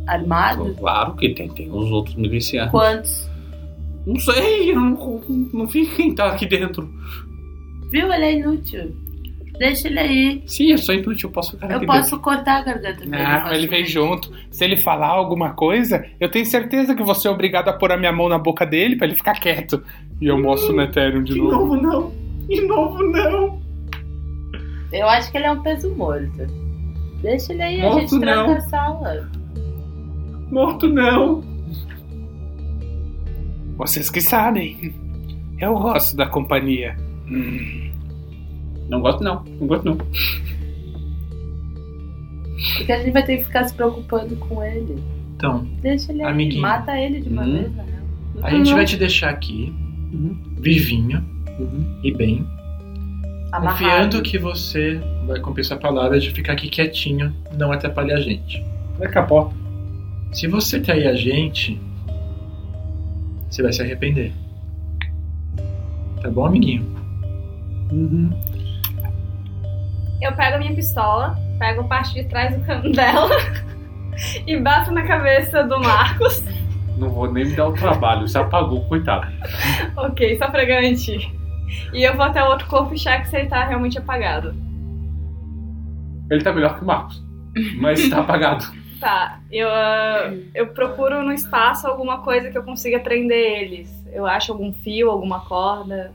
Armado? 0.06 0.74
Claro 0.78 1.14
que 1.16 1.28
tem, 1.34 1.48
tem 1.48 1.70
os 1.70 1.90
outros 1.90 2.16
milicianos. 2.16 2.70
Quantos? 2.70 3.28
Não 4.06 4.16
sei, 4.16 4.70
eu 4.72 4.80
não, 4.80 5.22
não 5.52 5.66
vi 5.66 5.86
quem 5.86 6.14
tá 6.14 6.26
aqui 6.28 6.46
dentro. 6.46 6.88
Viu? 7.92 8.12
Ele 8.12 8.24
é 8.24 8.38
inútil. 8.38 8.96
Deixa 9.58 9.88
ele 9.88 9.98
aí. 9.98 10.42
Sim, 10.46 10.70
eu 10.70 10.78
sou 10.78 10.94
inútil, 10.94 11.28
eu 11.28 11.32
posso 11.32 11.52
ficar 11.52 11.70
Eu 11.70 11.76
aqui 11.78 11.86
posso 11.86 12.18
cortar 12.20 12.58
a 12.60 12.62
garganta 12.62 13.00
dele. 13.00 13.10
Não, 13.10 13.18
faço 13.42 13.54
ele 13.54 13.66
vem 13.66 13.84
junto. 13.84 14.32
Se 14.50 14.64
ele 14.64 14.76
falar 14.76 15.08
alguma 15.08 15.50
coisa, 15.54 16.04
eu 16.20 16.30
tenho 16.30 16.46
certeza 16.46 16.94
que 16.94 17.02
você 17.02 17.26
é 17.26 17.30
obrigado 17.30 17.68
a 17.68 17.72
pôr 17.72 17.90
a 17.92 17.96
minha 17.96 18.12
mão 18.12 18.28
na 18.28 18.38
boca 18.38 18.64
dele 18.64 18.96
pra 18.96 19.06
ele 19.06 19.16
ficar 19.16 19.34
quieto. 19.40 19.82
E 20.20 20.26
eu 20.26 20.40
mostro 20.40 20.72
no 20.74 20.82
Ethereum 20.82 21.22
de 21.24 21.34
De 21.34 21.40
novo. 21.40 21.74
novo 21.74 21.76
não. 21.82 22.12
De 22.48 22.60
novo 22.66 23.02
não. 23.02 23.60
Eu 24.92 25.08
acho 25.08 25.30
que 25.30 25.36
ele 25.38 25.46
é 25.46 25.52
um 25.52 25.60
peso 25.62 25.94
morto. 25.94 26.46
Deixa 27.20 27.52
ele 27.52 27.62
aí, 27.62 27.80
a 27.80 27.84
Morto 27.90 28.00
gente 28.00 28.20
tranca 28.20 28.46
não. 28.50 28.56
a 28.56 28.60
sala. 28.60 29.30
Morto 30.50 30.88
não. 30.88 31.42
Vocês 33.76 34.08
que 34.10 34.20
sabem. 34.20 34.94
Eu 35.58 35.74
gosto 35.74 36.16
da 36.16 36.26
companhia. 36.26 36.96
Hum. 37.28 37.87
Não 38.88 39.00
gosto 39.00 39.22
não. 39.22 39.44
Não 39.60 39.66
gosto 39.66 39.84
não. 39.84 39.96
Porque 42.76 42.92
a 42.92 42.98
gente 42.98 43.12
vai 43.12 43.24
ter 43.24 43.38
que 43.38 43.44
ficar 43.44 43.64
se 43.64 43.74
preocupando 43.74 44.34
com 44.36 44.62
ele. 44.62 44.96
Então, 45.36 45.64
Deixa 45.80 46.12
ele 46.12 46.22
aí, 46.22 46.58
mata 46.60 46.98
ele 46.98 47.20
de 47.20 47.28
uma 47.28 47.42
Hum. 47.44 47.52
vez, 47.52 47.72
real. 47.74 47.86
a 48.42 48.50
gente 48.50 48.72
vai 48.74 48.84
te 48.84 48.96
deixar 48.96 49.30
aqui, 49.30 49.72
Uhum. 50.12 50.36
vivinho 50.58 51.24
Uhum. 51.60 52.00
e 52.02 52.12
bem, 52.12 52.44
Amarrado. 53.52 53.78
confiando 53.78 54.22
que 54.22 54.36
você 54.38 55.00
vai 55.26 55.38
cumprir 55.40 55.64
sua 55.64 55.76
palavra 55.76 56.18
de 56.18 56.30
ficar 56.30 56.54
aqui 56.54 56.68
quietinho, 56.68 57.32
não 57.56 57.70
atrapalhar 57.70 58.16
a 58.16 58.20
gente. 58.20 58.64
Vai 58.98 59.08
capota. 59.08 59.54
Se 60.32 60.46
você 60.48 60.80
trair 60.80 61.06
a 61.06 61.14
gente, 61.14 61.80
você 63.48 63.62
vai 63.62 63.72
se 63.72 63.80
arrepender. 63.80 64.32
Tá 66.20 66.28
bom, 66.30 66.44
amiguinho? 66.46 66.84
Uhum. 67.92 68.30
Eu 70.20 70.32
pego 70.32 70.56
a 70.56 70.58
minha 70.58 70.74
pistola, 70.74 71.38
pego 71.58 71.82
a 71.82 71.84
parte 71.84 72.14
de 72.14 72.24
trás 72.24 72.54
do 72.56 72.64
cano 72.64 72.90
dela 72.92 73.28
e 74.46 74.56
bato 74.56 74.90
na 74.90 75.02
cabeça 75.06 75.62
do 75.64 75.78
Marcos. 75.80 76.42
Não 76.96 77.10
vou 77.10 77.32
nem 77.32 77.44
me 77.46 77.54
dar 77.54 77.68
o 77.68 77.72
trabalho. 77.72 78.26
Você 78.26 78.38
apagou, 78.38 78.84
coitado. 78.86 79.28
ok, 79.96 80.36
só 80.36 80.50
pra 80.50 80.64
garantir. 80.64 81.30
E 81.92 82.02
eu 82.02 82.16
vou 82.16 82.24
até 82.24 82.42
o 82.42 82.48
outro 82.48 82.66
corpo 82.66 82.94
e 82.94 82.98
checo 82.98 83.26
se 83.26 83.36
ele 83.36 83.48
tá 83.48 83.64
realmente 83.64 83.98
apagado. 83.98 84.54
Ele 86.30 86.42
tá 86.42 86.52
melhor 86.52 86.76
que 86.76 86.82
o 86.82 86.86
Marcos. 86.86 87.22
Mas 87.80 88.08
tá 88.08 88.20
apagado. 88.20 88.64
Tá, 88.98 89.38
eu, 89.48 89.68
eu 90.52 90.66
procuro 90.74 91.22
no 91.22 91.32
espaço 91.32 91.86
alguma 91.86 92.18
coisa 92.18 92.50
que 92.50 92.58
eu 92.58 92.64
consiga 92.64 92.98
prender 92.98 93.62
eles. 93.62 93.88
Eu 94.12 94.26
acho 94.26 94.50
algum 94.50 94.72
fio, 94.72 95.08
alguma 95.08 95.38
corda. 95.42 96.10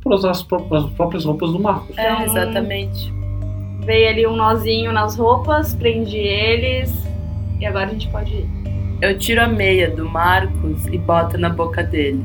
Por 0.00 0.12
usar 0.14 0.30
as 0.30 0.40
próprias 0.40 1.24
roupas 1.24 1.50
do 1.50 1.58
Marcos. 1.58 1.98
É, 1.98 2.12
Então- 2.12 2.22
exatamente. 2.26 3.12
Veio 3.84 4.08
ali 4.08 4.26
um 4.26 4.36
nozinho 4.36 4.92
nas 4.92 5.16
roupas, 5.16 5.74
prendi 5.74 6.18
eles 6.18 6.92
e 7.58 7.66
agora 7.66 7.86
a 7.86 7.92
gente 7.92 8.08
pode 8.08 8.32
ir. 8.32 8.48
Eu 9.00 9.18
tiro 9.18 9.42
a 9.42 9.48
meia 9.48 9.90
do 9.90 10.08
Marcos 10.08 10.86
e 10.86 10.96
boto 10.98 11.36
na 11.36 11.48
boca 11.48 11.82
dele. 11.82 12.24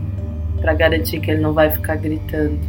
Pra 0.61 0.73
garantir 0.73 1.19
que 1.19 1.31
ele 1.31 1.41
não 1.41 1.53
vai 1.53 1.71
ficar 1.71 1.95
gritando. 1.95 2.59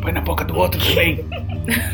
Põe 0.00 0.12
na 0.12 0.20
boca 0.20 0.44
do 0.44 0.56
outro 0.56 0.84
também. 0.84 1.24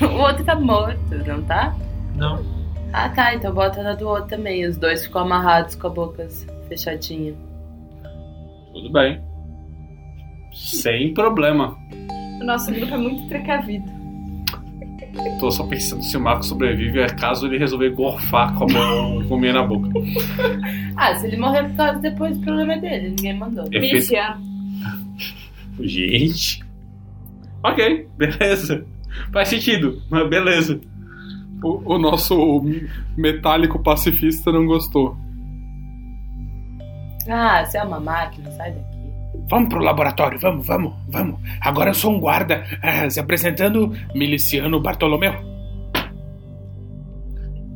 O 0.00 0.22
outro 0.22 0.42
tá 0.44 0.54
morto, 0.54 1.14
não 1.26 1.42
tá? 1.42 1.76
Não. 2.14 2.42
Ah 2.90 3.10
tá, 3.10 3.34
então 3.34 3.52
bota 3.52 3.82
na 3.82 3.92
do 3.92 4.08
outro 4.08 4.28
também. 4.28 4.64
Os 4.64 4.78
dois 4.78 5.04
ficam 5.04 5.22
amarrados 5.22 5.74
com 5.74 5.88
a 5.88 5.90
boca 5.90 6.26
fechadinha. 6.68 7.34
Tudo 8.72 8.90
bem. 8.90 9.20
Sem 10.54 11.12
problema. 11.12 11.76
O 12.40 12.44
nosso 12.44 12.72
grupo 12.72 12.94
é 12.94 12.96
muito 12.96 13.28
precavido. 13.28 13.97
Tô 15.38 15.50
só 15.50 15.64
pensando 15.66 16.02
se 16.02 16.16
o 16.16 16.20
Marcos 16.20 16.48
sobrevive 16.48 17.00
é 17.00 17.08
caso 17.08 17.46
ele 17.46 17.58
resolver 17.58 17.90
gorfar 17.90 18.54
com 18.54 18.64
a 18.64 18.72
mão 18.72 19.24
com 19.28 19.34
a 19.34 19.38
meia 19.38 19.52
na 19.52 19.62
boca. 19.62 19.88
Ah, 21.00 21.14
se 21.14 21.28
ele 21.28 21.36
morrer 21.36 21.62
por 21.68 21.76
causa 21.76 22.00
depois, 22.00 22.36
o 22.36 22.40
problema 22.40 22.72
é 22.72 22.80
dele. 22.80 23.10
Ninguém 23.10 23.38
mandou. 23.38 23.64
Efeito, 23.70 24.12
Gente. 25.78 26.64
Ok, 27.62 28.08
beleza. 28.16 28.84
Faz 29.32 29.46
sentido, 29.46 30.02
mas 30.10 30.28
beleza. 30.28 30.80
O, 31.62 31.94
o 31.94 31.98
nosso 31.98 32.64
metálico 33.16 33.80
pacifista 33.80 34.50
não 34.50 34.66
gostou. 34.66 35.16
Ah, 37.28 37.64
você 37.64 37.78
é 37.78 37.82
uma 37.84 38.00
máquina, 38.00 38.50
sai 38.50 38.72
daqui. 38.72 38.87
Vamos 39.48 39.70
pro 39.70 39.82
laboratório, 39.82 40.38
vamos, 40.38 40.66
vamos, 40.66 40.92
vamos. 41.08 41.40
Agora 41.60 41.90
eu 41.90 41.94
sou 41.94 42.12
um 42.12 42.20
guarda, 42.20 42.64
ah, 42.82 43.08
se 43.10 43.18
apresentando, 43.18 43.94
miliciano 44.14 44.80
Bartolomeu. 44.80 45.34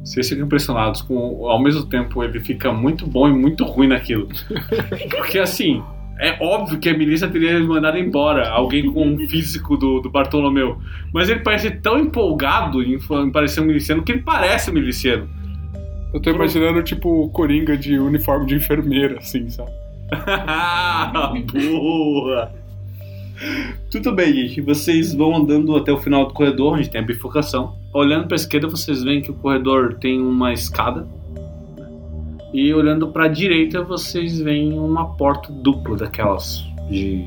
Vocês 0.05 0.29
ficam 0.29 0.45
impressionados 0.45 1.01
com. 1.01 1.47
Ao 1.47 1.63
mesmo 1.63 1.87
tempo, 1.87 2.23
ele 2.23 2.41
fica 2.41 2.73
muito 2.73 3.07
bom 3.07 3.29
e 3.29 3.33
muito 3.33 3.65
ruim 3.65 3.89
naquilo. 3.89 4.29
Porque 5.11 5.39
assim. 5.39 5.83
É 6.21 6.39
óbvio 6.41 6.79
que 6.79 6.89
a 6.89 6.97
milícia 6.97 7.27
teria 7.27 7.59
mandado 7.59 7.99
embora 7.99 8.49
alguém 8.49 8.93
com 8.93 9.05
um 9.05 9.19
físico 9.27 9.77
do, 9.77 9.99
do 9.99 10.09
Bartolomeu. 10.09 10.79
Mas 11.13 11.29
ele 11.29 11.41
parece 11.41 11.69
tão 11.69 11.99
empolgado 11.99 12.81
em, 12.81 12.95
em 12.97 13.33
parecer 13.33 13.61
um 13.61 13.65
miliciano 13.65 14.05
que 14.05 14.13
ele 14.13 14.23
parece 14.23 14.71
um 14.71 14.75
miliciano. 14.75 15.29
Eu 16.15 16.21
tô 16.21 16.31
imaginando, 16.31 16.81
tipo, 16.83 17.25
o 17.25 17.31
Coringa 17.31 17.77
de 17.77 17.99
uniforme 17.99 18.47
de 18.47 18.55
enfermeira, 18.55 19.19
assim, 19.19 19.51
sabe? 19.51 19.73
Boa! 21.53 22.53
Tudo 23.91 24.13
bem, 24.13 24.33
gente. 24.33 24.61
Vocês 24.61 25.15
vão 25.15 25.37
andando 25.37 25.77
até 25.77 25.93
o 25.93 25.99
final 25.99 26.27
do 26.27 26.35
corredor, 26.35 26.75
onde 26.75 26.89
tem 26.89 27.01
a 27.01 27.05
bifurcação. 27.05 27.75
Olhando 27.93 28.27
para 28.27 28.35
a 28.35 28.37
esquerda, 28.37 28.69
vocês 28.69 29.03
veem 29.03 29.21
que 29.21 29.31
o 29.31 29.35
corredor 29.35 29.95
tem 29.95 30.21
uma 30.21 30.53
escada. 30.53 31.07
E 32.53 32.73
olhando 32.73 33.09
para 33.09 33.25
a 33.25 33.29
direita, 33.29 33.83
vocês 33.83 34.41
veem 34.41 34.79
uma 34.79 35.15
porta 35.17 35.53
dupla 35.53 35.97
daquelas 35.97 36.63
de, 36.91 37.25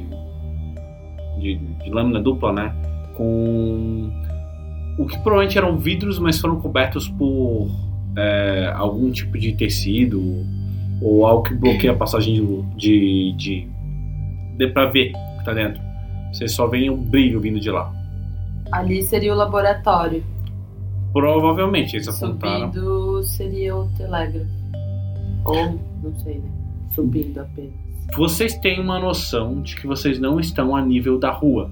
de, 1.40 1.58
de 1.58 1.90
lâmina 1.90 2.22
dupla, 2.22 2.54
né? 2.54 2.76
Com 3.16 4.12
o 4.98 5.06
que 5.06 5.18
provavelmente 5.20 5.58
eram 5.58 5.78
vidros, 5.78 6.20
mas 6.20 6.40
foram 6.40 6.60
cobertos 6.62 7.08
por 7.08 7.70
é, 8.16 8.72
algum 8.76 9.12
tipo 9.12 9.38
de 9.38 9.54
tecido 9.54 10.46
ou 11.02 11.26
algo 11.26 11.44
que 11.44 11.54
bloqueia 11.54 11.94
a 11.94 11.96
passagem 11.96 12.34
de. 12.36 12.62
de, 12.76 13.34
de 13.34 13.68
dê 14.58 14.68
pra 14.68 14.86
ver 14.86 15.12
o 15.12 15.40
que 15.40 15.46
tá 15.46 15.54
dentro. 15.54 15.82
Você 16.32 16.48
só 16.48 16.68
vê 16.68 16.90
um 16.90 16.98
brilho 16.98 17.40
vindo 17.40 17.60
de 17.60 17.70
lá. 17.70 17.94
Ali 18.72 19.02
seria 19.04 19.34
o 19.34 19.36
laboratório. 19.36 20.24
Provavelmente, 21.14 21.96
eles 21.96 22.08
apontaram. 22.08 22.74
Subindo 22.74 23.24
seria 23.24 23.76
o 23.76 23.88
telégrafo. 23.96 24.50
Ou, 25.46 25.80
não 26.04 26.14
sei, 26.20 26.40
né? 26.40 26.50
Subindo 26.94 27.40
apenas. 27.40 27.74
Vocês 28.18 28.58
têm 28.60 28.80
uma 28.80 29.00
noção 29.00 29.62
de 29.62 29.76
que 29.76 29.88
vocês 29.88 30.20
não 30.20 30.40
estão 30.40 30.76
a 30.76 30.82
nível 30.82 31.18
da 31.18 31.32
rua. 31.32 31.72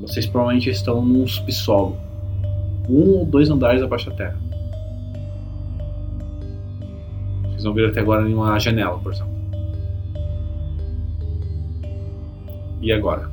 Vocês 0.00 0.26
provavelmente 0.26 0.68
estão 0.68 1.04
num 1.04 1.26
subsolo. 1.26 1.96
Um 2.88 3.18
ou 3.18 3.24
dois 3.24 3.48
andares 3.48 3.82
abaixo 3.82 4.10
da 4.10 4.16
terra. 4.16 4.51
Vocês 7.62 7.64
não 7.64 7.74
viram 7.74 7.90
até 7.90 8.00
agora 8.00 8.24
nenhuma 8.24 8.58
janela, 8.58 8.98
por 8.98 9.12
exemplo. 9.12 9.32
E 12.80 12.92
agora? 12.92 13.30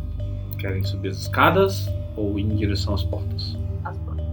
Querem 0.59 0.83
subir 0.83 1.09
as 1.09 1.17
escadas 1.17 1.89
ou 2.15 2.37
ir 2.37 2.43
em 2.43 2.55
direção 2.55 2.93
às 2.93 3.03
portas? 3.03 3.57
As 3.83 3.97
portas. 3.97 4.25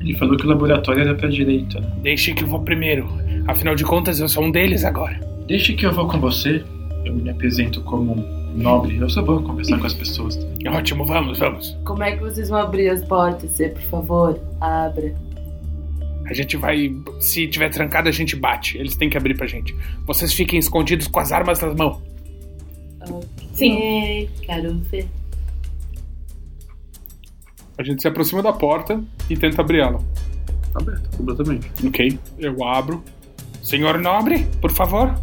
Ele 0.00 0.14
falou 0.14 0.36
que 0.38 0.46
o 0.46 0.48
laboratório 0.48 1.02
era 1.02 1.14
pra 1.14 1.28
direita. 1.28 1.78
né? 1.78 1.92
Deixe 2.00 2.32
que 2.32 2.42
eu 2.42 2.48
vou 2.48 2.60
primeiro. 2.60 3.06
Afinal 3.46 3.74
de 3.74 3.84
contas, 3.84 4.18
eu 4.18 4.28
sou 4.30 4.44
um 4.44 4.50
deles 4.50 4.82
agora. 4.82 5.20
Deixe 5.46 5.74
que 5.74 5.84
eu 5.84 5.92
vou 5.92 6.08
com 6.08 6.18
você. 6.18 6.64
Eu 7.04 7.14
me 7.14 7.28
apresento 7.28 7.82
como 7.82 8.14
um 8.14 8.56
nobre. 8.56 8.96
Eu 8.96 9.10
sou 9.10 9.22
bom 9.22 9.42
conversar 9.42 9.78
com 9.78 9.86
as 9.86 9.94
pessoas. 9.94 10.38
Ótimo, 10.66 11.04
vamos, 11.04 11.38
vamos. 11.38 11.76
Como 11.84 12.02
é 12.02 12.12
que 12.12 12.22
vocês 12.22 12.48
vão 12.48 12.60
abrir 12.60 12.88
as 12.88 13.04
portas? 13.04 13.50
Você, 13.50 13.68
por 13.68 13.82
favor, 13.82 14.40
abra. 14.58 15.12
A 16.26 16.34
gente 16.34 16.56
vai. 16.56 16.94
Se 17.20 17.46
tiver 17.48 17.68
trancado, 17.70 18.08
a 18.08 18.12
gente 18.12 18.36
bate. 18.36 18.78
Eles 18.78 18.96
têm 18.96 19.10
que 19.10 19.16
abrir 19.16 19.36
pra 19.36 19.46
gente. 19.46 19.74
Vocês 20.06 20.32
fiquem 20.32 20.58
escondidos 20.58 21.06
com 21.06 21.20
as 21.20 21.32
armas 21.32 21.60
nas 21.60 21.74
mãos. 21.74 21.98
Sim. 23.54 24.28
Quero 24.42 24.78
ver. 24.78 25.08
A 27.76 27.82
gente 27.82 28.02
se 28.02 28.08
aproxima 28.08 28.42
da 28.42 28.52
porta 28.52 29.02
e 29.28 29.36
tenta 29.36 29.60
abrir 29.60 29.80
ela. 29.80 29.98
Tá 30.72 30.80
aberto, 30.80 31.16
completamente. 31.16 31.70
Ok. 31.86 32.18
Eu 32.38 32.62
abro. 32.64 33.02
Senhor 33.62 33.98
Nobre, 33.98 34.46
por 34.60 34.70
favor. 34.72 35.14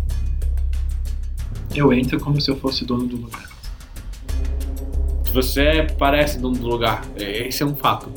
Eu 1.76 1.94
entro 1.94 2.20
como 2.20 2.40
se 2.42 2.50
eu 2.50 2.58
fosse 2.58 2.86
dono 2.86 3.06
do 3.08 3.16
lugar. 3.18 3.50
Você 5.34 5.88
parece 5.98 6.40
dono 6.40 6.58
do 6.58 6.68
lugar. 6.68 7.06
É, 7.16 7.48
Esse 7.48 7.64
é 7.64 7.66
um 7.66 7.76
fato. 7.76 8.12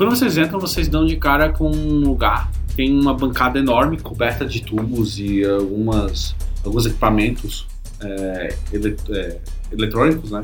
Quando 0.00 0.16
vocês 0.16 0.38
entram, 0.38 0.58
vocês 0.58 0.88
dão 0.88 1.04
de 1.04 1.14
cara 1.16 1.52
com 1.52 1.70
um 1.70 1.98
lugar. 1.98 2.50
Tem 2.74 2.90
uma 2.90 3.12
bancada 3.12 3.58
enorme, 3.58 4.00
coberta 4.00 4.46
de 4.46 4.62
tubos 4.62 5.18
e 5.18 5.44
algumas, 5.44 6.34
alguns 6.64 6.86
equipamentos 6.86 7.66
é, 8.00 8.56
ele- 8.72 8.96
é, 9.10 9.36
eletrônicos, 9.70 10.30
né? 10.30 10.40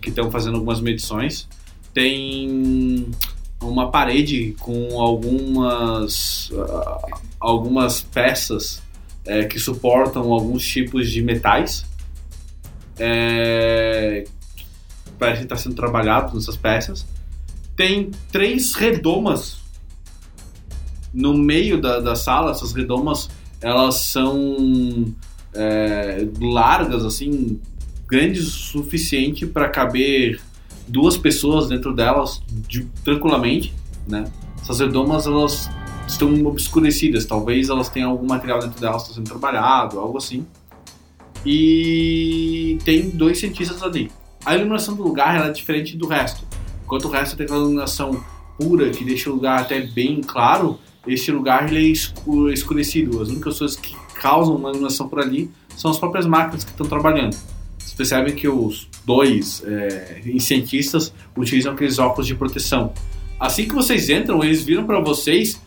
Que 0.00 0.08
estão 0.08 0.32
fazendo 0.32 0.56
algumas 0.56 0.80
medições. 0.80 1.48
Tem 1.94 3.06
uma 3.62 3.88
parede 3.88 4.56
com 4.58 5.00
algumas, 5.00 6.50
ah, 6.58 7.18
algumas 7.38 8.00
peças 8.00 8.82
é, 9.24 9.44
que 9.44 9.60
suportam 9.60 10.32
alguns 10.32 10.66
tipos 10.66 11.08
de 11.08 11.22
metais. 11.22 11.86
É, 12.98 14.24
parece 15.20 15.38
que 15.38 15.44
está 15.44 15.56
sendo 15.56 15.76
trabalhado 15.76 16.34
nessas 16.34 16.56
peças. 16.56 17.06
Tem 17.78 18.10
três 18.32 18.74
redomas 18.74 19.58
no 21.14 21.32
meio 21.32 21.80
da, 21.80 22.00
da 22.00 22.16
sala. 22.16 22.50
Essas 22.50 22.72
redomas 22.72 23.30
elas 23.60 24.00
são 24.00 25.14
é, 25.54 26.26
largas, 26.40 27.04
assim, 27.04 27.60
grandes 28.08 28.48
o 28.48 28.50
suficiente 28.50 29.46
para 29.46 29.68
caber 29.68 30.40
duas 30.88 31.16
pessoas 31.16 31.68
dentro 31.68 31.94
delas 31.94 32.42
de- 32.66 32.84
tranquilamente, 33.04 33.72
né? 34.08 34.24
Essas 34.60 34.80
redomas 34.80 35.28
elas 35.28 35.70
estão 36.08 36.44
obscurecidas, 36.46 37.26
talvez 37.26 37.68
elas 37.68 37.88
tenham 37.88 38.10
algum 38.10 38.26
material 38.26 38.58
dentro 38.58 38.80
delas 38.80 39.02
está 39.02 39.14
sendo 39.14 39.28
trabalhado, 39.28 40.00
algo 40.00 40.18
assim. 40.18 40.44
E 41.46 42.76
tem 42.84 43.08
dois 43.08 43.38
cientistas 43.38 43.84
ali. 43.84 44.10
A 44.44 44.56
iluminação 44.56 44.96
do 44.96 45.02
lugar 45.04 45.48
é 45.48 45.52
diferente 45.52 45.96
do 45.96 46.08
resto. 46.08 46.44
Enquanto 46.88 47.04
o 47.04 47.10
resto 47.10 47.36
tem 47.36 47.44
aquela 47.44 47.60
iluminação 47.60 48.24
pura 48.58 48.88
que 48.88 49.04
deixa 49.04 49.28
o 49.28 49.34
lugar 49.34 49.60
até 49.60 49.78
bem 49.82 50.22
claro, 50.22 50.78
este 51.06 51.30
lugar 51.30 51.68
ele 51.68 51.86
é 51.86 51.92
escu- 51.92 52.48
escurecido. 52.48 53.20
As 53.20 53.28
únicas 53.28 53.58
coisas 53.58 53.76
que 53.76 53.94
causam 54.14 54.56
uma 54.56 54.70
iluminação 54.70 55.06
por 55.06 55.20
ali 55.20 55.50
são 55.76 55.90
as 55.90 55.98
próprias 55.98 56.24
máquinas 56.24 56.64
que 56.64 56.70
estão 56.70 56.86
trabalhando. 56.86 57.36
Vocês 57.78 57.92
percebem 57.92 58.34
que 58.34 58.48
os 58.48 58.88
dois 59.04 59.62
é, 59.66 60.22
cientistas 60.40 61.12
utilizam 61.36 61.74
aqueles 61.74 61.98
óculos 61.98 62.26
de 62.26 62.34
proteção. 62.34 62.94
Assim 63.38 63.68
que 63.68 63.74
vocês 63.74 64.08
entram, 64.08 64.42
eles 64.42 64.62
viram 64.62 64.86
para 64.86 64.98
vocês 64.98 65.60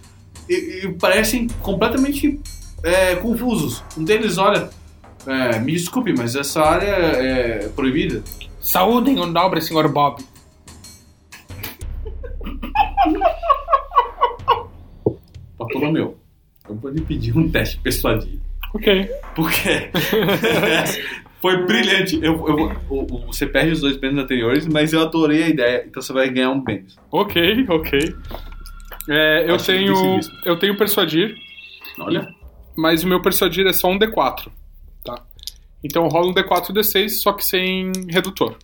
e, 0.49 0.85
e 0.85 0.93
parecem 0.93 1.45
completamente 1.61 2.39
é, 2.81 3.15
confusos. 3.17 3.83
Um 3.95 4.03
deles 4.03 4.39
olha, 4.39 4.71
é, 5.27 5.59
me 5.59 5.73
desculpe, 5.73 6.15
mas 6.17 6.35
essa 6.35 6.63
área 6.63 6.87
é 6.87 7.69
proibida. 7.75 8.23
Saúdem 8.59 9.19
o 9.19 9.27
nobre 9.27 9.61
senhor 9.61 9.87
Bob. 9.87 10.30
Bartolomeu, 15.57 16.17
eu 16.67 16.75
vou 16.75 16.91
lhe 16.91 17.01
pedir 17.01 17.37
um 17.37 17.49
teste 17.49 17.77
persuadir. 17.79 18.39
Ok. 18.73 19.09
Porque 19.35 19.91
foi 21.41 21.65
brilhante. 21.65 22.19
Eu, 22.21 22.47
eu, 22.47 23.07
você 23.27 23.45
perde 23.45 23.71
os 23.71 23.81
dois 23.81 23.97
bênus 23.97 24.23
anteriores, 24.23 24.65
mas 24.67 24.93
eu 24.93 25.01
adorei 25.01 25.43
a 25.43 25.49
ideia, 25.49 25.83
então 25.85 26.01
você 26.01 26.13
vai 26.13 26.29
ganhar 26.29 26.51
um 26.51 26.61
bênus. 26.61 26.97
Ok, 27.11 27.65
ok. 27.69 28.15
É, 29.09 29.49
eu 29.49 29.55
Acho 29.55 29.65
tenho. 29.65 30.19
Eu 30.45 30.57
tenho 30.57 30.77
persuadir, 30.77 31.35
Olha, 31.99 32.27
mas 32.75 33.03
o 33.03 33.07
meu 33.07 33.21
persuadir 33.21 33.65
é 33.67 33.73
só 33.73 33.89
um 33.89 33.99
D4. 33.99 34.49
Tá? 35.03 35.21
Então 35.83 36.07
rola 36.07 36.27
um 36.27 36.33
D4 36.33 36.69
e 36.69 36.73
D6, 36.73 37.09
só 37.09 37.33
que 37.33 37.43
sem 37.43 37.91
redutor. 38.09 38.57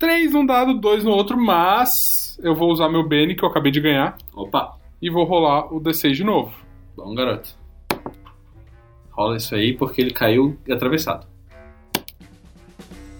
3 0.00 0.32
num 0.32 0.46
dado, 0.46 0.80
2 0.80 1.04
no 1.04 1.10
outro, 1.10 1.38
mas 1.38 2.40
eu 2.42 2.54
vou 2.54 2.72
usar 2.72 2.88
meu 2.88 3.06
Bene 3.06 3.36
que 3.36 3.44
eu 3.44 3.48
acabei 3.50 3.70
de 3.70 3.82
ganhar 3.82 4.16
opa, 4.34 4.78
e 5.00 5.10
vou 5.10 5.24
rolar 5.24 5.72
o 5.72 5.78
D6 5.78 6.12
de 6.12 6.24
novo. 6.24 6.52
bom 6.96 7.14
garoto. 7.14 7.54
Rola 9.10 9.36
isso 9.36 9.54
aí 9.54 9.76
porque 9.76 10.00
ele 10.00 10.10
caiu 10.10 10.58
atravessado. 10.70 11.26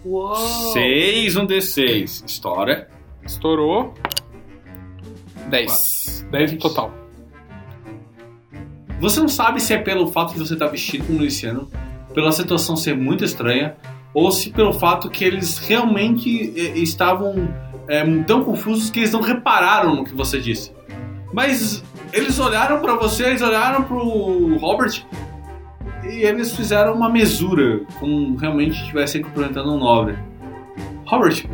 Uou! 0.02 0.34
6, 0.72 1.36
um 1.36 1.46
D6. 1.46 2.24
História. 2.24 2.88
Estourou. 3.22 3.92
10. 5.50 6.26
10 6.30 6.52
no 6.52 6.58
total. 6.58 6.94
Você 9.00 9.20
não 9.20 9.28
sabe 9.28 9.60
se 9.60 9.74
é 9.74 9.78
pelo 9.78 10.06
fato 10.06 10.32
de 10.32 10.38
você 10.38 10.54
estar 10.54 10.68
vestido 10.68 11.04
como 11.04 11.18
miliciano 11.18 11.70
pela 12.14 12.32
situação 12.32 12.74
ser 12.74 12.96
muito 12.96 13.22
estranha 13.22 13.76
ou 14.12 14.30
se 14.30 14.50
pelo 14.50 14.72
fato 14.72 15.08
que 15.08 15.24
eles 15.24 15.58
realmente 15.58 16.52
eh, 16.56 16.78
estavam 16.78 17.48
eh, 17.88 18.04
tão 18.26 18.44
confusos 18.44 18.90
que 18.90 19.00
eles 19.00 19.12
não 19.12 19.20
repararam 19.20 19.94
no 19.96 20.04
que 20.04 20.14
você 20.14 20.40
disse. 20.40 20.72
Mas 21.32 21.82
eles 22.12 22.38
olharam 22.38 22.80
pra 22.80 22.94
você, 22.94 23.24
eles 23.24 23.42
olharam 23.42 23.84
pro 23.84 24.56
Robert 24.58 25.06
e 26.04 26.22
eles 26.22 26.54
fizeram 26.54 26.94
uma 26.94 27.08
mesura, 27.08 27.80
como 27.98 28.36
realmente 28.36 28.80
estivessem 28.80 29.22
cumprimentando 29.22 29.72
um 29.72 29.78
nobre. 29.78 30.18
Robert, 31.06 31.46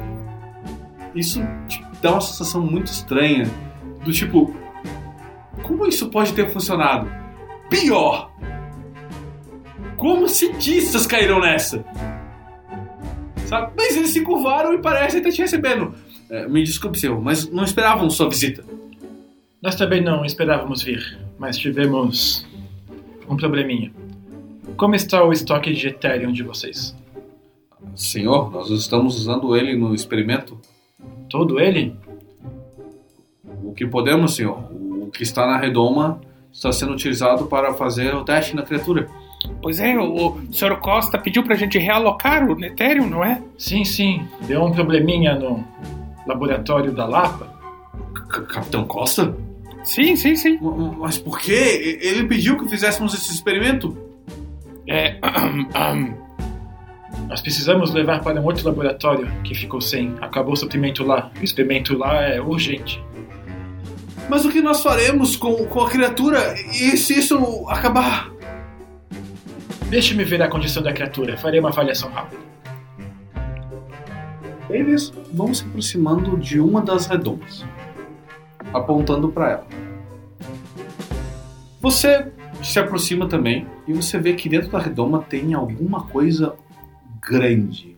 isso 1.14 1.40
dá 2.00 2.12
uma 2.12 2.20
sensação 2.20 2.62
muito 2.62 2.86
estranha, 2.86 3.50
do 4.04 4.12
tipo, 4.12 4.54
como 5.62 5.86
isso 5.86 6.08
pode 6.08 6.32
ter 6.32 6.50
funcionado? 6.50 7.10
Pior! 7.68 8.30
Como 9.96 10.28
cientistas 10.28 11.06
caíram 11.06 11.40
nessa? 11.40 11.84
Sabe? 13.46 13.72
Mas 13.76 13.96
eles 13.96 14.10
se 14.10 14.22
curvaram 14.22 14.74
e 14.74 14.78
parecem 14.78 15.18
estar 15.18 15.32
te 15.32 15.42
recebendo. 15.42 15.94
É, 16.28 16.48
me 16.48 16.62
desculpe, 16.62 16.98
senhor, 16.98 17.20
mas 17.20 17.48
não 17.50 17.64
esperavam 17.64 18.10
sua 18.10 18.28
visita. 18.28 18.64
Nós 19.62 19.74
também 19.76 20.02
não 20.02 20.24
esperávamos 20.24 20.82
vir, 20.82 21.18
mas 21.38 21.56
tivemos 21.56 22.46
um 23.28 23.36
probleminha. 23.36 23.92
Como 24.76 24.94
está 24.94 25.24
o 25.24 25.32
estoque 25.32 25.72
de 25.72 25.88
Ethereum 25.88 26.32
de 26.32 26.42
vocês? 26.42 26.94
Senhor, 27.94 28.50
nós 28.50 28.68
estamos 28.70 29.16
usando 29.16 29.56
ele 29.56 29.76
no 29.76 29.94
experimento. 29.94 30.60
Todo 31.30 31.58
ele? 31.58 31.94
O 33.62 33.72
que 33.72 33.86
podemos, 33.86 34.34
senhor. 34.34 34.58
O 34.72 35.10
que 35.10 35.22
está 35.22 35.46
na 35.46 35.56
redoma 35.56 36.20
está 36.52 36.72
sendo 36.72 36.92
utilizado 36.92 37.46
para 37.46 37.72
fazer 37.74 38.14
o 38.14 38.24
teste 38.24 38.54
na 38.54 38.62
criatura. 38.62 39.08
Pois 39.62 39.80
é, 39.80 39.96
o, 39.96 40.28
o 40.28 40.40
Sr. 40.52 40.76
Costa 40.80 41.18
pediu 41.18 41.42
pra 41.42 41.54
gente 41.56 41.78
realocar 41.78 42.44
o 42.48 42.64
Ethereum, 42.64 43.06
não 43.08 43.24
é? 43.24 43.40
Sim, 43.58 43.84
sim. 43.84 44.26
Deu 44.42 44.62
um 44.64 44.72
probleminha 44.72 45.34
no 45.34 45.64
laboratório 46.26 46.92
da 46.92 47.04
Lapa. 47.06 47.54
C- 48.34 48.42
Capitão 48.42 48.84
Costa? 48.84 49.36
Sim, 49.84 50.16
sim, 50.16 50.34
sim. 50.34 50.58
Mas 50.98 51.16
por 51.18 51.38
quê? 51.38 51.98
Ele 52.02 52.24
pediu 52.24 52.56
que 52.58 52.68
fizéssemos 52.68 53.14
esse 53.14 53.32
experimento? 53.32 53.96
É. 54.88 55.16
Nós 57.28 57.40
precisamos 57.40 57.92
levar 57.92 58.20
para 58.20 58.40
um 58.40 58.44
outro 58.44 58.64
laboratório 58.66 59.28
que 59.42 59.54
ficou 59.54 59.80
sem. 59.80 60.14
Acabou 60.20 60.52
o 60.54 60.56
suprimento 60.56 61.04
lá. 61.04 61.30
O 61.40 61.44
experimento 61.44 61.96
lá 61.96 62.22
é 62.22 62.40
urgente. 62.40 63.02
Mas 64.28 64.44
o 64.44 64.50
que 64.50 64.60
nós 64.60 64.82
faremos 64.82 65.36
com, 65.36 65.54
com 65.66 65.80
a 65.82 65.88
criatura 65.88 66.54
e 66.70 66.96
se 66.96 67.18
isso 67.18 67.64
acabar? 67.68 68.30
Deixe-me 69.88 70.24
ver 70.24 70.42
a 70.42 70.48
condição 70.48 70.82
da 70.82 70.92
criatura. 70.92 71.36
Farei 71.36 71.60
uma 71.60 71.68
avaliação 71.68 72.10
rápida. 72.10 72.42
Eles 74.68 75.12
vão 75.32 75.54
se 75.54 75.64
aproximando 75.64 76.36
de 76.36 76.58
uma 76.58 76.82
das 76.82 77.06
redomas, 77.06 77.64
apontando 78.74 79.28
para 79.28 79.50
ela. 79.50 79.66
Você 81.80 82.32
se 82.64 82.80
aproxima 82.80 83.28
também 83.28 83.66
e 83.86 83.92
você 83.92 84.18
vê 84.18 84.32
que 84.32 84.48
dentro 84.48 84.70
da 84.70 84.80
redoma 84.80 85.22
tem 85.22 85.54
alguma 85.54 86.02
coisa 86.08 86.56
grande. 87.20 87.96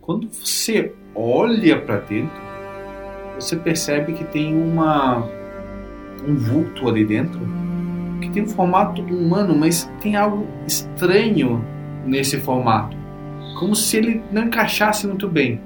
Quando 0.00 0.28
você 0.30 0.94
olha 1.16 1.80
para 1.80 1.98
dentro, 1.98 2.40
você 3.34 3.56
percebe 3.56 4.12
que 4.12 4.24
tem 4.24 4.54
uma 4.54 5.28
um 6.26 6.36
vulto 6.36 6.88
ali 6.88 7.04
dentro 7.04 7.40
que 8.20 8.30
tem 8.30 8.42
um 8.42 8.48
formato 8.48 9.02
humano, 9.02 9.56
mas 9.56 9.90
tem 10.00 10.16
algo 10.16 10.46
estranho 10.66 11.64
nesse 12.04 12.38
formato 12.38 12.96
como 13.56 13.74
se 13.74 13.96
ele 13.96 14.22
não 14.30 14.44
encaixasse 14.44 15.06
muito 15.06 15.28
bem. 15.28 15.60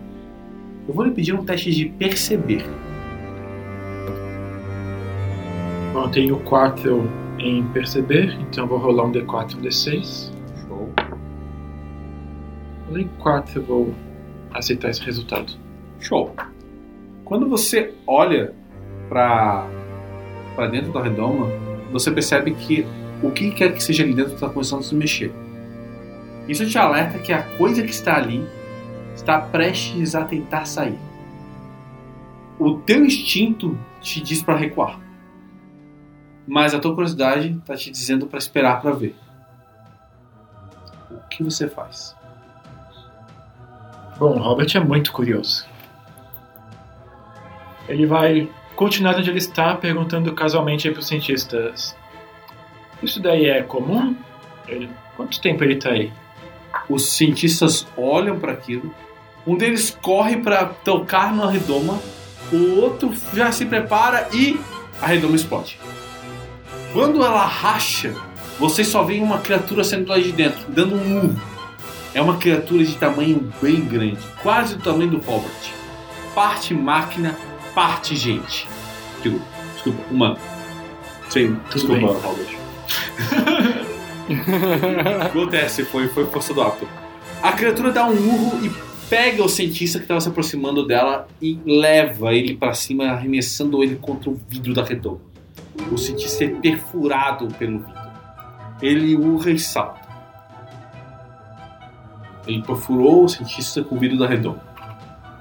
Eu 0.88 0.94
vou 0.94 1.05
lhe 1.05 1.11
pedir 1.11 1.34
um 1.34 1.44
teste 1.44 1.70
de 1.70 1.86
perceber. 1.86 2.64
Bom, 5.92 6.05
eu 6.05 6.11
tenho 6.11 6.36
4 6.40 7.11
em 7.38 7.64
perceber, 7.68 8.36
então 8.40 8.64
eu 8.64 8.68
vou 8.68 8.78
rolar 8.78 9.05
um 9.05 9.12
D4 9.12 9.53
e 9.53 9.57
um 9.57 9.61
D6. 9.61 10.32
Show. 10.66 10.92
Rolei 12.88 13.09
4, 13.18 13.61
eu 13.61 13.64
vou 13.64 13.94
aceitar 14.53 14.90
esse 14.90 15.03
resultado. 15.03 15.53
Show. 15.98 16.34
Quando 17.24 17.48
você 17.48 17.92
olha 18.07 18.53
para 19.09 19.66
para 20.57 20.66
dentro 20.66 20.92
da 20.92 21.03
redoma, 21.03 21.46
você 21.91 22.11
percebe 22.11 22.53
que 22.53 22.86
o 23.22 23.30
que 23.30 23.51
quer 23.51 23.72
que 23.72 23.82
seja 23.82 24.03
ali 24.03 24.14
dentro 24.14 24.34
está 24.34 24.49
começando 24.49 24.80
a 24.80 24.84
se 24.84 24.95
mexer. 24.95 25.32
Isso 26.49 26.66
te 26.66 26.78
alerta 26.78 27.18
que 27.18 27.32
a 27.32 27.43
coisa 27.57 27.82
que 27.82 27.91
está 27.91 28.16
ali 28.16 28.47
está 29.14 29.41
prestes 29.41 30.14
a 30.14 30.24
tentar 30.24 30.64
sair. 30.64 30.99
O 32.59 32.78
teu 32.78 33.05
instinto 33.05 33.78
te 34.01 34.20
diz 34.20 34.43
para 34.43 34.57
recuar. 34.57 34.99
Mas 36.47 36.74
a 36.74 36.78
tua 36.78 36.95
curiosidade 36.95 37.51
está 37.51 37.76
te 37.76 37.91
dizendo 37.91 38.26
para 38.26 38.38
esperar 38.38 38.80
para 38.80 38.91
ver. 38.93 39.14
O 41.11 41.28
que 41.28 41.45
você 41.45 41.68
faz? 41.68 42.16
Bom, 44.18 44.38
Robert 44.38 44.68
é 44.74 44.80
muito 44.80 45.12
curioso. 45.12 45.66
Ele 47.88 48.07
vai 48.07 48.51
continuar 48.81 49.18
onde 49.18 49.28
ele 49.28 49.39
está, 49.39 49.74
perguntando 49.74 50.33
casualmente 50.33 50.91
para 50.91 51.01
os 51.01 51.07
cientistas: 51.07 51.95
Isso 53.03 53.20
daí 53.20 53.45
é 53.45 53.62
comum? 53.62 54.16
Ele, 54.66 54.89
quanto 55.18 55.39
tempo 55.39 55.62
ele 55.62 55.74
está 55.74 55.91
aí? 55.91 56.11
Os 56.89 57.11
cientistas 57.11 57.87
olham 57.95 58.39
para 58.39 58.53
aquilo. 58.53 58.95
Um 59.47 59.55
deles 59.55 59.95
corre 60.01 60.39
para 60.39 60.64
tocar 60.64 61.35
na 61.35 61.51
redoma, 61.51 62.01
o 62.51 62.81
outro 62.81 63.12
já 63.35 63.53
se 63.53 63.66
prepara 63.66 64.31
e 64.33 64.59
a 65.03 65.09
redoma 65.09 65.37
explode. 65.37 65.78
Quando 66.95 67.22
ela 67.22 67.45
racha, 67.45 68.14
vocês 68.59 68.89
só 68.89 69.03
veem 69.03 69.22
uma 69.22 69.41
criatura 69.41 69.85
saindo 69.85 70.09
lá 70.09 70.18
de 70.18 70.33
dentro, 70.33 70.61
dando 70.68 70.95
um 70.95 71.05
murro. 71.05 71.41
É 72.14 72.22
uma 72.22 72.39
criatura 72.39 72.83
de 72.83 72.95
tamanho 72.97 73.53
bem 73.61 73.83
grande, 73.83 74.20
quase 74.43 74.76
do 74.76 74.83
tamanho 74.83 75.11
do 75.11 75.18
Robert. 75.18 75.70
Parte 76.35 76.72
máquina, 76.72 77.37
parte 77.75 78.16
gente. 78.16 78.68
Digo, 79.23 79.41
desculpa, 79.75 80.03
humano. 80.11 80.39
Sim, 81.29 81.57
desculpa, 81.73 82.07
bem. 82.07 82.07
Robert. 82.07 82.61
Acontece, 85.27 85.85
foi, 85.85 86.09
foi 86.09 86.27
força 86.27 86.55
do 86.55 86.62
hábito. 86.62 86.89
A 87.43 87.53
criatura 87.53 87.91
dá 87.91 88.05
um 88.05 88.12
urro 88.12 88.64
e 88.64 88.71
pega 89.09 89.43
o 89.43 89.49
cientista 89.49 89.99
que 89.99 90.05
estava 90.05 90.21
se 90.21 90.29
aproximando 90.29 90.87
dela 90.87 91.27
e 91.41 91.59
leva 91.64 92.33
ele 92.35 92.55
para 92.55 92.75
cima, 92.75 93.07
arremessando 93.07 93.83
ele 93.83 93.97
contra 93.97 94.31
o 94.31 94.41
vidro 94.49 94.73
da 94.75 94.85
redoma. 94.85 95.21
O 95.91 95.99
cientista 95.99 96.45
é 96.45 96.49
perfurado 96.49 97.49
pelo 97.59 97.79
vidro. 97.79 98.01
Ele 98.83 99.16
urra 99.16 99.51
e 99.51 99.59
salta. 99.59 100.01
Ele 102.47 102.62
perfurou 102.62 103.25
o 103.25 103.29
cientista 103.29 103.83
com 103.83 103.97
o 103.97 103.99
vidro 103.99 104.18
da 104.18 104.27
redoma. 104.27 104.62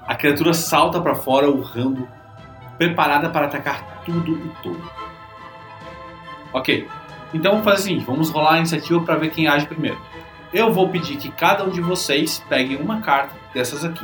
A 0.07 0.15
criatura 0.15 0.53
salta 0.53 0.99
para 0.99 1.15
fora, 1.15 1.49
urrando, 1.49 2.07
preparada 2.79 3.29
para 3.29 3.45
atacar 3.45 4.01
tudo 4.05 4.31
e 4.31 4.63
todo. 4.63 4.81
Ok, 6.53 6.87
então 7.33 7.51
vamos 7.51 7.65
fazer 7.65 7.83
seguinte: 7.83 8.05
vamos 8.05 8.31
rolar 8.31 8.53
a 8.53 8.57
iniciativa 8.57 9.01
para 9.01 9.15
ver 9.15 9.29
quem 9.29 9.47
age 9.47 9.67
primeiro. 9.67 9.99
Eu 10.51 10.73
vou 10.73 10.89
pedir 10.89 11.17
que 11.17 11.29
cada 11.29 11.63
um 11.63 11.69
de 11.69 11.81
vocês 11.81 12.43
pegue 12.49 12.75
uma 12.75 13.01
carta 13.01 13.35
dessas 13.53 13.85
aqui. 13.85 14.03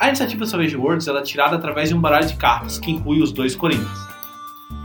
A 0.00 0.08
iniciativa 0.08 0.46
Savage 0.46 0.76
Worlds 0.76 1.06
ela 1.06 1.20
é 1.20 1.22
tirada 1.22 1.54
através 1.54 1.90
de 1.90 1.94
um 1.94 2.00
baralho 2.00 2.26
de 2.26 2.34
cartas 2.34 2.78
que 2.78 2.90
inclui 2.90 3.22
os 3.22 3.30
dois 3.30 3.54
coringas. 3.54 4.08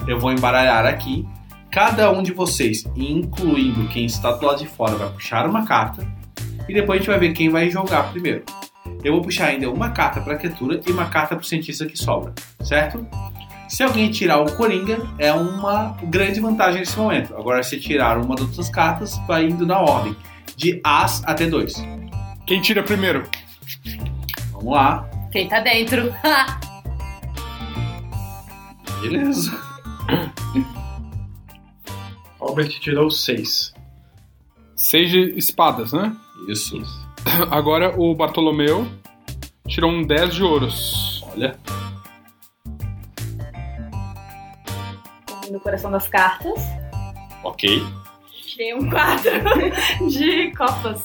Eu 0.06 0.20
vou 0.20 0.32
embaralhar 0.32 0.86
aqui. 0.86 1.26
Cada 1.72 2.12
um 2.12 2.22
de 2.22 2.32
vocês, 2.32 2.86
incluindo 2.96 3.88
quem 3.90 4.06
está 4.06 4.32
do 4.32 4.46
lado 4.46 4.60
de 4.60 4.68
fora, 4.68 4.96
vai 4.96 5.10
puxar 5.10 5.46
uma 5.46 5.66
carta 5.66 6.08
e 6.70 6.74
depois 6.74 6.98
a 6.98 7.00
gente 7.00 7.10
vai 7.10 7.20
ver 7.20 7.34
quem 7.34 7.50
vai 7.50 7.70
jogar 7.70 8.12
primeiro. 8.12 8.44
Eu 9.04 9.14
vou 9.14 9.22
puxar 9.22 9.48
ainda 9.48 9.70
uma 9.70 9.92
carta 9.92 10.22
para 10.22 10.34
a 10.34 10.38
criatura 10.38 10.82
e 10.86 10.92
uma 10.92 11.06
carta 11.06 11.36
para 11.36 11.44
o 11.44 11.46
cientista 11.46 11.86
que 11.86 11.98
sobra, 11.98 12.34
certo? 12.62 13.08
Se 13.68 13.84
alguém 13.84 14.12
tirar 14.12 14.42
o 14.42 14.56
Coringa, 14.56 15.00
é 15.18 15.34
uma 15.34 15.98
grande 16.04 16.40
vantagem 16.40 16.80
nesse 16.80 16.98
momento. 16.98 17.36
Agora, 17.36 17.64
se 17.64 17.80
tirar 17.80 18.18
uma 18.18 18.36
das 18.36 18.46
outras 18.46 18.70
cartas, 18.70 19.18
vai 19.28 19.46
indo 19.46 19.66
na 19.66 19.80
ordem, 19.80 20.16
de 20.56 20.80
As 20.84 21.24
até 21.26 21.48
2. 21.48 21.74
Quem 22.46 22.62
tira 22.62 22.84
primeiro? 22.84 23.28
Vamos 24.52 24.74
lá. 24.74 25.10
Quem 25.32 25.48
tá 25.48 25.60
dentro? 25.60 26.14
Beleza. 29.02 29.60
Robert 32.40 32.70
tirou 32.80 33.10
6. 33.10 33.74
Seis 34.76 35.10
de 35.10 35.34
espadas, 35.38 35.92
né? 35.92 36.16
Isso. 36.48 36.80
Agora 37.52 37.94
o 38.00 38.14
Bartolomeu 38.16 38.88
tirou 39.68 39.92
um 39.92 40.04
10 40.06 40.36
de 40.36 40.44
ouros. 40.44 41.24
Olha. 41.34 41.58
No 45.52 45.60
coração 45.60 45.92
das 45.92 46.08
cartas. 46.08 46.60
Ok. 47.44 47.84
Tirei 48.48 48.74
um 48.74 48.90
4 48.90 49.30
de 50.10 50.52
copas. 50.56 51.02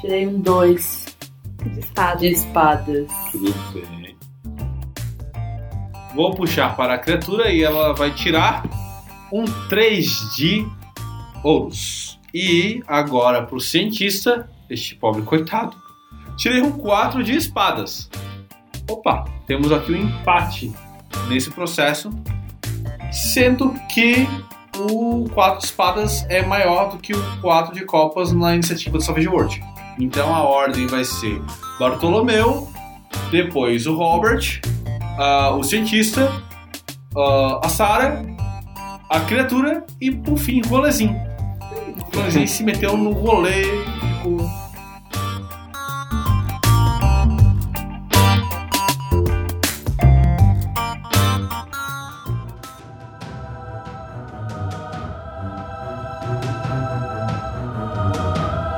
Tirei 0.00 0.26
um 0.26 0.40
2 0.40 1.16
De 1.64 1.80
espada. 1.80 2.16
de 2.18 2.26
espadas. 2.28 3.08
Tudo 3.32 3.54
bem. 3.72 4.16
Vou 6.14 6.34
puxar 6.34 6.76
para 6.76 6.94
a 6.94 6.98
criatura 6.98 7.50
e 7.50 7.62
ela 7.62 7.92
vai 7.92 8.12
tirar 8.14 8.62
um 9.32 9.44
3 9.68 10.34
de 10.36 10.64
ouros. 11.44 12.18
E 12.32 12.82
agora 12.88 13.42
para 13.42 13.54
o 13.54 13.60
cientista, 13.60 14.50
este 14.68 14.96
pobre 14.96 15.22
coitado, 15.22 15.76
tirei 16.36 16.60
um 16.60 16.72
4 16.72 17.22
de 17.22 17.36
espadas. 17.36 18.10
Opa, 18.90 19.24
temos 19.46 19.70
aqui 19.70 19.92
um 19.92 19.96
empate 19.96 20.72
nesse 21.28 21.50
processo, 21.50 22.10
sendo 23.12 23.72
que 23.92 24.26
o 24.76 25.28
4 25.32 25.60
de 25.60 25.64
espadas 25.66 26.26
é 26.28 26.44
maior 26.44 26.90
do 26.90 26.98
que 26.98 27.12
o 27.12 27.40
4 27.40 27.72
de 27.72 27.84
copas 27.84 28.32
na 28.32 28.54
iniciativa 28.54 28.98
do 28.98 29.04
Savage 29.04 29.28
World. 29.28 29.62
Então 29.98 30.34
a 30.34 30.42
ordem 30.42 30.88
vai 30.88 31.04
ser 31.04 31.40
Bartolomeu, 31.78 32.68
depois 33.30 33.86
o 33.86 33.94
Robert, 33.94 34.60
ah, 35.18 35.54
o 35.54 35.62
cientista, 35.62 36.30
ah, 37.16 37.60
a 37.62 37.68
Sarah, 37.68 38.24
a 39.08 39.20
criatura 39.20 39.84
e 40.00 40.10
por 40.10 40.36
fim 40.36 40.60
o 40.62 40.68
rolezinho. 40.68 41.33
Rolezinho 42.14 42.48
se 42.48 42.62
meteu 42.62 42.96
no 42.96 43.10
rolê 43.10 43.64
ficou 44.24 44.50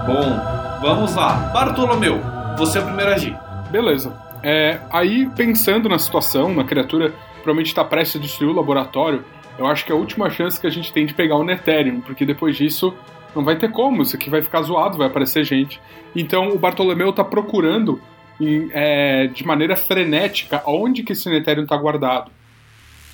Bom, 0.07 0.41
vamos 0.81 1.15
lá. 1.17 1.51
Bartolomeu, 1.53 2.21
você 2.57 2.79
é 2.79 2.81
o 2.81 2.85
primeiro 2.85 3.11
a 3.11 3.15
agir. 3.15 3.37
Beleza. 3.71 4.13
É, 4.43 4.79
aí, 4.91 5.27
pensando 5.35 5.89
na 5.89 5.99
situação, 5.99 6.55
na 6.55 6.63
criatura 6.63 7.13
provavelmente 7.43 7.69
está 7.69 7.85
prestes 7.85 8.21
a 8.21 8.23
destruir 8.23 8.51
o 8.51 8.55
laboratório, 8.55 9.25
eu 9.59 9.67
acho 9.67 9.85
que 9.85 9.91
é 9.91 9.95
a 9.95 9.99
última 9.99 10.31
chance 10.31 10.61
que 10.61 10.67
a 10.67 10.71
gente 10.71 10.93
tem 10.93 11.07
de 11.07 11.15
pegar 11.15 11.37
o 11.37 11.45
Netérium, 11.45 12.01
porque 12.01 12.25
depois 12.25 12.57
disso 12.57 12.95
não 13.37 13.45
vai 13.45 13.57
ter 13.57 13.71
como, 13.71 14.03
isso 14.03 14.17
aqui 14.17 14.29
vai 14.31 14.43
ficar 14.43 14.63
zoado, 14.63 14.99
vai 14.99 15.07
aparecer 15.07 15.45
gente. 15.45 15.81
Então 16.15 16.49
o 16.49 16.59
Bartolomeu 16.59 17.13
tá 17.13 17.23
procurando 17.23 18.01
em- 18.41 18.69
é, 18.73 19.27
de 19.29 19.45
maneira 19.47 19.77
frenética 19.77 20.63
onde 20.67 21.03
que 21.03 21.13
esse 21.13 21.29
Netérium 21.29 21.65
está 21.65 21.77
guardado. 21.77 22.31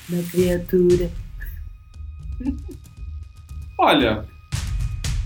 Da 0.09 0.23
criatura. 0.31 1.11
Olha, 3.79 4.25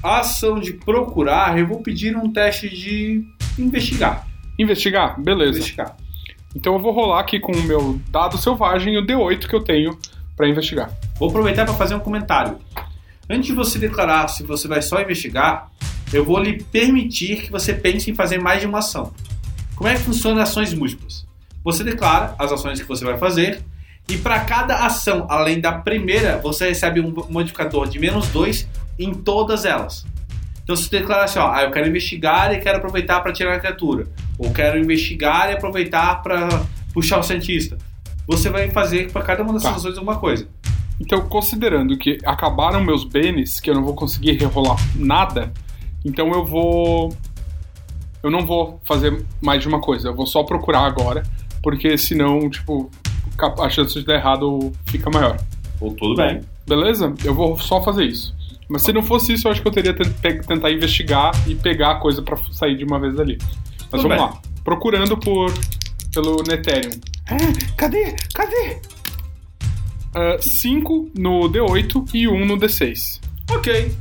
a 0.02 0.20
ação 0.20 0.58
de 0.58 0.72
procurar, 0.72 1.58
eu 1.58 1.66
vou 1.66 1.80
pedir 1.82 2.16
um 2.16 2.32
teste 2.32 2.68
de 2.68 3.24
investigar. 3.58 4.26
Investigar? 4.58 5.20
Beleza. 5.20 5.58
Investigar. 5.58 5.96
Então 6.54 6.74
eu 6.74 6.80
vou 6.80 6.92
rolar 6.92 7.20
aqui 7.20 7.38
com 7.38 7.52
o 7.52 7.62
meu 7.64 8.00
dado 8.08 8.38
selvagem 8.38 8.94
e 8.94 8.98
o 8.98 9.06
D8 9.06 9.46
que 9.46 9.54
eu 9.54 9.62
tenho 9.62 9.98
para 10.36 10.48
investigar. 10.48 10.90
Vou 11.18 11.28
aproveitar 11.28 11.64
para 11.64 11.74
fazer 11.74 11.94
um 11.94 12.00
comentário. 12.00 12.58
Antes 13.28 13.46
de 13.46 13.52
você 13.52 13.78
declarar 13.78 14.28
se 14.28 14.42
você 14.44 14.68
vai 14.68 14.80
só 14.80 15.00
investigar, 15.00 15.70
eu 16.12 16.24
vou 16.24 16.38
lhe 16.38 16.62
permitir 16.62 17.42
que 17.42 17.50
você 17.50 17.74
pense 17.74 18.10
em 18.10 18.14
fazer 18.14 18.40
mais 18.40 18.60
de 18.60 18.66
uma 18.66 18.78
ação. 18.78 19.12
Como 19.74 19.88
é 19.88 19.94
que 19.94 20.00
funciona 20.02 20.42
ações 20.42 20.72
múltiplas? 20.72 21.26
Você 21.64 21.82
declara 21.82 22.34
as 22.38 22.52
ações 22.52 22.80
que 22.80 22.86
você 22.86 23.04
vai 23.04 23.18
fazer 23.18 23.60
e 24.08 24.16
para 24.16 24.40
cada 24.40 24.86
ação, 24.86 25.26
além 25.28 25.60
da 25.60 25.72
primeira, 25.72 26.38
você 26.38 26.68
recebe 26.68 27.00
um 27.00 27.12
modificador 27.28 27.88
de 27.88 27.98
menos 27.98 28.28
2 28.28 28.68
em 28.98 29.12
todas 29.12 29.64
elas. 29.64 30.06
Então 30.62 30.76
se 30.76 30.84
você 30.84 30.98
declara 31.00 31.24
assim, 31.24 31.40
ó, 31.40 31.50
ah, 31.52 31.62
eu 31.64 31.70
quero 31.72 31.88
investigar 31.88 32.52
e 32.52 32.58
quero 32.60 32.78
aproveitar 32.78 33.20
para 33.20 33.32
tirar 33.32 33.54
a 33.54 33.58
criatura, 33.58 34.06
ou 34.38 34.52
quero 34.52 34.78
investigar 34.78 35.50
e 35.50 35.54
aproveitar 35.54 36.22
para 36.22 36.62
puxar 36.94 37.18
o 37.18 37.22
cientista. 37.24 37.76
Você 38.26 38.48
vai 38.50 38.70
fazer 38.70 39.10
para 39.10 39.22
cada 39.22 39.42
uma 39.42 39.52
dessas 39.52 39.70
Tá. 39.70 39.76
ações 39.76 39.96
alguma 39.96 40.18
coisa. 40.18 40.48
Então, 41.00 41.20
considerando 41.28 41.96
que 41.96 42.18
acabaram 42.24 42.82
meus 42.82 43.04
bens, 43.04 43.60
que 43.60 43.70
eu 43.70 43.74
não 43.74 43.84
vou 43.84 43.94
conseguir 43.94 44.32
rerolar 44.32 44.76
nada, 44.94 45.52
então 46.04 46.32
eu 46.32 46.44
vou. 46.44 47.12
Eu 48.22 48.30
não 48.30 48.46
vou 48.46 48.80
fazer 48.84 49.24
mais 49.40 49.60
de 49.62 49.68
uma 49.68 49.80
coisa, 49.80 50.08
eu 50.08 50.14
vou 50.14 50.26
só 50.26 50.42
procurar 50.42 50.80
agora, 50.80 51.22
porque 51.62 51.96
senão, 51.96 52.48
tipo, 52.50 52.90
a 53.60 53.68
chance 53.68 53.94
de 53.94 54.04
dar 54.04 54.14
errado 54.14 54.72
fica 54.86 55.10
maior. 55.10 55.36
Ou 55.80 55.92
tudo 55.92 56.16
bem. 56.16 56.40
Beleza? 56.66 57.14
Eu 57.24 57.34
vou 57.34 57.58
só 57.58 57.82
fazer 57.82 58.04
isso. 58.04 58.34
Mas 58.68 58.82
se 58.82 58.92
não 58.92 59.02
fosse 59.02 59.32
isso, 59.34 59.46
eu 59.46 59.52
acho 59.52 59.62
que 59.62 59.68
eu 59.68 59.72
teria 59.72 59.94
que 59.94 60.04
tentar 60.46 60.72
investigar 60.72 61.30
e 61.46 61.54
pegar 61.54 61.92
a 61.92 61.94
coisa 61.96 62.20
pra 62.20 62.36
sair 62.50 62.76
de 62.76 62.84
uma 62.84 62.98
vez 62.98 63.14
dali. 63.14 63.38
Mas 63.40 64.02
Tudo 64.02 64.08
vamos 64.08 64.16
bem. 64.16 64.18
lá. 64.18 64.40
Procurando 64.64 65.16
por 65.16 65.52
pelo 66.12 66.42
Netérium. 66.42 66.98
É, 67.28 67.74
cadê? 67.76 68.16
Cadê? 68.34 68.80
5 70.40 71.10
no 71.16 71.48
D8 71.50 72.10
e 72.14 72.28
1 72.28 72.32
um 72.32 72.46
no 72.46 72.56
D6. 72.56 73.20
Ok. 73.50 73.92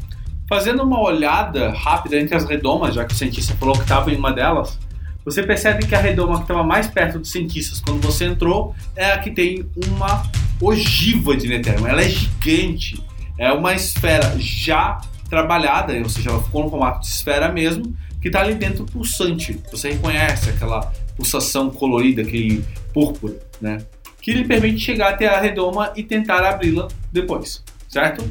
Fazendo 0.48 0.84
uma 0.84 1.02
olhada 1.02 1.72
rápida 1.72 2.18
entre 2.18 2.36
as 2.36 2.46
redomas, 2.46 2.94
já 2.94 3.04
que 3.04 3.14
o 3.14 3.18
cientista 3.18 3.56
falou 3.56 3.76
que 3.76 3.82
estava 3.82 4.12
em 4.12 4.16
uma 4.16 4.32
delas, 4.32 4.78
você 5.26 5.42
percebe 5.42 5.88
que 5.88 5.96
a 5.96 6.00
redoma 6.00 6.38
que 6.38 6.44
estava 6.44 6.64
mais 6.64 6.88
perto 6.88 7.18
dos 7.18 7.32
cientistas 7.32 7.82
quando 7.82 8.00
você 8.00 8.26
entrou 8.26 8.76
é 8.96 9.12
a 9.12 9.18
que 9.18 9.32
tem 9.32 9.68
uma 9.76 10.24
ogiva 10.62 11.36
de 11.36 11.48
Netherrealm. 11.48 11.88
Ela 11.88 12.04
é 12.04 12.10
gigante. 12.10 13.04
É 13.38 13.52
uma 13.52 13.74
esfera 13.74 14.36
já 14.38 15.02
trabalhada, 15.30 15.94
ou 15.94 16.08
seja, 16.08 16.30
ela 16.30 16.42
ficou 16.42 16.64
no 16.64 16.70
formato 16.70 17.02
de 17.02 17.08
esfera 17.08 17.52
mesmo, 17.52 17.96
que 18.22 18.28
está 18.28 18.42
ali 18.42 18.54
dentro 18.54 18.86
pulsante. 18.86 19.60
Você 19.72 19.92
reconhece 19.92 20.50
aquela 20.52 20.94
pulsação 21.18 21.72
colorida, 21.72 22.22
aquele 22.22 22.64
púrpura, 22.94 23.36
né? 23.60 23.80
Que 24.26 24.34
lhe 24.34 24.44
permite 24.44 24.80
chegar 24.80 25.10
até 25.14 25.28
a 25.28 25.40
redoma 25.40 25.94
e 25.96 26.02
tentar 26.02 26.44
abri-la 26.44 26.88
depois, 27.14 27.64
certo? 27.88 28.26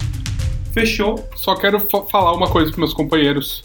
Fechou. 0.72 1.24
Só 1.36 1.54
quero 1.54 1.78
fa- 1.88 2.02
falar 2.10 2.32
uma 2.32 2.50
coisa 2.50 2.72
para 2.72 2.80
meus 2.80 2.92
companheiros. 2.92 3.62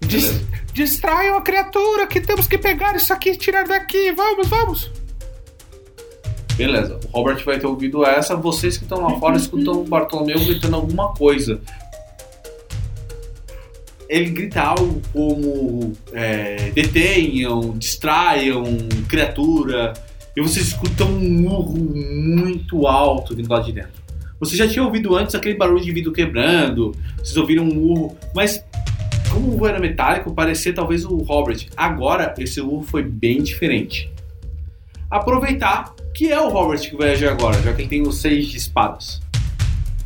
Dis 0.00 0.24
Beleza. 0.30 0.46
distraiam 0.72 1.36
a 1.36 1.42
criatura 1.42 2.08
que 2.08 2.20
temos 2.20 2.48
que 2.48 2.58
pegar 2.58 2.96
isso 2.96 3.12
aqui 3.12 3.30
e 3.30 3.36
tirar 3.36 3.68
daqui. 3.68 4.10
Vamos, 4.10 4.48
vamos. 4.48 4.90
Beleza, 6.56 6.98
o 7.12 7.18
Robert 7.18 7.44
vai 7.44 7.56
ter 7.60 7.66
ouvido 7.68 8.04
essa. 8.04 8.34
Vocês 8.34 8.76
que 8.76 8.82
estão 8.82 9.00
lá 9.02 9.16
fora 9.20 9.36
escutam 9.36 9.74
o 9.74 9.84
Bartolomeu 9.84 10.40
gritando 10.40 10.74
alguma 10.74 11.14
coisa. 11.14 11.60
Ele 14.08 14.30
grita 14.30 14.60
algo 14.60 15.00
como 15.12 15.92
é, 16.12 16.70
detenham, 16.70 17.78
distraiam, 17.78 18.64
criatura. 19.08 19.92
E 20.36 20.40
vocês 20.40 20.68
escutam 20.68 21.08
um 21.08 21.46
urro 21.46 21.78
muito 21.78 22.86
alto 22.86 23.34
vindo 23.34 23.50
lá 23.50 23.60
de 23.60 23.72
dentro. 23.72 24.00
Você 24.38 24.56
já 24.56 24.66
tinha 24.66 24.84
ouvido 24.84 25.14
antes 25.16 25.34
aquele 25.34 25.56
barulho 25.56 25.84
de 25.84 25.92
vidro 25.92 26.12
quebrando, 26.12 26.94
vocês 27.18 27.36
ouviram 27.36 27.64
um 27.64 27.78
urro, 27.78 28.16
mas 28.34 28.64
como 29.30 29.48
o 29.48 29.54
urro 29.54 29.66
era 29.66 29.78
metálico, 29.78 30.32
parecia 30.32 30.72
talvez 30.72 31.04
o 31.04 31.16
Robert. 31.18 31.66
Agora, 31.76 32.34
esse 32.38 32.60
urro 32.60 32.82
foi 32.82 33.02
bem 33.02 33.42
diferente 33.42 34.10
aproveitar 35.10 35.92
que 36.14 36.30
é 36.30 36.40
o 36.40 36.48
Robert 36.48 36.80
que 36.80 36.96
vai 36.96 37.12
agir 37.12 37.28
agora, 37.28 37.60
já 37.60 37.72
que 37.72 37.82
ele 37.82 37.88
tem 37.88 38.02
os 38.02 38.18
seis 38.18 38.46
de 38.46 38.56
espadas. 38.56 39.20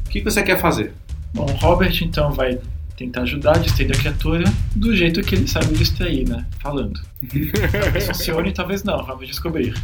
O 0.07 0.11
que 0.11 0.21
que 0.21 0.25
você 0.25 0.43
quer 0.43 0.61
fazer? 0.61 0.93
Bom, 1.35 1.45
o 1.45 1.57
Robert 1.57 1.97
então 2.03 2.33
vai 2.33 2.59
tentar 2.97 3.23
ajudar 3.23 3.57
a 3.57 3.59
distrair 3.59 3.93
a 3.93 3.99
criatura 3.99 4.45
do 4.75 4.95
jeito 4.95 5.21
que 5.23 5.35
ele 5.35 5.49
sabe 5.49 5.75
distrair, 5.75 6.29
né? 6.29 6.47
Falando. 6.61 7.01
Talvez 7.73 8.07
funcione, 8.07 8.53
talvez 8.53 8.85
não, 8.85 9.05
vamos 9.05 9.27
descobrir. 9.27 9.75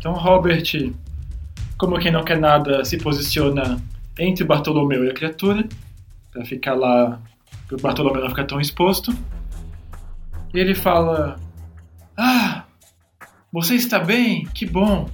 Então 0.00 0.14
Robert, 0.14 0.64
como 1.76 1.98
quem 1.98 2.10
não 2.10 2.24
quer 2.24 2.38
nada, 2.40 2.82
se 2.86 2.96
posiciona 2.96 3.78
entre 4.18 4.44
Bartolomeu 4.44 5.04
e 5.04 5.10
a 5.10 5.14
criatura, 5.14 5.68
para 6.32 6.42
ficar 6.46 6.72
lá, 6.74 7.20
para 7.68 7.76
o 7.76 7.80
Bartolomeu 7.80 8.22
não 8.22 8.30
ficar 8.30 8.44
tão 8.46 8.58
exposto. 8.58 9.14
E 10.54 10.58
ele 10.58 10.74
fala: 10.74 11.38
Ah, 12.16 12.64
você 13.52 13.74
está 13.74 13.98
bem? 13.98 14.46
Que 14.54 14.64
bom! 14.64 15.06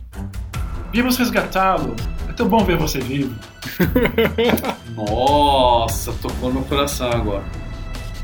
Viemos 0.92 1.16
resgatá-lo. 1.16 1.96
É 2.28 2.32
tão 2.32 2.48
bom 2.48 2.64
ver 2.64 2.76
você 2.76 3.00
vivo. 3.00 3.34
Nossa, 4.94 6.12
tocou 6.14 6.52
no 6.52 6.64
coração 6.64 7.10
agora. 7.10 7.44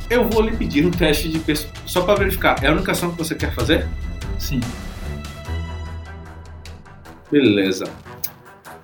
Eu 0.09 0.29
vou 0.29 0.43
lhe 0.43 0.57
pedir 0.57 0.87
um 0.87 0.91
teste 0.93 1.29
de 1.29 1.39
persu- 1.41 1.69
só 1.87 2.03
para 2.03 2.15
verificar. 2.21 2.63
É 2.63 2.69
a 2.69 2.73
única 2.73 2.93
ação 2.93 3.11
que 3.11 3.19
você 3.19 3.35
quer 3.35 3.53
fazer? 3.53 3.87
Sim. 4.39 4.61
Beleza. 7.33 7.87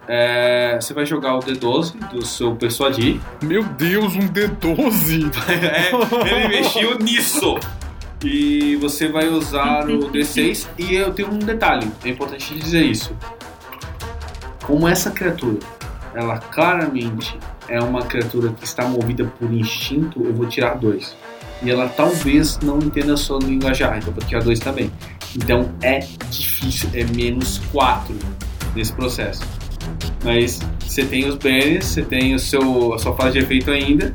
É, 0.09 0.79
você 0.81 0.95
vai 0.95 1.05
jogar 1.05 1.37
o 1.37 1.41
D12 1.41 1.93
do 2.09 2.25
seu 2.25 2.57
persuadir. 2.57 3.21
Meu 3.43 3.63
Deus, 3.63 4.17
um 4.17 4.27
D12! 4.27 5.31
É, 5.49 6.31
ele 6.35 6.57
investiu 6.57 6.99
nisso. 6.99 7.59
E 8.25 8.75
você 8.77 9.09
vai 9.09 9.29
usar 9.29 9.89
o 9.89 10.11
D6. 10.11 10.67
E 10.79 10.95
eu 10.95 11.13
tenho 11.13 11.31
um 11.31 11.39
detalhe, 11.39 11.89
é 12.03 12.09
importante 12.09 12.55
dizer 12.59 12.83
isso. 12.83 13.15
como 14.65 14.89
essa 14.89 15.11
criatura, 15.11 15.59
ela 16.15 16.39
claramente 16.39 17.39
é 17.69 17.81
uma 17.81 18.03
criatura 18.03 18.51
que 18.53 18.65
está 18.65 18.87
movida 18.87 19.25
por 19.39 19.53
instinto, 19.53 20.25
eu 20.25 20.35
vou 20.35 20.47
tirar 20.47 20.75
dois. 20.77 21.17
E 21.63 21.71
ela 21.71 21.89
talvez 21.89 22.59
não 22.61 22.79
entenda 22.79 23.15
a 23.15 23.17
sua 23.17 23.39
linguajar, 23.39 23.99
então 23.99 24.09
eu 24.11 24.15
vou 24.15 24.25
tirar 24.25 24.43
dois 24.43 24.59
também. 24.59 24.91
Então 25.37 25.71
é 25.83 26.01
difícil, 26.31 26.89
é 26.95 27.05
menos 27.05 27.59
quatro 27.71 28.17
nesse 28.75 28.93
processo. 28.93 29.43
Mas 30.25 30.61
você 30.81 31.05
tem 31.05 31.29
os 31.29 31.37
bens, 31.37 31.85
você 31.85 32.03
tem 32.03 32.35
o 32.35 32.39
seu, 32.39 32.95
a 32.95 32.99
sua 32.99 33.15
fase 33.15 33.39
de 33.39 33.45
efeito 33.45 33.71
ainda. 33.71 34.15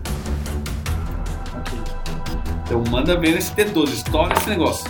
Então 2.66 2.84
manda 2.90 3.18
ver 3.20 3.36
nesse 3.36 3.54
D12, 3.54 3.90
estoura 3.94 4.34
esse 4.36 4.50
negócio. 4.50 4.90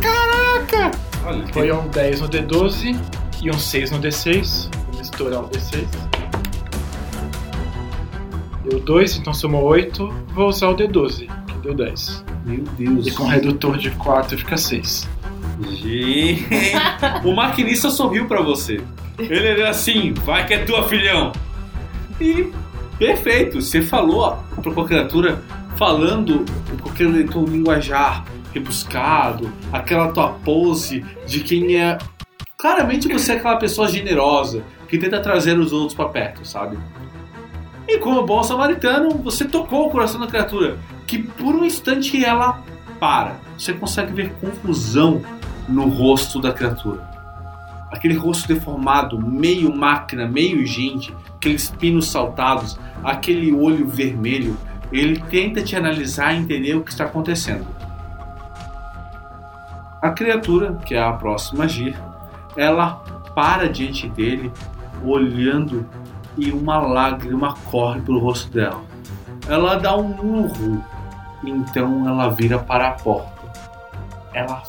Caraca! 0.00 0.90
Olha, 1.24 1.46
Foi 1.52 1.72
um 1.72 1.88
10 1.88 2.20
no 2.20 2.28
D12 2.28 2.96
e 3.42 3.50
um 3.50 3.58
6 3.58 3.90
no 3.90 4.00
D6. 4.00 4.68
Vou 4.92 5.00
estourar 5.00 5.40
o 5.40 5.48
D6. 5.48 5.86
Deu 8.64 8.80
2, 8.80 9.16
então 9.16 9.32
somou 9.32 9.64
8. 9.64 10.08
Vou 10.34 10.48
usar 10.48 10.68
o 10.68 10.76
D12, 10.76 11.28
que 11.46 11.58
deu 11.62 11.74
10. 11.74 12.24
Meu 12.44 12.64
Deus. 12.78 13.06
E 13.06 13.10
com 13.12 13.24
redutor 13.24 13.78
de 13.78 13.90
4 13.90 14.38
fica 14.38 14.56
6. 14.56 15.08
Gente, 15.68 16.46
o 17.24 17.34
maquinista 17.34 17.90
sorriu 17.90 18.26
pra 18.26 18.40
você. 18.40 18.80
Ele 19.18 19.46
era 19.46 19.70
assim, 19.70 20.12
vai 20.12 20.46
que 20.46 20.54
é 20.54 20.64
tua, 20.64 20.88
filhão. 20.88 21.32
E 22.20 22.50
perfeito, 22.98 23.60
você 23.60 23.82
falou 23.82 24.20
ó, 24.20 24.30
pra 24.60 24.72
qualquer 24.72 25.00
criatura 25.00 25.42
falando 25.76 26.44
com 26.82 26.88
aquele 26.88 27.24
teu 27.24 27.44
linguajar 27.44 28.24
rebuscado, 28.52 29.52
aquela 29.72 30.12
tua 30.12 30.30
pose 30.30 31.04
de 31.26 31.40
quem 31.40 31.76
é. 31.76 31.98
Claramente 32.58 33.08
você 33.08 33.32
é 33.32 33.36
aquela 33.36 33.56
pessoa 33.56 33.88
generosa 33.88 34.62
que 34.88 34.98
tenta 34.98 35.20
trazer 35.20 35.58
os 35.58 35.72
outros 35.72 35.94
pra 35.94 36.06
perto, 36.06 36.46
sabe? 36.46 36.78
E 37.90 37.98
como 37.98 38.24
bom 38.24 38.40
samaritano, 38.44 39.10
você 39.18 39.44
tocou 39.44 39.88
o 39.88 39.90
coração 39.90 40.20
da 40.20 40.28
criatura, 40.28 40.78
que 41.08 41.18
por 41.18 41.56
um 41.56 41.64
instante 41.64 42.24
ela 42.24 42.62
para. 43.00 43.40
Você 43.58 43.72
consegue 43.72 44.12
ver 44.12 44.32
confusão 44.34 45.20
no 45.68 45.88
rosto 45.88 46.40
da 46.40 46.52
criatura. 46.52 47.02
Aquele 47.90 48.14
rosto 48.14 48.46
deformado, 48.46 49.20
meio 49.20 49.74
máquina, 49.74 50.24
meio 50.24 50.64
gente, 50.64 51.12
aqueles 51.34 51.68
pinos 51.68 52.08
saltados, 52.08 52.78
aquele 53.02 53.52
olho 53.52 53.88
vermelho. 53.88 54.56
Ele 54.92 55.20
tenta 55.28 55.60
te 55.60 55.74
analisar 55.74 56.32
e 56.32 56.38
entender 56.38 56.76
o 56.76 56.84
que 56.84 56.92
está 56.92 57.06
acontecendo. 57.06 57.66
A 60.00 60.10
criatura, 60.10 60.78
que 60.86 60.94
é 60.94 61.02
a 61.02 61.12
próxima 61.12 61.64
a 61.64 61.66
agir, 61.66 62.00
ela 62.56 63.02
para 63.34 63.68
diante 63.68 64.08
dele, 64.08 64.52
olhando 65.04 65.84
e 66.40 66.50
uma 66.50 66.78
lágrima 66.78 67.54
corre 67.70 68.00
pelo 68.00 68.18
rosto 68.18 68.50
dela. 68.50 68.82
Ela 69.46 69.76
dá 69.76 69.96
um 69.96 70.08
murro, 70.08 70.82
então 71.44 72.08
ela 72.08 72.30
vira 72.30 72.58
para 72.58 72.88
a 72.88 72.92
porta. 72.92 73.52
Ela 74.32 74.62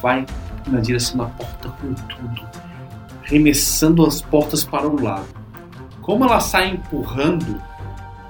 vai 0.00 0.24
na 0.68 0.78
direção 0.80 1.18
da 1.18 1.26
porta 1.26 1.68
com 1.68 1.92
tudo, 1.94 2.42
remessando 3.22 4.06
as 4.06 4.22
portas 4.22 4.64
para 4.64 4.86
o 4.86 5.02
lado. 5.02 5.26
Como 6.00 6.24
ela 6.24 6.38
sai 6.38 6.70
empurrando, 6.70 7.60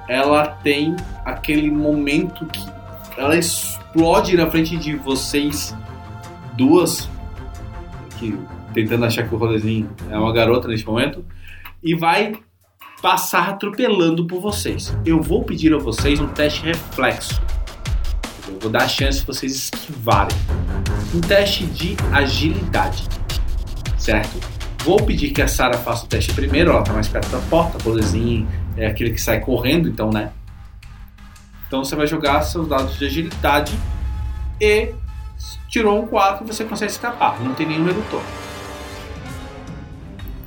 ela 0.09 0.47
tem 0.47 0.97
aquele 1.25 1.71
momento 1.71 2.47
que 2.47 2.65
ela 3.19 3.37
explode 3.37 4.37
na 4.37 4.51
frente 4.51 4.77
de 4.77 4.97
vocês 4.97 5.77
duas, 6.57 7.11
que 8.19 8.39
tentando 8.73 9.05
achar 9.05 9.29
que 9.29 9.35
o 9.35 9.39
rolezinho 9.39 9.91
é 10.11 10.19
uma 10.19 10.33
garota 10.33 10.69
neste 10.69 10.87
momento, 10.87 11.25
e 11.83 11.95
vai 11.95 12.35
passar 13.01 13.51
atropelando 13.51 14.27
por 14.27 14.41
vocês. 14.41 14.97
Eu 15.05 15.21
vou 15.21 15.45
pedir 15.45 15.75
a 15.75 15.79
vocês 15.79 16.19
um 16.21 16.29
teste 16.29 16.65
reflexo. 16.65 17.41
Eu 18.49 18.59
vou 18.61 18.71
dar 18.71 18.85
a 18.85 18.89
chance 18.89 19.21
de 19.21 19.27
vocês 19.27 19.55
esquivarem. 19.55 20.37
Um 21.15 21.21
teste 21.21 21.67
de 21.67 21.97
agilidade. 22.13 23.05
Certo? 23.99 24.41
Vou 24.85 25.03
pedir 25.03 25.31
que 25.31 25.43
a 25.43 25.49
Sarah 25.49 25.79
faça 25.79 26.05
o 26.05 26.09
teste 26.09 26.33
primeiro, 26.33 26.71
ela 26.71 26.83
tá 26.83 26.93
mais 26.93 27.09
perto 27.09 27.29
da 27.29 27.41
porta, 27.51 27.77
o 27.79 27.83
rolezinho 27.83 28.49
é 28.77 28.87
aquele 28.87 29.11
que 29.11 29.21
sai 29.21 29.41
correndo, 29.41 29.89
então, 29.89 30.11
né? 30.11 30.31
Então 31.67 31.85
você 31.85 31.97
vai 31.97 32.07
jogar 32.07 32.43
seus 32.43 32.69
dados 32.69 32.97
de 32.97 33.05
agilidade 33.05 33.77
e 34.61 34.95
tirou 35.69 36.01
um 36.01 36.07
4 36.07 36.47
você 36.47 36.65
consegue 36.65 36.93
escapar. 36.93 37.41
Não 37.41 37.53
tem 37.55 37.67
nenhum 37.67 37.85
redutor. 37.85 38.23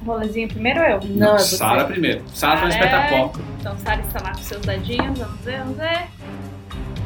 Rolezinho 0.06 0.48
primeiro 0.48 0.80
eu. 0.80 1.00
Não, 1.10 1.36
é 1.36 1.40
você. 1.40 1.58
Sara 1.58 1.86
primeiro. 1.86 2.24
Sara 2.34 2.68
perto 2.70 2.92
da 2.92 3.02
porta. 3.04 3.40
Então 3.60 3.78
Sara 3.80 4.02
está 4.02 4.24
lá 4.24 4.32
com 4.32 4.42
seus 4.42 4.62
dadinhos. 4.66 5.20
Vamos 5.20 5.42
ver, 5.42 5.60
vamos 5.60 5.78
ver. 5.78 6.08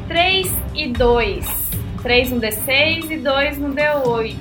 3 0.08 0.54
e 0.74 0.88
2. 0.88 1.64
3 2.02 2.30
no 2.30 2.40
D6 2.40 3.10
e 3.10 3.16
2 3.18 3.58
no 3.58 3.74
D8. 3.74 4.36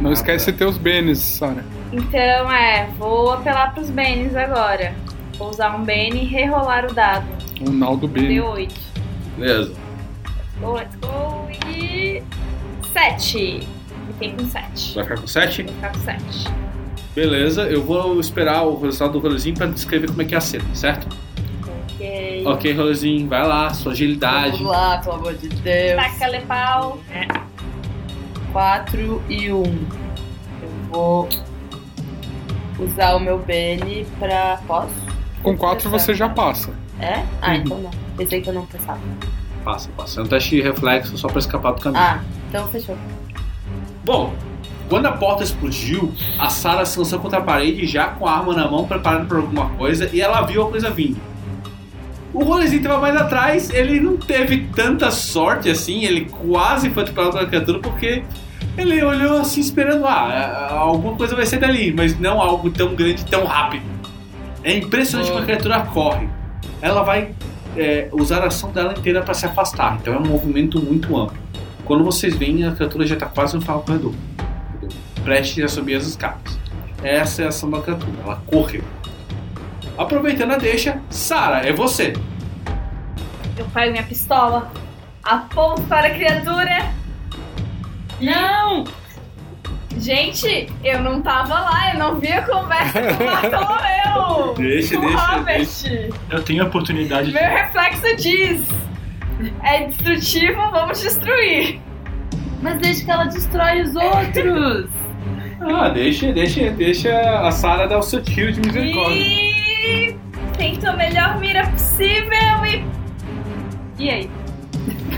Não 0.00 0.12
esquece 0.12 0.52
de 0.52 0.58
ter 0.58 0.64
os 0.64 0.78
Benes, 0.78 1.18
Sara. 1.18 1.64
Então 1.92 2.52
é, 2.52 2.88
vou 2.98 3.32
apelar 3.32 3.74
pros 3.74 3.90
Benes 3.90 4.34
agora. 4.34 4.94
Vou 5.38 5.50
usar 5.50 5.74
um 5.76 5.84
Bene 5.84 6.22
e 6.22 6.24
rerolar 6.24 6.86
o 6.86 6.94
dado. 6.94 7.26
O 7.60 7.70
Naldo 7.70 8.08
Bene. 8.08 8.36
D8. 8.36 8.72
Beleza. 9.36 9.74
Let's 9.74 10.60
go, 10.60 10.72
let's 10.72 10.96
go. 10.96 11.48
E. 11.68 12.22
7. 12.92 13.68
Fiquei 14.06 14.32
com 14.32 14.46
7. 14.46 14.94
Vai 14.94 15.04
ficar 15.04 15.20
com 15.20 15.26
7? 15.26 15.62
Vou 15.62 15.74
ficar 15.74 15.92
com 15.92 15.98
7. 16.00 16.22
Beleza, 17.16 17.62
eu 17.62 17.82
vou 17.82 18.20
esperar 18.20 18.62
o 18.64 18.78
resultado 18.78 19.12
do 19.14 19.18
rolezinho 19.20 19.56
pra 19.56 19.66
descrever 19.66 20.06
como 20.08 20.20
é 20.20 20.24
que 20.26 20.34
é 20.34 20.38
a 20.38 20.40
cena, 20.40 20.64
certo? 20.74 21.08
Ok. 21.94 22.42
Ok, 22.46 22.72
rolezinho, 22.74 23.26
vai 23.26 23.46
lá, 23.46 23.72
sua 23.72 23.92
agilidade. 23.92 24.58
Vamos 24.58 24.70
lá, 24.70 24.98
pelo 24.98 25.14
amor 25.16 25.32
de 25.34 25.48
Deus. 25.48 25.96
Taca-lhe 25.96 26.40
pau. 26.42 26.98
4 28.52 29.22
e 29.30 29.50
1. 29.50 29.62
Eu 29.62 30.68
vou 30.92 31.28
usar 32.78 33.14
o 33.16 33.20
meu 33.20 33.38
Bene 33.38 34.06
pra. 34.18 34.60
Posso? 34.66 34.92
Com 35.42 35.56
4 35.56 35.88
você 35.88 36.12
já 36.12 36.28
passa. 36.28 36.70
É? 37.00 37.24
Ah, 37.40 37.52
Uhum. 37.52 37.56
então 37.56 37.78
não. 37.78 37.90
Pensei 38.18 38.42
que 38.42 38.50
eu 38.50 38.54
não 38.54 38.66
pensava. 38.66 39.00
Passa, 39.64 39.88
passa. 39.96 40.20
É 40.20 40.22
um 40.22 40.26
teste 40.26 40.50
de 40.56 40.60
reflexo 40.62 41.16
só 41.16 41.28
pra 41.28 41.38
escapar 41.38 41.72
do 41.72 41.80
caminho. 41.80 42.02
Ah, 42.02 42.20
então 42.50 42.66
fechou. 42.68 42.96
Bom, 44.04 44.34
quando 44.88 45.06
a 45.06 45.12
porta 45.12 45.42
explodiu, 45.42 46.12
a 46.38 46.48
Sarah 46.48 46.84
se 46.84 46.98
lançou 46.98 47.18
contra 47.18 47.38
a 47.38 47.42
parede 47.42 47.86
já 47.86 48.08
com 48.08 48.26
a 48.26 48.32
arma 48.32 48.54
na 48.54 48.70
mão, 48.70 48.86
preparando 48.86 49.26
para 49.26 49.38
alguma 49.38 49.68
coisa, 49.70 50.08
e 50.12 50.20
ela 50.20 50.42
viu 50.42 50.62
a 50.62 50.70
coisa 50.70 50.90
vindo. 50.90 51.20
O 52.32 52.44
rolezinho 52.44 52.82
estava 52.82 53.00
mais 53.00 53.16
atrás, 53.16 53.70
ele 53.70 53.98
não 53.98 54.16
teve 54.16 54.68
tanta 54.74 55.10
sorte 55.10 55.70
assim, 55.70 56.04
ele 56.04 56.26
quase 56.26 56.90
foi 56.90 57.02
atropelado 57.02 57.32
pela 57.32 57.46
criatura 57.46 57.78
porque 57.78 58.22
ele 58.76 59.02
olhou 59.02 59.38
assim 59.38 59.60
esperando, 59.60 60.04
ah, 60.04 60.68
alguma 60.70 61.16
coisa 61.16 61.34
vai 61.34 61.46
ser 61.46 61.58
dali, 61.58 61.92
mas 61.92 62.18
não 62.18 62.40
algo 62.40 62.70
tão 62.70 62.94
grande, 62.94 63.24
tão 63.24 63.44
rápido. 63.44 63.84
É 64.62 64.76
impressionante 64.76 65.30
como 65.30 65.42
a 65.42 65.46
criatura 65.46 65.80
corre. 65.80 66.28
Ela 66.82 67.02
vai 67.02 67.30
é, 67.76 68.08
usar 68.12 68.42
a 68.42 68.48
ação 68.48 68.70
dela 68.70 68.92
inteira 68.92 69.22
para 69.22 69.32
se 69.32 69.46
afastar, 69.46 69.98
então 70.00 70.12
é 70.12 70.18
um 70.18 70.26
movimento 70.26 70.80
muito 70.80 71.16
amplo. 71.16 71.38
Quando 71.86 72.04
vocês 72.04 72.36
veem, 72.36 72.64
a 72.64 72.72
criatura 72.72 73.06
já 73.06 73.14
está 73.14 73.26
quase 73.26 73.54
no 73.54 73.62
final 73.62 73.78
do 73.78 73.84
corredor. 73.84 74.12
Prestes 75.26 75.64
a 75.64 75.66
subir 75.66 75.96
as 75.96 76.06
escadas. 76.06 76.56
Essa 77.02 77.42
é 77.42 77.46
a 77.46 77.48
ação 77.48 77.68
da 77.68 77.78
ela 77.78 78.40
correu. 78.46 78.84
Aproveitando 79.98 80.52
a 80.52 80.56
deixa, 80.56 81.02
Sara, 81.10 81.66
é 81.66 81.72
você. 81.72 82.12
Eu 83.58 83.64
pego 83.74 83.90
minha 83.90 84.04
pistola, 84.04 84.70
aponto 85.24 85.82
para 85.82 86.06
a 86.06 86.10
criatura. 86.10 86.92
Não! 88.20 88.84
Gente, 89.98 90.72
eu 90.84 91.02
não 91.02 91.20
tava 91.20 91.54
lá, 91.54 91.92
eu 91.92 91.98
não 91.98 92.20
vi 92.20 92.30
a 92.30 92.42
conversa 92.42 93.02
com 93.02 93.14
o 93.24 93.26
Bartolomeu! 93.26 94.54
Deixa, 94.54 95.00
deixa, 95.00 95.26
Robert. 95.26 95.68
Eu 96.30 96.42
tenho 96.44 96.62
a 96.62 96.66
oportunidade 96.68 97.32
de. 97.32 97.34
Meu 97.34 97.42
reflexo 97.42 98.14
diz: 98.14 98.62
é 99.64 99.86
destrutivo, 99.86 100.70
vamos 100.70 101.00
destruir. 101.00 101.80
Mas 102.62 102.78
deixa 102.78 103.04
que 103.04 103.10
ela 103.10 103.24
destrói 103.24 103.82
os 103.82 103.96
outros! 103.96 104.88
Ah, 105.60 105.88
deixa, 105.88 106.32
deixa, 106.32 106.70
deixa 106.70 107.40
a 107.40 107.50
Sara 107.50 107.86
dar 107.86 107.98
o 107.98 108.02
seu 108.02 108.22
tiro 108.22 108.52
de 108.52 108.60
misericórdia. 108.60 109.18
E 109.18 110.16
tento 110.56 110.86
a 110.86 110.92
melhor 110.94 111.38
mira 111.38 111.66
possível 111.68 112.64
e. 112.66 112.84
E 113.98 114.10
aí? 114.10 114.30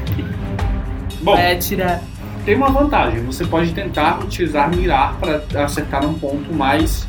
Bom, 1.23 1.35
Vai 1.35 1.53
atirar. 1.53 2.01
tem 2.45 2.55
uma 2.55 2.69
vantagem. 2.71 3.21
Você 3.25 3.45
pode 3.45 3.73
tentar 3.73 4.21
utilizar 4.23 4.71
mirar 4.71 5.15
para 5.19 5.65
acertar 5.65 6.05
um 6.07 6.15
ponto 6.15 6.53
mais 6.55 7.09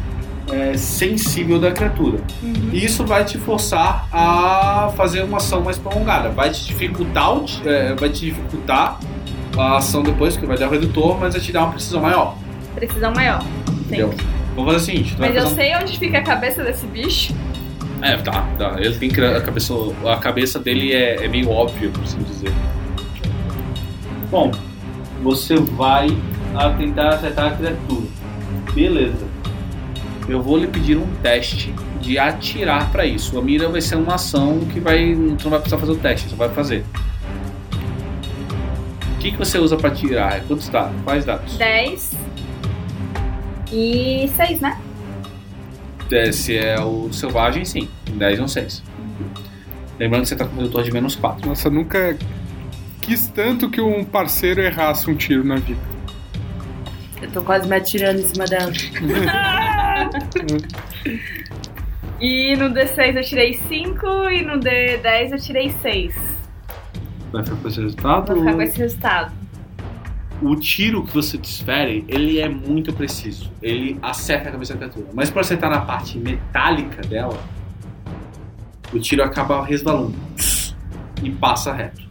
é, 0.51 0.75
sensível 0.75 1.59
da 1.59 1.71
criatura. 1.71 2.19
E 2.73 2.83
isso 2.83 3.05
vai 3.05 3.23
te 3.23 3.37
forçar 3.37 4.07
a 4.11 4.91
fazer 4.97 5.23
uma 5.23 5.37
ação 5.37 5.61
mais 5.61 5.77
prolongada. 5.77 6.29
Vai 6.29 6.49
te 6.49 6.65
dificultar, 6.65 7.35
é, 7.65 7.93
vai 7.93 8.09
te 8.09 8.25
dificultar 8.25 8.99
a 9.55 9.77
ação 9.77 10.01
depois, 10.01 10.33
porque 10.33 10.47
vai 10.47 10.57
dar 10.57 10.67
o 10.67 10.71
redutor, 10.71 11.19
mas 11.19 11.33
vai 11.35 11.41
te 11.43 11.51
dar 11.51 11.61
uma 11.65 11.71
precisão 11.71 12.01
maior. 12.01 12.35
Precisão 12.79 13.13
maior. 13.13 13.43
Entendeu? 13.85 14.13
Vamos 14.55 14.73
fazer 14.73 14.77
o 14.77 14.79
seguinte: 14.79 15.15
Mas 15.19 15.35
eu 15.35 15.47
sei 15.47 15.75
onde 15.75 15.99
fica 15.99 16.19
a 16.19 16.23
cabeça 16.23 16.63
desse 16.63 16.85
bicho. 16.87 17.35
É, 18.01 18.15
tá, 18.17 18.47
tá. 18.57 18.75
Ele 18.77 18.95
tem 18.95 19.09
que. 19.09 19.21
A 19.21 19.41
cabeça, 19.41 19.73
a 20.05 20.17
cabeça 20.17 20.59
dele 20.59 20.93
é, 20.93 21.25
é 21.25 21.27
meio 21.27 21.49
óbvia, 21.49 21.89
por 21.89 22.03
assim 22.03 22.19
dizer. 22.23 22.51
Bom, 24.31 24.51
você 25.21 25.55
vai 25.55 26.07
a 26.55 26.69
tentar 26.71 27.09
acertar 27.09 27.53
a 27.53 27.55
criatura. 27.55 28.07
Beleza. 28.73 29.27
Eu 30.27 30.41
vou 30.41 30.57
lhe 30.57 30.67
pedir 30.67 30.95
um 30.95 31.07
teste 31.21 31.73
de 31.99 32.17
atirar 32.17 32.91
pra 32.91 33.05
isso. 33.05 33.37
A 33.37 33.41
mira 33.41 33.67
vai 33.67 33.81
ser 33.81 33.95
uma 33.95 34.15
ação 34.15 34.59
que 34.71 34.79
vai. 34.79 35.15
Tu 35.37 35.43
não 35.43 35.51
vai 35.51 35.59
precisar 35.59 35.77
fazer 35.77 35.91
o 35.91 35.97
teste, 35.97 36.29
você 36.29 36.35
vai 36.35 36.49
fazer. 36.49 36.85
O 39.15 39.17
que, 39.19 39.31
que 39.31 39.37
você 39.37 39.59
usa 39.59 39.75
pra 39.75 39.89
atirar? 39.89 40.41
Quantos 40.47 40.69
dados? 40.69 40.95
Quais 41.03 41.25
dados? 41.25 41.57
10 41.57 42.08
e 43.71 44.29
6, 44.35 44.61
né? 44.61 44.79
É, 46.11 46.31
Se 46.31 46.57
é 46.57 46.79
o 46.79 47.11
selvagem, 47.13 47.63
sim. 47.65 47.87
10 48.11 48.39
ou 48.39 48.47
6. 48.47 48.83
Lembrando 49.99 50.23
que 50.23 50.29
você 50.29 50.35
tá 50.35 50.45
com 50.45 50.55
redutor 50.55 50.83
de 50.83 50.91
menos 50.91 51.15
4. 51.15 51.47
Nossa, 51.47 51.69
nunca 51.69 52.17
quis 53.01 53.27
tanto 53.27 53.69
que 53.69 53.81
um 53.81 54.03
parceiro 54.03 54.61
errasse 54.61 55.09
um 55.09 55.15
tiro 55.15 55.43
na 55.43 55.55
vida. 55.55 55.81
Eu 57.21 57.29
tô 57.31 57.41
quase 57.43 57.67
me 57.67 57.75
atirando 57.75 58.19
em 58.19 58.23
cima 58.23 58.45
dela. 58.45 58.71
E 62.21 62.53
no 62.57 62.69
D6 62.73 63.15
eu 63.15 63.23
tirei 63.23 63.53
5 63.53 64.05
e 64.29 64.41
no 64.43 64.59
D10 64.59 65.31
eu 65.31 65.39
tirei 65.39 65.69
6. 65.81 66.13
Vai 67.31 67.43
ficar 67.43 67.55
com 67.55 67.67
esse 67.69 67.81
resultado? 67.81 68.27
Vou 68.27 68.39
ficar 68.39 68.53
com 68.55 68.61
esse 68.61 68.77
resultado. 68.77 69.38
O 70.41 70.55
tiro 70.55 71.03
que 71.05 71.13
você 71.13 71.37
desfere, 71.37 72.05
ele 72.07 72.39
é 72.39 72.47
muito 72.47 72.93
preciso. 72.93 73.51
Ele 73.61 73.99
acerta 74.01 74.49
a 74.49 74.51
cabeça 74.53 74.73
da 74.73 74.79
criatura. 74.79 75.07
Mas 75.13 75.29
por 75.29 75.39
acertar 75.39 75.69
na 75.69 75.81
parte 75.81 76.17
metálica 76.17 77.01
dela, 77.01 77.37
o 78.93 78.99
tiro 78.99 79.21
acaba 79.23 79.63
resvalando 79.65 80.15
e 81.21 81.29
passa 81.29 81.73
reto. 81.73 82.01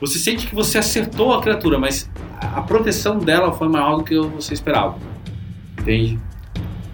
Você 0.00 0.18
sente 0.18 0.46
que 0.46 0.54
você 0.54 0.78
acertou 0.78 1.34
a 1.34 1.42
criatura, 1.42 1.78
mas 1.78 2.10
a 2.40 2.62
proteção 2.62 3.18
dela 3.18 3.52
foi 3.52 3.68
maior 3.68 3.96
do 3.96 4.04
que 4.04 4.18
você 4.18 4.54
esperava. 4.54 4.98
Entende? 5.78 6.18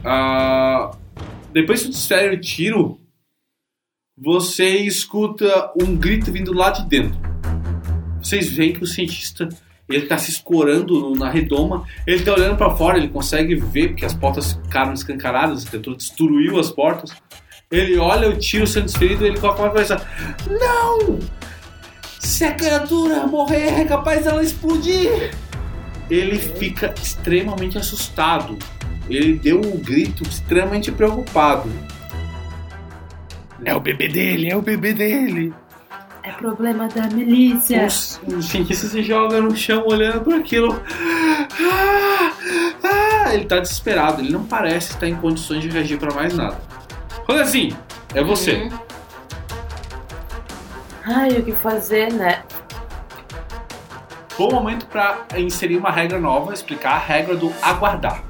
Ah, 0.05 0.91
depois 1.53 1.81
que 1.81 1.87
você 1.87 1.93
desfere 1.93 2.35
o 2.35 2.41
tiro, 2.41 3.01
você 4.17 4.79
escuta 4.79 5.73
um 5.81 5.95
grito 5.97 6.33
vindo 6.33 6.53
lá 6.53 6.71
de 6.71 6.87
dentro. 6.87 7.19
Vocês 8.21 8.51
veem 8.51 8.73
que 8.73 8.83
o 8.83 8.87
cientista 8.87 9.49
ele 9.89 10.07
tá 10.07 10.19
se 10.19 10.31
escorando 10.31 11.15
na 11.15 11.31
redoma, 11.31 11.85
ele 12.07 12.25
tá 12.25 12.33
olhando 12.33 12.57
para 12.57 12.71
fora, 12.71 12.99
ele 12.99 13.09
consegue 13.09 13.55
ver 13.55 13.89
porque 13.89 14.05
as 14.05 14.15
portas 14.15 14.53
ficaram 14.53 14.93
escancaradas, 14.93 15.65
a 15.65 15.69
criatura 15.71 15.97
destruiu 15.97 16.59
as 16.59 16.71
portas. 16.71 17.11
Ele 17.71 17.97
olha 17.97 18.29
o 18.29 18.37
tiro 18.37 18.67
sendo 18.67 18.87
desferido 18.87 19.25
e 19.25 19.29
ele 19.29 19.41
coloca 19.41 19.63
uma 19.63 19.71
coisa: 19.71 20.01
Não! 20.49 21.19
Se 22.21 22.45
a 22.45 22.53
criatura 22.53 23.27
morrer, 23.27 23.81
é 23.81 23.85
capaz 23.85 24.25
dela 24.25 24.43
explodir! 24.43 25.33
Ele 26.11 26.39
fica 26.39 26.95
extremamente 27.01 27.79
assustado. 27.79 28.57
Ele 29.09 29.35
deu 29.35 29.61
um 29.61 29.79
grito 29.79 30.23
extremamente 30.25 30.91
preocupado. 30.91 31.71
É 33.65 33.75
o 33.75 33.81
bebê 33.81 34.09
dele, 34.09 34.51
é 34.51 34.57
o 34.57 34.63
bebê 34.63 34.93
dele. 34.93 35.53
É 36.27 36.33
problema 36.33 36.89
da 36.89 37.07
milícia. 37.07 37.87
Os- 37.87 38.21
O 38.27 38.43
cientista 38.43 38.89
se 38.89 39.01
joga 39.03 39.41
no 39.41 39.55
chão 39.57 39.85
olhando 39.87 40.23
para 40.23 40.37
aquilo. 40.39 40.83
Ah, 41.63 42.33
ah, 43.29 43.35
ele 43.35 43.45
tá 43.45 43.61
desesperado, 43.61 44.21
ele 44.21 44.33
não 44.33 44.45
parece 44.45 44.93
estar 44.93 45.07
em 45.07 45.15
condições 45.15 45.63
de 45.63 45.69
reagir 45.69 45.99
para 45.99 46.13
mais 46.13 46.35
nada. 46.35 46.59
Rolezinho, 47.29 47.77
é 48.13 48.25
você. 48.25 48.55
Uhum. 48.55 48.71
Ai, 51.05 51.31
o 51.39 51.45
que 51.45 51.53
fazer, 51.53 52.13
né? 52.13 52.43
Bom 54.37 54.51
momento 54.51 54.87
para 54.87 55.25
inserir 55.39 55.77
uma 55.77 55.91
regra 55.93 56.19
nova, 56.19 56.53
explicar 56.53 56.95
a 56.95 56.99
regra 56.99 57.37
do 57.37 57.53
aguardar. 57.63 58.25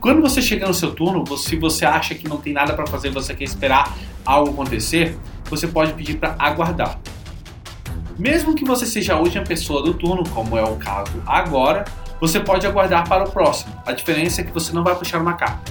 Quando 0.00 0.20
você 0.20 0.42
chega 0.42 0.66
no 0.66 0.74
seu 0.74 0.92
turno, 0.92 1.24
se 1.38 1.54
você 1.56 1.84
acha 1.86 2.16
que 2.16 2.28
não 2.28 2.38
tem 2.38 2.52
nada 2.52 2.74
para 2.74 2.86
fazer, 2.88 3.10
você 3.10 3.32
quer 3.32 3.44
esperar 3.44 3.96
algo 4.26 4.50
acontecer, 4.50 5.16
você 5.52 5.68
pode 5.68 5.92
pedir 5.92 6.16
para 6.16 6.34
aguardar. 6.38 6.98
Mesmo 8.18 8.54
que 8.54 8.64
você 8.64 8.86
seja 8.86 9.12
a 9.12 9.18
última 9.18 9.44
pessoa 9.44 9.82
do 9.82 9.92
turno, 9.92 10.26
como 10.30 10.56
é 10.56 10.62
o 10.62 10.76
caso 10.76 11.22
agora, 11.26 11.84
você 12.18 12.40
pode 12.40 12.66
aguardar 12.66 13.06
para 13.06 13.24
o 13.24 13.30
próximo. 13.30 13.70
A 13.84 13.92
diferença 13.92 14.40
é 14.40 14.44
que 14.44 14.50
você 14.50 14.72
não 14.72 14.82
vai 14.82 14.94
puxar 14.94 15.20
uma 15.20 15.34
carta. 15.34 15.70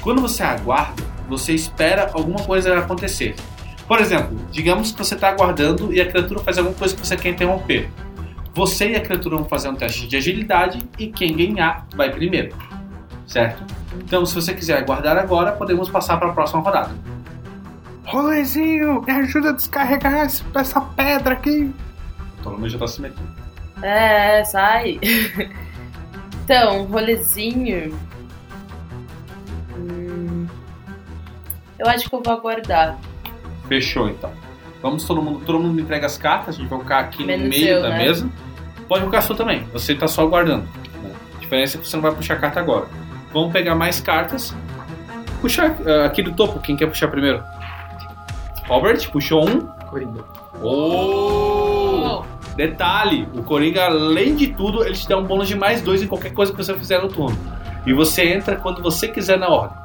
Quando 0.00 0.22
você 0.22 0.42
aguarda, 0.42 1.02
você 1.28 1.52
espera 1.52 2.10
alguma 2.14 2.42
coisa 2.44 2.78
acontecer. 2.78 3.34
Por 3.86 4.00
exemplo, 4.00 4.38
digamos 4.50 4.92
que 4.92 4.98
você 4.98 5.14
está 5.14 5.28
aguardando 5.28 5.92
e 5.92 6.00
a 6.00 6.06
criatura 6.06 6.40
faz 6.40 6.56
alguma 6.56 6.74
coisa 6.74 6.96
que 6.96 7.06
você 7.06 7.16
quer 7.16 7.28
interromper. 7.28 7.90
Você 8.54 8.90
e 8.92 8.96
a 8.96 9.00
criatura 9.00 9.36
vão 9.36 9.44
fazer 9.44 9.68
um 9.68 9.74
teste 9.74 10.06
de 10.06 10.16
agilidade 10.16 10.78
e 10.98 11.08
quem 11.08 11.36
ganhar 11.36 11.86
vai 11.94 12.10
primeiro. 12.10 12.54
Certo? 13.26 13.62
Então, 13.96 14.24
se 14.24 14.34
você 14.34 14.54
quiser 14.54 14.78
aguardar 14.78 15.18
agora, 15.18 15.52
podemos 15.52 15.90
passar 15.90 16.16
para 16.16 16.30
a 16.30 16.32
próxima 16.32 16.62
rodada. 16.62 17.13
Rolezinho, 18.06 19.02
me 19.02 19.12
ajuda 19.12 19.50
a 19.50 19.52
descarregar 19.52 20.26
essa 20.54 20.80
pedra 20.80 21.34
aqui. 21.34 21.72
Ptolomeu 22.40 22.68
já 22.68 22.76
está 22.76 22.86
se 22.86 23.00
metendo. 23.00 23.28
É, 23.82 24.44
sai. 24.44 25.00
então, 26.44 26.84
rolezinho. 26.84 27.98
Hum, 29.76 30.46
eu 31.78 31.86
acho 31.88 32.08
que 32.08 32.14
eu 32.14 32.22
vou 32.22 32.32
aguardar. 32.32 32.98
Fechou 33.68 34.08
então. 34.08 34.30
Vamos 34.82 35.04
todo 35.04 35.22
mundo, 35.22 35.40
todo 35.46 35.58
mundo 35.58 35.80
entrega 35.80 36.06
as 36.06 36.18
cartas, 36.18 36.56
a 36.56 36.58
gente 36.58 36.68
vai 36.68 36.78
colocar 36.78 36.98
aqui 37.00 37.22
no 37.22 37.26
Menos 37.28 37.48
meio 37.48 37.68
eu, 37.68 37.82
da 37.82 37.88
né? 37.88 38.04
mesa. 38.04 38.28
Pode 38.86 39.00
colocar 39.00 39.18
a 39.18 39.22
sua 39.22 39.34
também, 39.34 39.64
você 39.72 39.94
tá 39.94 40.06
só 40.06 40.22
aguardando. 40.22 40.64
né? 41.02 41.10
A 41.36 41.40
diferença 41.40 41.78
é 41.78 41.80
que 41.80 41.88
você 41.88 41.96
não 41.96 42.02
vai 42.02 42.14
puxar 42.14 42.38
carta 42.38 42.60
agora. 42.60 42.86
Vamos 43.32 43.50
pegar 43.50 43.74
mais 43.74 44.00
cartas. 44.00 44.54
Puxar 45.40 45.74
ah, 45.86 46.04
aqui 46.04 46.22
do 46.22 46.32
topo, 46.32 46.60
quem 46.60 46.76
quer 46.76 46.86
puxar 46.86 47.08
primeiro? 47.08 47.42
Robert, 48.66 49.10
puxou 49.10 49.48
um. 49.48 49.66
Coringa. 49.88 50.24
Oh! 50.62 52.22
Detalhe, 52.56 53.28
o 53.34 53.42
Coringa, 53.42 53.86
além 53.86 54.34
de 54.34 54.48
tudo, 54.48 54.84
ele 54.84 54.94
te 54.94 55.08
dá 55.08 55.16
um 55.16 55.24
bônus 55.24 55.48
de 55.48 55.56
mais 55.56 55.82
dois 55.82 56.02
em 56.02 56.06
qualquer 56.06 56.32
coisa 56.32 56.52
que 56.52 56.58
você 56.58 56.74
fizer 56.74 57.02
no 57.02 57.08
turno. 57.08 57.36
E 57.84 57.92
você 57.92 58.32
entra 58.32 58.56
quando 58.56 58.82
você 58.82 59.08
quiser 59.08 59.38
na 59.38 59.48
ordem. 59.48 59.84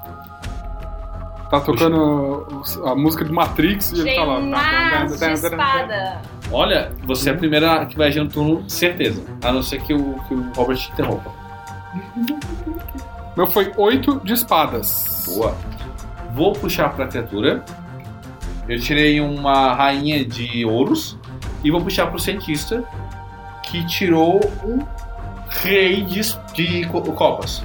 Tá 1.49 1.59
tocando 1.59 2.61
a 2.85 2.93
música 2.93 3.25
do 3.25 3.33
Matrix 3.33 3.91
e 3.91 4.01
ele 4.01 4.15
tá 4.15 4.23
lá. 4.23 4.37
um 4.37 4.53
as 4.55 5.19
de 5.19 5.33
espada. 5.33 6.21
Olha, 6.51 6.91
você 7.03 7.31
é 7.31 7.33
a 7.33 7.35
primeira 7.35 7.85
que 7.87 7.97
vai 7.97 8.09
agir 8.09 8.19
no 8.19 8.29
turno, 8.29 8.69
certeza. 8.69 9.23
A 9.43 9.51
não 9.51 9.63
ser 9.63 9.81
que 9.81 9.93
o, 9.93 10.13
que 10.27 10.33
o 10.35 10.51
Robert 10.55 10.77
te 10.77 10.91
interrompa. 10.91 11.31
Meu 13.35 13.47
foi 13.47 13.71
oito 13.77 14.21
de 14.23 14.33
espadas. 14.33 15.25
Boa. 15.27 15.55
Vou 16.33 16.53
puxar 16.53 16.89
pra 16.93 17.07
criatura. 17.07 17.65
Eu 18.69 18.79
tirei 18.79 19.19
uma 19.19 19.73
rainha 19.73 20.23
de 20.23 20.63
ouros. 20.65 21.17
E 21.63 21.71
vou 21.71 21.81
puxar 21.81 22.07
pro 22.07 22.19
cientista. 22.19 22.83
Que 23.63 23.85
tirou 23.85 24.39
um 24.63 24.79
rei 25.49 26.03
de, 26.03 26.21
de 26.53 26.85
co- 26.87 27.01
copas. 27.01 27.63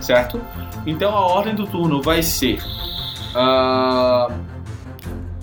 Certo? 0.00 0.40
Então 0.86 1.14
a 1.14 1.26
ordem 1.26 1.54
do 1.54 1.66
turno 1.66 2.00
vai 2.00 2.22
ser. 2.22 2.58
ah, 3.34 4.28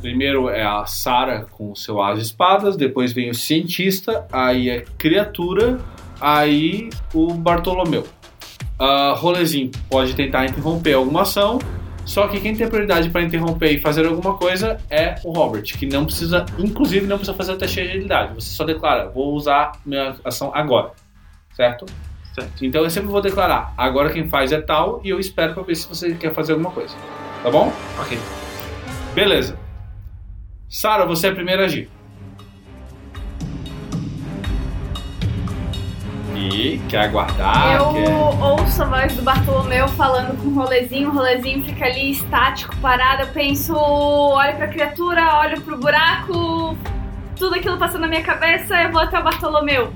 primeiro 0.02 0.50
é 0.50 0.64
a 0.64 0.86
Sara 0.86 1.46
com 1.52 1.72
o 1.72 1.76
seu 1.76 2.02
as 2.02 2.20
espadas. 2.20 2.76
Depois 2.78 3.14
vem 3.14 3.30
o 3.30 3.36
cientista. 3.36 4.26
Aí 4.32 4.70
é 4.70 4.86
criatura. 4.98 5.78
Aí 6.20 6.90
o 7.14 7.34
Bartolomeu. 7.34 8.08
Uh, 8.80 9.16
rolezinho 9.16 9.72
pode 9.90 10.14
tentar 10.16 10.46
interromper 10.46 10.94
alguma 10.94 11.24
ação, 11.24 11.58
só 12.08 12.26
que 12.30 12.40
quem 12.40 12.56
tem 12.56 12.70
prioridade 12.70 13.10
para 13.10 13.22
interromper 13.22 13.74
e 13.74 13.82
fazer 13.82 14.06
alguma 14.06 14.36
coisa 14.38 14.78
é 14.90 15.16
o 15.26 15.34
Robert, 15.34 15.64
que 15.64 15.86
não 15.86 16.06
precisa, 16.06 16.46
inclusive 16.58 17.06
não 17.06 17.18
precisa 17.18 17.38
fazer 17.38 17.52
o 17.52 17.58
teste 17.58 17.82
de 17.82 17.90
agilidade. 17.90 18.34
Você 18.34 18.56
só 18.56 18.64
declara, 18.64 19.10
vou 19.10 19.34
usar 19.34 19.74
minha 19.86 20.16
ação 20.24 20.50
agora, 20.56 20.94
certo? 21.54 21.86
Certo. 22.34 22.66
Então 22.66 22.82
eu 22.82 22.90
sempre 22.90 23.10
vou 23.10 23.22
declarar, 23.22 23.74
agora 23.78 24.10
quem 24.10 24.30
faz 24.30 24.54
é 24.54 24.62
tal 24.62 25.02
e 25.04 25.10
eu 25.10 25.20
espero 25.20 25.54
para 25.54 25.64
ver 25.64 25.76
se 25.76 25.88
você 25.88 26.16
quer 26.16 26.34
fazer 26.34 26.54
alguma 26.54 26.72
coisa, 26.72 26.96
tá 27.44 27.52
bom? 27.52 27.74
Ok. 28.00 28.18
Beleza. 29.14 29.60
Sara, 30.70 31.06
você 31.06 31.28
é 31.28 31.32
a 31.32 31.36
primeira 31.36 31.64
a 31.64 31.66
agir. 31.66 31.90
E 36.48 36.80
quer 36.90 37.06
aguardar? 37.06 37.76
eu 37.76 37.94
quer... 37.94 38.44
ouço 38.44 38.82
a 38.82 38.86
voz 38.86 39.16
do 39.16 39.22
Bartolomeu 39.22 39.88
falando 39.90 40.42
com 40.42 40.50
o 40.50 40.54
rolezinho, 40.54 41.10
o 41.10 41.14
rolezinho 41.14 41.64
fica 41.64 41.86
ali 41.86 42.12
estático, 42.12 42.76
parado. 42.78 43.24
Eu 43.24 43.28
penso, 43.28 43.76
olho 43.76 44.56
pra 44.56 44.68
criatura, 44.68 45.40
olho 45.40 45.62
pro 45.62 45.78
buraco, 45.78 46.78
tudo 47.36 47.56
aquilo 47.56 47.78
passando 47.78 48.02
na 48.02 48.08
minha 48.08 48.24
cabeça, 48.24 48.82
eu 48.82 48.92
vou 48.92 49.02
até 49.02 49.20
o 49.20 49.24
Bartolomeu. 49.24 49.92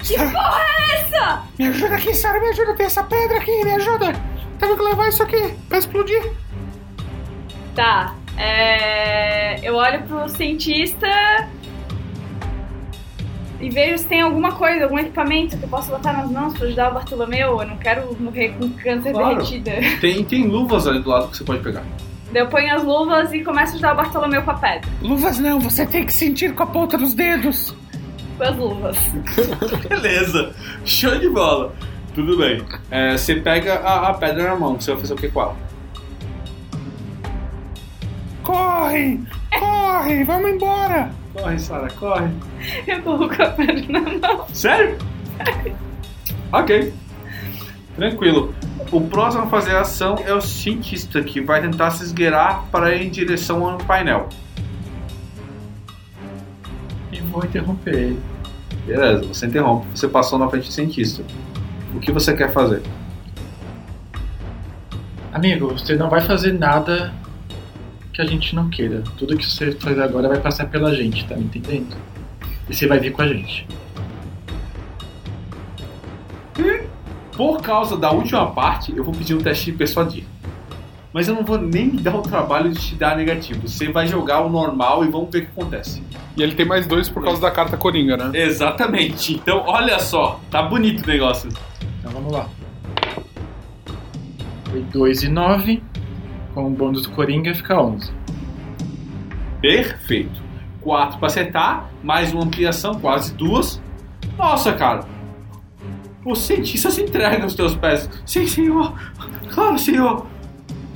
Que 0.00 0.16
porra 0.16 0.64
é 0.78 0.94
essa? 1.00 1.42
Me 1.58 1.66
ajuda 1.66 1.94
aqui, 1.96 2.14
Sarah, 2.14 2.40
me 2.40 2.48
ajuda. 2.48 2.74
Tem 2.76 2.86
essa 2.86 3.02
pedra 3.02 3.38
aqui, 3.38 3.64
me 3.64 3.72
ajuda. 3.72 4.12
Temos 4.58 4.76
que 4.76 4.82
levar 4.82 5.08
isso 5.08 5.22
aqui 5.22 5.54
pra 5.68 5.78
explodir. 5.78 6.32
Tá. 7.74 8.14
É... 8.36 9.58
Eu 9.62 9.74
olho 9.74 10.02
pro 10.02 10.28
cientista 10.28 11.08
e 13.60 13.68
vejo 13.70 13.98
se 13.98 14.04
tem 14.06 14.20
alguma 14.20 14.52
coisa, 14.52 14.84
algum 14.84 14.98
equipamento 14.98 15.56
que 15.56 15.64
eu 15.64 15.68
possa 15.68 15.90
botar 15.90 16.12
nas 16.12 16.30
mãos 16.30 16.56
pra 16.56 16.66
ajudar 16.66 16.90
o 16.90 16.94
Bartolomeu. 16.94 17.60
Eu 17.60 17.66
não 17.66 17.76
quero 17.76 18.16
morrer 18.20 18.50
com 18.58 18.68
câncer 18.70 19.12
Claro. 19.12 19.36
derretida. 19.36 19.72
Tem, 20.00 20.24
tem 20.24 20.46
luvas 20.46 20.86
ali 20.86 21.00
do 21.00 21.10
lado 21.10 21.28
que 21.28 21.36
você 21.36 21.44
pode 21.44 21.60
pegar. 21.62 21.82
Eu 22.34 22.46
ponho 22.48 22.74
as 22.74 22.84
luvas 22.84 23.32
e 23.32 23.42
começo 23.42 23.72
a 23.72 23.74
ajudar 23.74 23.92
o 23.94 23.96
Bartolomeu 23.96 24.42
com 24.42 24.50
a 24.50 24.54
pedra. 24.54 24.88
Luvas 25.02 25.38
não, 25.38 25.58
você 25.58 25.84
tem 25.86 26.04
que 26.04 26.12
sentir 26.12 26.54
com 26.54 26.62
a 26.62 26.66
ponta 26.66 26.96
dos 26.98 27.14
dedos. 27.14 27.74
Com 28.36 28.44
as 28.44 28.56
luvas. 28.56 28.96
Beleza, 29.88 30.54
show 30.84 31.18
de 31.18 31.28
bola. 31.30 31.72
Tudo 32.14 32.36
bem. 32.36 32.62
É, 32.90 33.16
você 33.16 33.36
pega 33.36 33.76
a, 33.76 34.08
a 34.10 34.14
pedra 34.14 34.44
na 34.50 34.56
mão, 34.56 34.78
você 34.78 34.92
vai 34.92 35.00
fazer 35.00 35.14
o 35.14 35.16
que 35.16 35.28
com 35.28 35.40
ela? 35.40 35.56
Corre, 38.42 39.20
corre, 39.58 40.24
vamos 40.24 40.50
embora. 40.50 41.10
Corre, 41.40 41.58
Sara, 41.58 41.88
corre. 41.90 42.28
Eu 42.86 43.02
coloco 43.02 43.42
a 43.42 43.50
pedra 43.50 44.00
na 44.00 44.00
mão. 44.00 44.46
Sério? 44.52 44.98
ok. 46.52 46.92
Tranquilo. 47.96 48.54
O 48.90 49.00
próximo 49.02 49.44
a 49.44 49.46
fazer 49.46 49.76
a 49.76 49.82
ação 49.82 50.16
é 50.24 50.32
o 50.32 50.40
cientista, 50.40 51.22
que 51.22 51.40
vai 51.40 51.60
tentar 51.60 51.90
se 51.90 52.04
esgueirar 52.04 52.64
para 52.70 52.94
ir 52.94 53.06
em 53.06 53.10
direção 53.10 53.68
ao 53.68 53.78
painel. 53.78 54.28
E 57.12 57.20
vou 57.20 57.44
interromper 57.44 57.94
ele. 57.94 58.20
Beleza, 58.86 59.24
você 59.26 59.46
interrompe. 59.46 59.86
Você 59.94 60.08
passou 60.08 60.38
na 60.38 60.48
frente 60.48 60.68
do 60.68 60.72
cientista. 60.72 61.22
O 61.94 62.00
que 62.00 62.10
você 62.10 62.34
quer 62.34 62.52
fazer? 62.52 62.82
Amigo, 65.32 65.68
você 65.68 65.94
não 65.94 66.08
vai 66.08 66.20
fazer 66.20 66.52
nada 66.52 67.12
que 68.18 68.22
a 68.22 68.24
gente 68.24 68.52
não 68.52 68.68
queira. 68.68 69.04
Tudo 69.16 69.36
que 69.36 69.46
você 69.46 69.70
fazer 69.70 70.02
agora 70.02 70.28
vai 70.28 70.40
passar 70.40 70.66
pela 70.66 70.92
gente, 70.92 71.24
tá 71.24 71.36
me 71.36 71.44
entendendo? 71.44 71.96
E 72.68 72.74
você 72.74 72.84
vai 72.88 72.98
vir 72.98 73.12
com 73.12 73.22
a 73.22 73.28
gente. 73.28 73.64
Por 77.32 77.62
causa 77.62 77.96
da 77.96 78.10
última 78.10 78.50
parte, 78.50 78.92
eu 78.96 79.04
vou 79.04 79.14
pedir 79.14 79.34
um 79.34 79.38
teste 79.38 79.66
de 79.66 79.78
persuadir. 79.78 80.24
Mas 81.12 81.28
eu 81.28 81.34
não 81.34 81.44
vou 81.44 81.58
nem 81.58 81.86
me 81.86 81.98
dar 81.98 82.16
o 82.16 82.20
trabalho 82.20 82.72
de 82.72 82.80
te 82.80 82.96
dar 82.96 83.16
negativo. 83.16 83.68
Você 83.68 83.88
vai 83.92 84.08
jogar 84.08 84.40
o 84.40 84.50
normal 84.50 85.04
e 85.04 85.08
vamos 85.08 85.30
ver 85.30 85.38
o 85.38 85.42
que 85.42 85.52
acontece. 85.52 86.02
E 86.36 86.42
ele 86.42 86.56
tem 86.56 86.66
mais 86.66 86.88
dois 86.88 87.08
por 87.08 87.22
causa 87.22 87.40
da 87.40 87.52
carta 87.52 87.76
Coringa, 87.76 88.16
né? 88.16 88.30
Exatamente. 88.34 89.34
Então, 89.34 89.62
olha 89.64 90.00
só. 90.00 90.40
Tá 90.50 90.60
bonito 90.60 91.04
o 91.04 91.06
negócio. 91.06 91.48
Então 92.00 92.10
vamos 92.10 92.32
lá. 92.32 92.48
Foi 94.64 94.80
2 94.80 95.22
e 95.22 95.28
9. 95.28 95.82
Com 96.58 96.66
o 96.66 96.70
bônus 96.70 97.02
do 97.02 97.10
Coringa 97.12 97.54
fica 97.54 97.80
11. 97.80 98.10
Perfeito. 99.60 100.42
4 100.80 101.16
para 101.16 101.26
acertar, 101.28 101.88
mais 102.02 102.32
uma 102.32 102.42
ampliação, 102.42 102.96
quase 102.96 103.32
duas. 103.32 103.80
Nossa, 104.36 104.72
cara. 104.72 105.04
O 106.24 106.34
cientista 106.34 106.90
se 106.90 107.00
entrega 107.00 107.44
aos 107.44 107.54
teus 107.54 107.76
pés. 107.76 108.10
Sim, 108.26 108.44
senhor. 108.48 108.92
Claro, 109.54 109.78
senhor. 109.78 110.26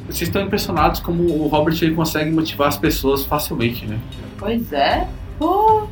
Vocês 0.06 0.22
estão 0.22 0.42
impressionados 0.42 0.98
como 0.98 1.22
o 1.22 1.46
Robert 1.46 1.78
ele 1.80 1.94
consegue 1.94 2.32
motivar 2.32 2.66
as 2.66 2.76
pessoas 2.76 3.24
facilmente, 3.24 3.86
né? 3.86 4.00
Pois 4.38 4.72
é. 4.72 5.06
Pô, 5.38 5.86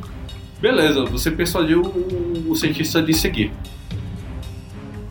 Beleza, 0.59 1.05
você 1.05 1.31
persuadiu 1.31 1.81
o, 1.81 2.51
o 2.51 2.55
cientista 2.57 3.01
de 3.01 3.13
seguir. 3.13 3.53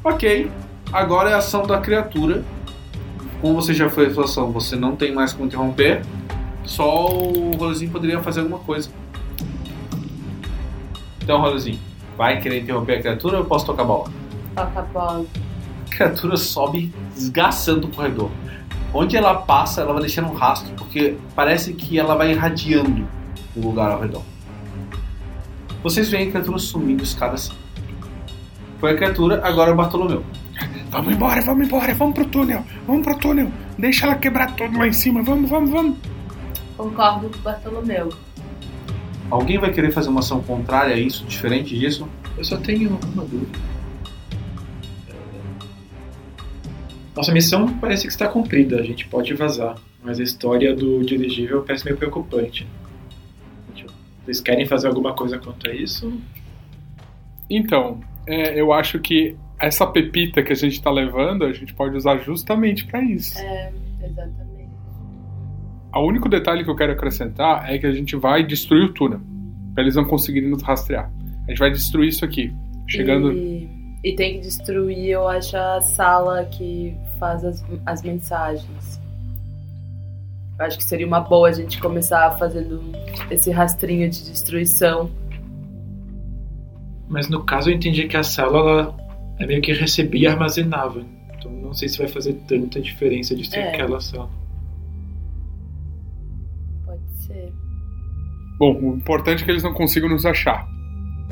Ok, 0.04 0.50
agora 0.92 1.30
é 1.30 1.32
a 1.32 1.38
ação 1.38 1.62
da 1.66 1.78
criatura. 1.78 2.44
Como 3.40 3.54
você 3.54 3.72
já 3.72 3.88
fez 3.88 4.10
a 4.10 4.14
sua 4.14 4.24
ação, 4.24 4.52
você 4.52 4.76
não 4.76 4.94
tem 4.96 5.12
mais 5.12 5.32
como 5.32 5.46
interromper. 5.46 6.02
Só 6.64 7.08
o 7.08 7.56
Rolezinho 7.56 7.90
poderia 7.90 8.20
fazer 8.20 8.40
alguma 8.40 8.58
coisa. 8.58 8.90
Então, 11.22 11.40
Rolezinho, 11.40 11.78
vai 12.16 12.40
querer 12.40 12.62
interromper 12.62 12.98
a 12.98 13.00
criatura 13.00 13.36
ou 13.36 13.42
eu 13.42 13.48
posso 13.48 13.66
tocar 13.66 13.82
a 13.82 13.86
bola? 13.86 14.20
toca 14.54 14.80
a 14.80 14.82
bola. 14.82 15.26
A 15.86 15.90
criatura 15.90 16.36
sobe 16.36 16.92
desgaçando 17.14 17.86
o 17.86 17.90
corredor. 17.90 18.30
Onde 18.92 19.16
ela 19.16 19.34
passa, 19.34 19.82
ela 19.82 19.92
vai 19.92 20.02
deixando 20.02 20.28
um 20.28 20.34
rastro, 20.34 20.74
porque 20.74 21.16
parece 21.34 21.72
que 21.72 21.98
ela 21.98 22.14
vai 22.16 22.32
irradiando 22.32 23.06
o 23.56 23.60
lugar 23.60 23.90
ao 23.90 24.00
redor. 24.00 24.22
Vocês 25.82 26.10
veem 26.10 26.28
a 26.28 26.30
criatura 26.30 26.58
sumindo 26.58 27.02
escada 27.02 27.34
assim. 27.34 27.52
Foi 28.78 28.92
a 28.92 28.96
criatura, 28.96 29.40
agora 29.44 29.70
é 29.70 29.72
o 29.72 29.76
Bartolomeu. 29.76 30.24
Vamos 30.90 31.14
embora, 31.14 31.40
vamos 31.40 31.66
embora, 31.66 31.94
vamos 31.94 32.14
pro 32.14 32.24
túnel, 32.26 32.64
vamos 32.86 33.02
pro 33.04 33.16
túnel. 33.16 33.50
Deixa 33.78 34.06
ela 34.06 34.16
quebrar 34.16 34.56
tudo 34.56 34.76
lá 34.76 34.88
em 34.88 34.92
cima, 34.92 35.22
vamos, 35.22 35.48
vamos, 35.48 35.70
vamos. 35.70 35.98
Concordo 36.76 37.30
com 37.30 37.36
o 37.36 37.40
Bartolomeu. 37.42 38.08
Alguém 39.30 39.58
vai 39.58 39.72
querer 39.72 39.92
fazer 39.92 40.08
uma 40.08 40.18
ação 40.18 40.42
contrária 40.42 40.96
a 40.96 40.98
isso, 40.98 41.24
diferente 41.26 41.78
disso? 41.78 42.08
Eu 42.36 42.42
só 42.42 42.56
tenho 42.56 42.98
uma 43.14 43.24
dúvida. 43.24 43.56
Nossa 47.14 47.32
missão 47.32 47.68
parece 47.78 48.06
que 48.06 48.12
está 48.12 48.26
cumprida, 48.26 48.80
a 48.80 48.82
gente 48.82 49.06
pode 49.06 49.32
vazar. 49.34 49.76
Mas 50.02 50.18
a 50.18 50.22
história 50.22 50.74
do 50.74 51.04
dirigível 51.04 51.62
parece 51.62 51.84
meio 51.84 51.96
preocupante. 51.96 52.66
Vocês 54.24 54.40
querem 54.40 54.66
fazer 54.66 54.88
alguma 54.88 55.14
coisa 55.14 55.38
quanto 55.38 55.68
a 55.68 55.74
isso? 55.74 56.12
Então, 57.48 58.00
é, 58.26 58.58
eu 58.58 58.72
acho 58.72 58.98
que 58.98 59.36
essa 59.60 59.86
pepita 59.86 60.42
que 60.42 60.52
a 60.52 60.56
gente 60.56 60.82
tá 60.82 60.90
levando, 60.90 61.44
a 61.44 61.52
gente 61.52 61.74
pode 61.74 61.96
usar 61.96 62.18
justamente 62.18 62.86
pra 62.86 63.02
isso. 63.02 63.38
É, 63.38 63.72
exatamente. 64.02 64.70
O 65.94 66.06
único 66.06 66.28
detalhe 66.28 66.64
que 66.64 66.70
eu 66.70 66.76
quero 66.76 66.92
acrescentar 66.92 67.70
é 67.70 67.78
que 67.78 67.86
a 67.86 67.92
gente 67.92 68.16
vai 68.16 68.44
destruir 68.44 68.84
o 68.84 68.92
túnel. 68.92 69.20
Pra 69.74 69.82
eles 69.82 69.96
não 69.96 70.04
conseguirem 70.04 70.48
nos 70.48 70.62
rastrear. 70.62 71.12
A 71.46 71.50
gente 71.50 71.58
vai 71.58 71.70
destruir 71.70 72.08
isso 72.08 72.24
aqui. 72.24 72.52
Chegando. 72.88 73.32
E, 73.32 73.68
e 74.02 74.14
tem 74.14 74.34
que 74.34 74.40
destruir, 74.40 75.10
eu 75.10 75.28
acho, 75.28 75.56
a 75.56 75.80
sala 75.80 76.44
que 76.46 76.96
faz 77.18 77.44
as, 77.44 77.64
as 77.84 78.02
mensagens. 78.02 79.00
Eu 80.58 80.64
acho 80.64 80.78
que 80.78 80.84
seria 80.84 81.06
uma 81.06 81.20
boa 81.20 81.48
a 81.48 81.52
gente 81.52 81.78
começar 81.80 82.30
fazendo 82.38 82.80
esse 83.30 83.50
rastrinho 83.50 84.08
de 84.08 84.24
destruição. 84.24 85.10
Mas 87.08 87.28
no 87.28 87.44
caso 87.44 87.70
eu 87.70 87.74
entendi 87.74 88.06
que 88.06 88.16
a 88.16 88.22
sala 88.22 88.58
ela 88.58 89.09
é 89.40 89.46
meio 89.46 89.60
que 89.62 89.72
recebia 89.72 90.28
e 90.28 90.32
armazenava. 90.32 91.02
Então 91.38 91.50
não 91.50 91.72
sei 91.74 91.88
se 91.88 91.98
vai 91.98 92.08
fazer 92.08 92.34
tanta 92.46 92.80
diferença 92.80 93.34
de 93.34 93.48
ser 93.48 93.60
É. 93.60 93.68
aquela 93.70 94.00
sala. 94.00 94.28
Pode 96.84 97.00
ser. 97.14 97.52
Bom, 98.58 98.74
o 98.80 98.96
importante 98.96 99.42
é 99.42 99.44
que 99.44 99.50
eles 99.50 99.62
não 99.62 99.72
consigam 99.72 100.08
nos 100.08 100.26
achar. 100.26 100.68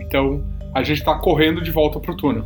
Então, 0.00 0.42
a 0.74 0.82
gente 0.82 1.04
tá 1.04 1.18
correndo 1.18 1.60
de 1.60 1.70
volta 1.70 2.00
pro 2.00 2.16
túnel. 2.16 2.44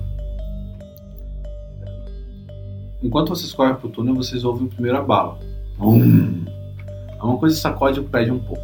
Enquanto 3.02 3.28
vocês 3.30 3.52
correm 3.52 3.74
pro 3.74 3.88
túnel, 3.88 4.14
vocês 4.14 4.44
ouvem 4.44 4.68
primeiro 4.68 4.98
a 4.98 5.02
bala. 5.02 5.38
Bum! 5.78 6.44
Alguma 7.18 7.38
coisa 7.38 7.56
sacode 7.56 8.00
o 8.00 8.04
prédio 8.04 8.34
um 8.34 8.38
pouco. 8.40 8.62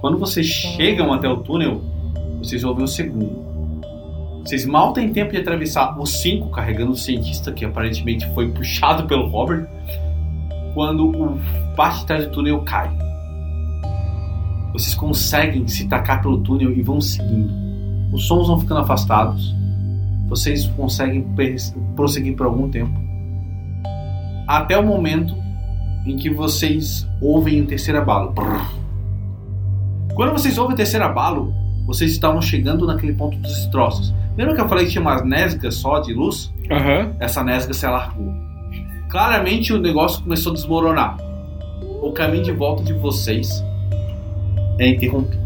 Quando 0.00 0.18
vocês 0.18 0.46
chegam 0.46 1.12
até 1.12 1.28
o 1.28 1.38
túnel, 1.38 1.82
vocês 2.38 2.64
ouvem 2.64 2.84
o 2.84 2.88
segundo. 2.88 3.47
Vocês 4.48 4.64
mal 4.64 4.94
têm 4.94 5.12
tempo 5.12 5.32
de 5.32 5.36
atravessar 5.36 6.00
os 6.00 6.22
cinco 6.22 6.48
carregando 6.48 6.92
o 6.92 6.96
cientista, 6.96 7.52
que 7.52 7.66
aparentemente 7.66 8.26
foi 8.32 8.50
puxado 8.50 9.06
pelo 9.06 9.28
Robert, 9.28 9.68
quando 10.72 11.10
o 11.10 11.38
parte 11.76 12.00
de 12.00 12.06
trás 12.06 12.24
do 12.24 12.30
túnel 12.30 12.62
cai. 12.62 12.90
Vocês 14.72 14.94
conseguem 14.94 15.68
se 15.68 15.86
tacar 15.86 16.22
pelo 16.22 16.40
túnel 16.40 16.72
e 16.72 16.80
vão 16.80 16.98
seguindo. 16.98 17.52
Os 18.10 18.26
sons 18.26 18.48
vão 18.48 18.58
ficando 18.58 18.80
afastados. 18.80 19.54
Vocês 20.30 20.64
conseguem 20.68 21.26
prosseguir 21.94 22.34
por 22.34 22.46
algum 22.46 22.70
tempo. 22.70 22.98
Até 24.46 24.78
o 24.78 24.82
momento 24.82 25.36
em 26.06 26.16
que 26.16 26.30
vocês 26.30 27.06
ouvem 27.20 27.60
o 27.60 27.66
terceiro 27.66 28.00
abalo. 28.00 28.32
Quando 30.14 30.32
vocês 30.32 30.56
ouvem 30.56 30.72
o 30.72 30.76
terceiro 30.78 31.04
abalo, 31.04 31.52
vocês 31.88 32.12
estavam 32.12 32.40
chegando 32.42 32.86
naquele 32.86 33.14
ponto 33.14 33.36
dos 33.38 33.50
destroços. 33.52 34.14
Lembra 34.36 34.54
que 34.54 34.60
eu 34.60 34.68
falei 34.68 34.84
que 34.84 34.92
tinha 34.92 35.00
umas 35.02 35.24
nesgas 35.24 35.74
só 35.76 35.98
de 36.00 36.12
luz? 36.12 36.52
Aham. 36.70 37.12
Essa 37.18 37.42
nesga 37.42 37.72
se 37.72 37.86
alargou. 37.86 38.32
Claramente 39.08 39.72
o 39.72 39.78
negócio 39.80 40.22
começou 40.22 40.52
a 40.52 40.54
desmoronar. 40.54 41.16
O 42.02 42.12
caminho 42.12 42.44
de 42.44 42.52
volta 42.52 42.84
de 42.84 42.92
vocês 42.92 43.64
é 44.78 44.86
interrompido. 44.88 45.42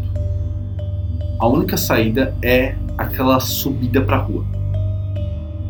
A 1.39 1.47
única 1.47 1.77
saída 1.77 2.35
é 2.43 2.75
aquela 2.97 3.39
subida 3.39 4.01
pra 4.01 4.17
rua. 4.17 4.45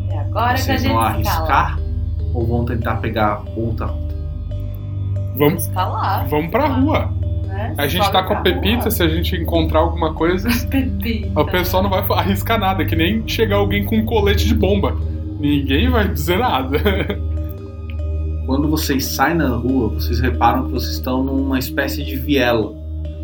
É 0.09 0.17
agora 0.17 0.55
que 0.55 0.61
a 0.61 0.63
Vocês 0.63 0.81
gente 0.81 0.91
vão 0.91 1.01
escala. 1.21 1.37
arriscar 1.37 1.79
ou 2.33 2.47
vão 2.47 2.65
tentar 2.65 2.95
pegar 2.95 3.43
outra 3.55 3.85
rota? 3.85 4.13
Vamos, 5.37 5.63
escalar. 5.67 6.27
vamos 6.27 6.49
pra 6.51 6.67
rua. 6.67 7.13
Né? 7.53 7.75
A 7.77 7.87
gente 7.87 8.11
tá 8.11 8.23
com 8.23 8.33
a 8.33 8.41
pra 8.41 8.53
Pepita, 8.53 8.89
se 8.89 9.03
a 9.03 9.07
gente 9.07 9.35
encontrar 9.35 9.79
alguma 9.79 10.13
coisa, 10.13 10.49
Pepita. 10.69 11.39
o 11.39 11.45
pessoal 11.45 11.83
não 11.83 11.89
vai 11.89 12.03
arriscar 12.17 12.59
nada, 12.59 12.83
que 12.83 12.95
nem 12.95 13.27
chegar 13.27 13.57
alguém 13.57 13.83
com 13.85 13.97
um 13.97 14.05
colete 14.05 14.45
de 14.45 14.55
bomba. 14.55 14.97
Ninguém 15.39 15.89
vai 15.89 16.07
dizer 16.07 16.39
nada. 16.39 16.79
Quando 18.45 18.67
vocês 18.67 19.05
saem 19.05 19.35
na 19.35 19.49
rua, 19.55 19.89
vocês 19.89 20.19
reparam 20.19 20.65
que 20.65 20.71
vocês 20.71 20.95
estão 20.95 21.23
numa 21.23 21.57
espécie 21.57 22.03
de 22.03 22.15
viela 22.17 22.75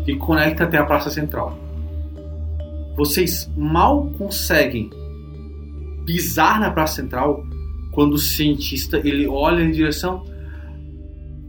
que 0.04 0.16
conecta 0.16 0.64
até 0.64 0.78
a 0.78 0.84
Praça 0.84 1.10
Central. 1.10 1.58
Vocês 2.96 3.50
mal 3.56 4.10
conseguem 4.16 4.90
pisar 6.06 6.58
na 6.58 6.70
Praça 6.70 7.02
Central 7.02 7.44
quando 7.92 8.14
o 8.14 8.18
cientista 8.18 8.98
ele 9.04 9.26
olha 9.26 9.62
em 9.62 9.70
direção 9.70 10.24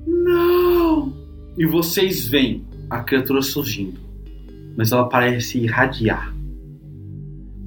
não 0.05 1.13
e 1.57 1.65
vocês 1.65 2.27
veem 2.27 2.65
a 2.91 2.99
criatura 2.99 3.41
surgindo, 3.41 3.97
mas 4.77 4.91
ela 4.91 5.07
parece 5.07 5.59
irradiar. 5.59 6.33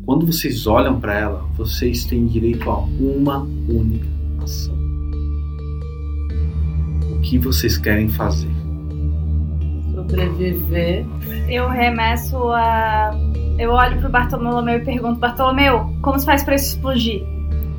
Quando 0.04 0.26
vocês 0.26 0.66
olham 0.66 1.00
para 1.00 1.18
ela, 1.18 1.48
vocês 1.56 2.04
têm 2.04 2.26
direito 2.26 2.68
a 2.70 2.78
uma 2.78 3.38
única 3.66 4.06
ação. 4.42 4.74
O 7.10 7.20
que 7.22 7.38
vocês 7.38 7.78
querem 7.78 8.06
fazer? 8.06 8.50
Sobreviver. 9.94 11.06
Eu 11.48 11.70
remesso 11.70 12.36
a. 12.50 13.18
Eu 13.58 13.70
olho 13.70 13.98
pro 14.00 14.10
Bartolomeu 14.10 14.76
e 14.76 14.84
pergunto: 14.84 15.18
Bartolomeu, 15.18 15.90
como 16.02 16.18
se 16.18 16.26
faz 16.26 16.44
pra 16.44 16.54
isso 16.54 16.76
explodir? 16.76 17.22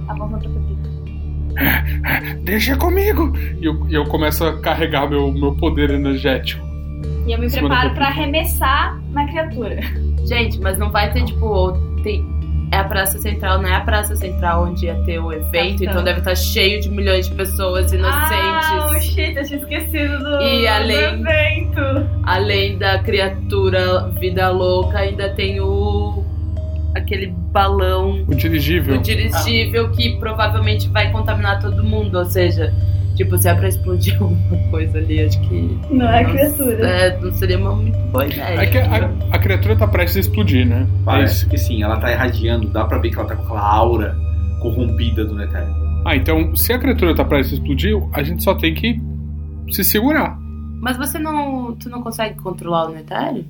Apontando 0.08 0.50
pra 0.50 0.62
Pepita. 0.62 2.42
Deixa 2.42 2.76
comigo! 2.76 3.32
E 3.62 3.66
eu, 3.66 3.88
e 3.88 3.94
eu 3.94 4.06
começo 4.06 4.44
a 4.44 4.60
carregar 4.60 5.08
meu, 5.08 5.32
meu 5.32 5.56
poder 5.56 5.92
energético. 5.92 6.65
E 7.28 7.32
eu 7.32 7.40
me 7.40 7.50
preparo 7.50 7.94
pra 7.94 8.08
arremessar 8.08 9.00
na 9.12 9.26
criatura. 9.28 9.80
Gente, 10.28 10.60
mas 10.60 10.78
não 10.78 10.90
vai 10.92 11.12
ter, 11.14 11.24
tipo, 11.26 11.72
tem. 12.04 12.24
É 12.72 12.78
a 12.78 12.84
Praça 12.84 13.20
Central, 13.20 13.62
não 13.62 13.70
é 13.70 13.76
a 13.76 13.82
Praça 13.82 14.16
Central 14.16 14.66
onde 14.66 14.88
ia 14.88 14.96
ter 15.06 15.20
o 15.20 15.32
evento, 15.32 15.52
Capitão. 15.54 15.86
então 15.92 16.04
deve 16.04 16.20
estar 16.20 16.36
cheio 16.36 16.82
de 16.82 16.90
milhões 16.90 17.30
de 17.30 17.36
pessoas 17.36 17.94
Ah, 17.94 17.96
inocentes. 17.96 18.70
oh 18.96 19.00
shit, 19.02 19.38
eu 19.38 19.44
tinha 19.46 19.60
esquecido 19.60 20.18
do, 20.20 20.42
E 20.42 20.68
além- 20.68 21.22
do 21.22 21.30
evento. 21.30 22.10
Além 22.24 22.78
da 22.78 22.98
criatura 23.00 24.10
vida 24.20 24.50
louca, 24.50 24.98
ainda 24.98 25.30
tem 25.30 25.60
o. 25.62 26.24
aquele 26.96 27.28
balão 27.28 28.26
O 28.28 28.34
dirigível. 28.36 28.96
o 28.96 29.02
dirigível 29.02 29.92
que 29.92 30.18
provavelmente 30.18 30.90
vai 30.90 31.12
contaminar 31.12 31.60
todo 31.62 31.84
mundo. 31.84 32.18
Ou 32.18 32.26
seja, 32.26 32.74
tipo, 33.16 33.38
se 33.38 33.48
é 33.50 33.54
pra 33.56 33.68
explodir 33.68 34.16
alguma 34.22 34.58
coisa 34.70 34.98
ali, 34.98 35.22
acho 35.22 35.40
que. 35.42 35.80
Não 35.90 36.08
é 36.08 36.24
não- 36.24 36.32
criatura. 36.32 36.88
É, 36.88 37.20
não 37.20 37.32
seria 37.34 37.58
uma 37.58 37.76
muito 37.76 37.98
boa 38.12 38.26
ideia. 38.26 38.62
É 38.62 38.66
que 38.68 38.78
a, 38.78 39.10
a 39.32 39.40
criatura 39.40 39.76
tá 39.76 39.88
prestes 39.88 40.18
a 40.18 40.20
explodir, 40.22 40.68
né? 40.68 40.88
Parece 41.04 41.46
que 41.48 41.58
sim, 41.58 41.82
ela 41.84 41.98
tá 41.98 42.12
irradiando, 42.12 42.68
dá 42.70 42.86
pra 42.86 42.98
ver 43.00 43.10
que 43.10 43.18
ela 43.18 43.28
tá 43.28 43.36
com 43.36 43.44
aquela 43.44 43.62
aura 43.68 44.18
corrompida 44.62 45.26
do 45.26 45.36
Nether. 45.36 45.66
Ah, 46.06 46.16
então, 46.16 46.56
se 46.56 46.72
a 46.72 46.78
criatura 46.80 47.16
tá 47.16 47.26
prestes 47.26 47.54
a 47.54 47.62
explodir, 47.62 47.96
a 48.14 48.22
gente 48.24 48.44
só 48.44 48.54
tem 48.54 48.74
que 48.74 49.00
se 49.72 49.84
segurar. 49.84 50.38
Mas 50.82 50.98
você 50.98 51.18
não. 51.18 51.74
Tu 51.76 51.90
não 51.90 52.02
consegue 52.02 52.36
controlar 52.36 52.90
o 52.90 52.94
Netério? 52.94 53.44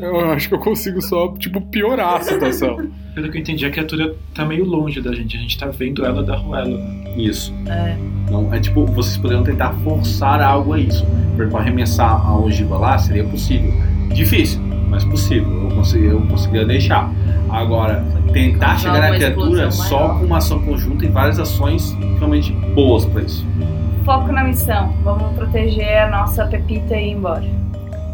Eu 0.00 0.30
acho 0.30 0.48
que 0.48 0.54
eu 0.54 0.58
consigo 0.58 1.02
só, 1.02 1.28
tipo, 1.34 1.60
piorar 1.60 2.14
a 2.16 2.20
situação. 2.22 2.76
Pelo 3.14 3.30
que 3.30 3.38
eu 3.38 3.40
entendi, 3.40 3.66
a 3.66 3.70
criatura 3.70 4.14
tá 4.34 4.44
meio 4.44 4.64
longe 4.64 5.00
da 5.00 5.12
gente. 5.12 5.36
A 5.36 5.40
gente 5.40 5.58
tá 5.58 5.66
vendo 5.66 6.04
ela 6.04 6.22
da 6.22 6.36
ruela. 6.36 6.78
né? 6.78 7.14
Isso. 7.16 7.52
É. 7.66 7.96
Não, 8.30 8.52
é 8.54 8.60
tipo, 8.60 8.86
vocês 8.86 9.16
poderiam 9.16 9.42
tentar 9.42 9.72
forçar 9.82 10.40
algo 10.40 10.72
a 10.74 10.78
isso. 10.78 11.04
Porque 11.36 11.50
para 11.50 11.60
arremessar 11.60 12.24
a 12.24 12.38
ogiva 12.38 12.78
lá 12.78 12.96
seria 12.98 13.24
possível. 13.24 13.72
Difícil, 14.14 14.60
mas 14.88 15.04
possível. 15.04 15.50
Eu, 15.68 15.76
consegui, 15.76 16.06
eu 16.06 16.20
conseguiria 16.22 16.66
deixar. 16.66 17.10
Agora, 17.48 18.04
tentar 18.32 18.78
chegar 18.78 19.00
na 19.00 19.10
criatura 19.16 19.70
só 19.70 20.10
com 20.10 20.26
uma 20.26 20.38
ação 20.38 20.60
conjunta 20.62 21.04
e 21.04 21.08
várias 21.08 21.38
ações 21.40 21.92
realmente 22.18 22.52
boas 22.74 23.04
pra 23.06 23.22
isso. 23.22 23.44
Foco 24.04 24.32
na 24.32 24.44
missão. 24.44 24.92
Vamos 25.02 25.32
proteger 25.36 25.98
a 26.04 26.10
nossa 26.10 26.44
Pepita 26.46 26.96
e 26.96 27.08
ir 27.08 27.12
embora. 27.12 27.44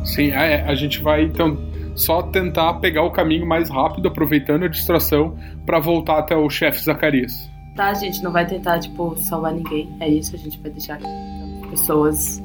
Sim, 0.04 0.30
é, 0.30 0.62
a 0.66 0.74
gente 0.74 1.02
vai, 1.02 1.24
então, 1.24 1.58
só 1.96 2.22
tentar 2.22 2.74
pegar 2.74 3.02
o 3.02 3.10
caminho 3.10 3.46
mais 3.46 3.70
rápido, 3.70 4.06
aproveitando 4.08 4.64
a 4.64 4.68
distração, 4.68 5.36
pra 5.64 5.80
voltar 5.80 6.18
até 6.18 6.36
o 6.36 6.48
chefe 6.48 6.80
Zacarias. 6.80 7.50
Tá, 7.74 7.88
a 7.88 7.94
gente 7.94 8.22
não 8.22 8.30
vai 8.30 8.46
tentar, 8.46 8.78
tipo, 8.78 9.16
salvar 9.16 9.52
ninguém. 9.52 9.94
É 10.00 10.08
isso, 10.08 10.34
a 10.34 10.38
gente 10.38 10.58
vai 10.60 10.70
deixar 10.70 10.96
as 10.96 11.70
pessoas 11.70 12.42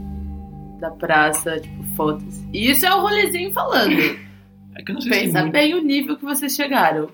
da 0.80 0.90
praça, 0.90 1.60
tipo, 1.60 1.84
foda-se. 1.96 2.48
E 2.52 2.72
Isso 2.72 2.86
é 2.86 2.94
o 2.94 3.02
rolezinho 3.02 3.52
falando. 3.54 3.94
É 4.76 4.84
que 4.84 4.92
eu 4.92 4.96
não 4.96 5.02
sei, 5.02 5.12
se 5.12 5.18
tem 5.18 5.26
Pensa 5.28 5.42
muito, 5.42 5.54
bem 5.54 5.74
o 5.76 5.84
nível 5.84 6.18
que 6.18 6.24
vocês 6.24 6.56
chegaram. 6.56 7.10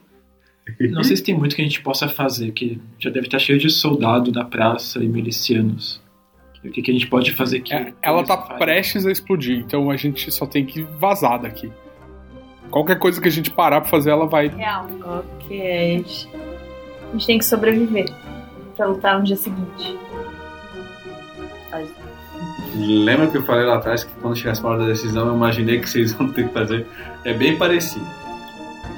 não 0.91 1.03
sei 1.03 1.17
se 1.17 1.23
tem 1.23 1.37
muito 1.37 1.55
que 1.55 1.61
a 1.61 1.65
gente 1.65 1.81
possa 1.81 2.07
fazer, 2.07 2.51
que 2.51 2.79
já 2.99 3.09
deve 3.09 3.27
estar 3.27 3.39
cheio 3.39 3.59
de 3.59 3.69
soldado 3.69 4.31
na 4.31 4.45
praça 4.45 5.03
e 5.03 5.07
milicianos. 5.07 6.01
O 6.63 6.71
que, 6.71 6.81
que 6.81 6.91
a 6.91 6.93
gente 6.93 7.07
pode 7.07 7.33
fazer 7.33 7.57
aqui? 7.57 7.73
É, 7.73 7.93
ela 8.01 8.23
tá 8.23 8.35
prestes 8.35 9.05
a 9.05 9.11
explodir, 9.11 9.59
então 9.59 9.89
a 9.89 9.95
gente 9.95 10.31
só 10.31 10.45
tem 10.45 10.65
que 10.65 10.81
vazar 10.81 11.41
daqui. 11.41 11.71
Qualquer 12.69 12.99
coisa 12.99 13.21
que 13.21 13.27
a 13.27 13.31
gente 13.31 13.49
parar 13.49 13.81
pra 13.81 13.89
fazer, 13.89 14.09
ela 14.09 14.27
vai. 14.27 14.47
Real. 14.47 14.87
Ok. 15.03 16.05
A 17.09 17.11
gente 17.13 17.25
tem 17.25 17.37
que 17.37 17.45
sobreviver 17.45 18.11
pra 18.75 18.87
lutar 18.87 19.17
no 19.17 19.25
dia 19.25 19.35
seguinte. 19.35 19.97
Lembra 22.75 23.27
que 23.27 23.37
eu 23.37 23.43
falei 23.43 23.65
lá 23.65 23.77
atrás 23.77 24.03
que 24.03 24.13
quando 24.21 24.35
chegasse 24.35 24.63
a 24.63 24.67
hora 24.69 24.79
da 24.79 24.85
decisão 24.85 25.27
eu 25.27 25.35
imaginei 25.35 25.79
que 25.79 25.89
vocês 25.89 26.13
vão 26.13 26.31
ter 26.31 26.47
que 26.47 26.53
fazer? 26.53 26.85
É 27.23 27.33
bem 27.33 27.57
parecido. 27.57 28.05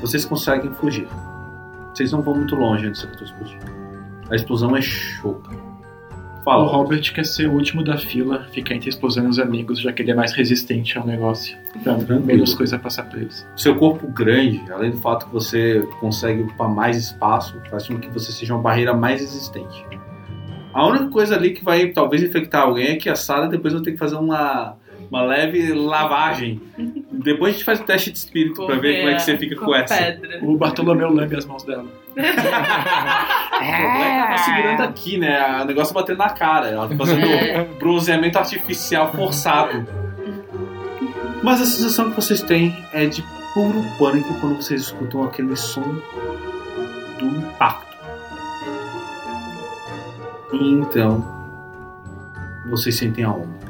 Vocês 0.02 0.26
conseguem 0.26 0.72
fugir. 0.74 1.08
Vocês 1.94 2.12
não 2.12 2.22
vão 2.22 2.36
muito 2.36 2.56
longe 2.56 2.88
antes 2.88 3.04
da 3.04 3.24
explodir. 3.24 3.60
A 4.30 4.36
explosão 4.36 4.76
é 4.76 4.82
choca. 6.50 6.64
O 6.64 6.66
Robert 6.66 7.14
quer 7.14 7.26
ser 7.26 7.48
o 7.48 7.54
último 7.54 7.84
da 7.84 7.98
fila, 7.98 8.48
ficar 8.52 8.76
entre 8.76 8.90
a 8.90 8.92
explosão 8.92 9.26
e 9.26 9.28
os 9.28 9.40
amigos, 9.40 9.80
já 9.80 9.92
que 9.92 10.02
ele 10.02 10.12
é 10.12 10.16
mais 10.16 10.34
resistente 10.34 10.98
ao 10.98 11.06
negócio. 11.06 11.58
Tranquilo. 11.84 12.22
menos 12.22 12.54
coisa 12.54 12.78
passar 12.78 13.04
pra 13.04 13.20
eles. 13.20 13.48
Seu 13.56 13.76
corpo 13.76 14.08
grande, 14.08 14.62
além 14.72 14.92
do 14.92 14.98
fato 14.98 15.28
que 15.28 15.34
você 15.34 15.88
consegue 16.00 16.44
ocupar 16.44 16.70
mais 16.70 16.98
espaço, 16.98 17.60
faz 17.70 17.88
com 17.88 18.00
que 18.00 18.10
você 18.10 18.32
seja 18.32 18.54
uma 18.54 18.62
barreira 18.62 18.94
mais 18.94 19.22
resistente. 19.22 19.86
A 20.74 20.88
única 20.88 21.08
coisa 21.10 21.36
ali 21.36 21.52
que 21.52 21.64
vai 21.64 21.88
talvez 21.88 22.22
infectar 22.22 22.62
alguém 22.62 22.90
é 22.90 22.96
que 22.96 23.10
a 23.10 23.16
Sara 23.16 23.48
depois 23.48 23.74
vai 23.74 23.82
ter 23.82 23.92
que 23.92 23.98
fazer 23.98 24.16
uma, 24.16 24.76
uma 25.10 25.24
leve 25.24 25.74
lavagem. 25.74 26.62
Depois 27.12 27.50
a 27.50 27.58
gente 27.58 27.66
faz 27.66 27.80
o 27.80 27.84
teste 27.84 28.12
de 28.12 28.18
espírito 28.18 28.66
pra 28.66 28.76
ver 28.76 29.00
como 29.00 29.10
é 29.10 29.16
que 29.16 29.22
você 29.22 29.38
fica 29.38 29.56
com, 29.56 29.76
essa. 29.76 29.96
pedra. 29.96 30.40
O 30.44 30.58
Bartolomeu 30.58 31.10
lambe 31.10 31.36
as 31.36 31.46
mãos 31.46 31.64
dela. 31.64 31.86
O 33.60 33.62
problema 33.62 34.06
é 34.06 34.10
que 34.10 34.18
ela 34.18 34.28
tá 34.28 34.38
segurando 34.38 34.84
aqui, 34.84 35.18
né? 35.18 35.62
O 35.62 35.66
negócio 35.66 35.94
batendo 35.94 36.18
na 36.18 36.30
cara. 36.30 36.70
Ela 36.70 36.88
tá 36.88 36.96
fazendo 36.96 37.28
bronzeamento 37.78 38.40
artificial 38.40 39.12
forçado. 39.12 39.86
Mas 41.44 41.62
a 41.62 41.66
sensação 41.66 42.10
que 42.10 42.16
vocês 42.16 42.42
têm 42.42 42.74
é 42.94 43.06
de 43.06 43.22
puro 43.54 43.84
pânico 43.98 44.34
quando 44.40 44.56
vocês 44.56 44.84
escutam 44.84 45.24
aquele 45.24 45.58
som 45.58 45.84
do 47.18 47.26
impacto. 47.26 47.98
E 50.54 50.72
então, 50.72 51.24
vocês 52.70 52.98
sentem 52.98 53.26
a 53.26 53.32
onda. 53.32 53.69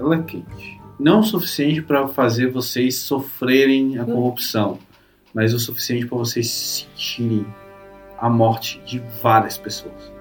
Ela 0.00 0.16
é 0.16 0.22
quente. 0.22 0.80
Não 0.98 1.20
o 1.20 1.22
suficiente 1.22 1.82
para 1.82 2.08
fazer 2.08 2.50
vocês 2.50 2.96
sofrerem 2.98 3.98
a 3.98 4.04
corrupção, 4.04 4.78
mas 5.34 5.54
o 5.54 5.58
suficiente 5.58 6.06
para 6.06 6.18
vocês 6.18 6.50
sentirem 6.50 7.46
a 8.18 8.28
morte 8.28 8.80
de 8.84 9.02
várias 9.22 9.56
pessoas. 9.56 10.12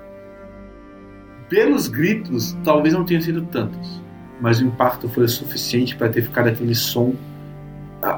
Pelos 1.50 1.88
gritos, 1.88 2.56
talvez 2.64 2.94
não 2.94 3.04
tenham 3.06 3.22
sido 3.22 3.42
tantos, 3.48 4.02
mas 4.40 4.60
o 4.60 4.66
impacto 4.66 5.10
foi 5.10 5.24
o 5.24 5.30
suficiente 5.30 5.96
para 5.96 6.10
ter 6.10 6.22
ficado 6.22 6.48
aquele 6.48 6.76
som, 6.76 7.16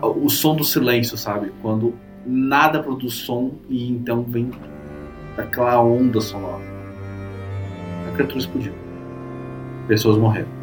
o 0.04 0.30
som 0.30 0.56
do 0.56 0.64
silêncio, 0.64 1.18
sabe? 1.18 1.52
Quando 1.62 1.96
nada 2.26 2.84
produz 2.84 3.14
som 3.14 3.54
e 3.70 3.90
então 3.90 4.24
vem 4.24 4.52
aquela 5.38 5.82
onda 5.82 6.20
sonora. 6.22 6.64
A 8.08 8.12
criatura 8.14 8.40
explodiu. 8.40 8.74
Pessoas 9.88 10.18
morreram. 10.18 10.61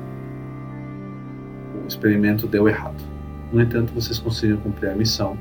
O 1.89 1.91
experimento 1.91 2.47
deu 2.47 2.69
errado. 2.69 3.03
No 3.51 3.63
entanto, 3.63 3.95
vocês 3.95 4.19
conseguiram 4.19 4.61
cumprir 4.61 4.91
a 4.91 4.95
missão 4.95 5.39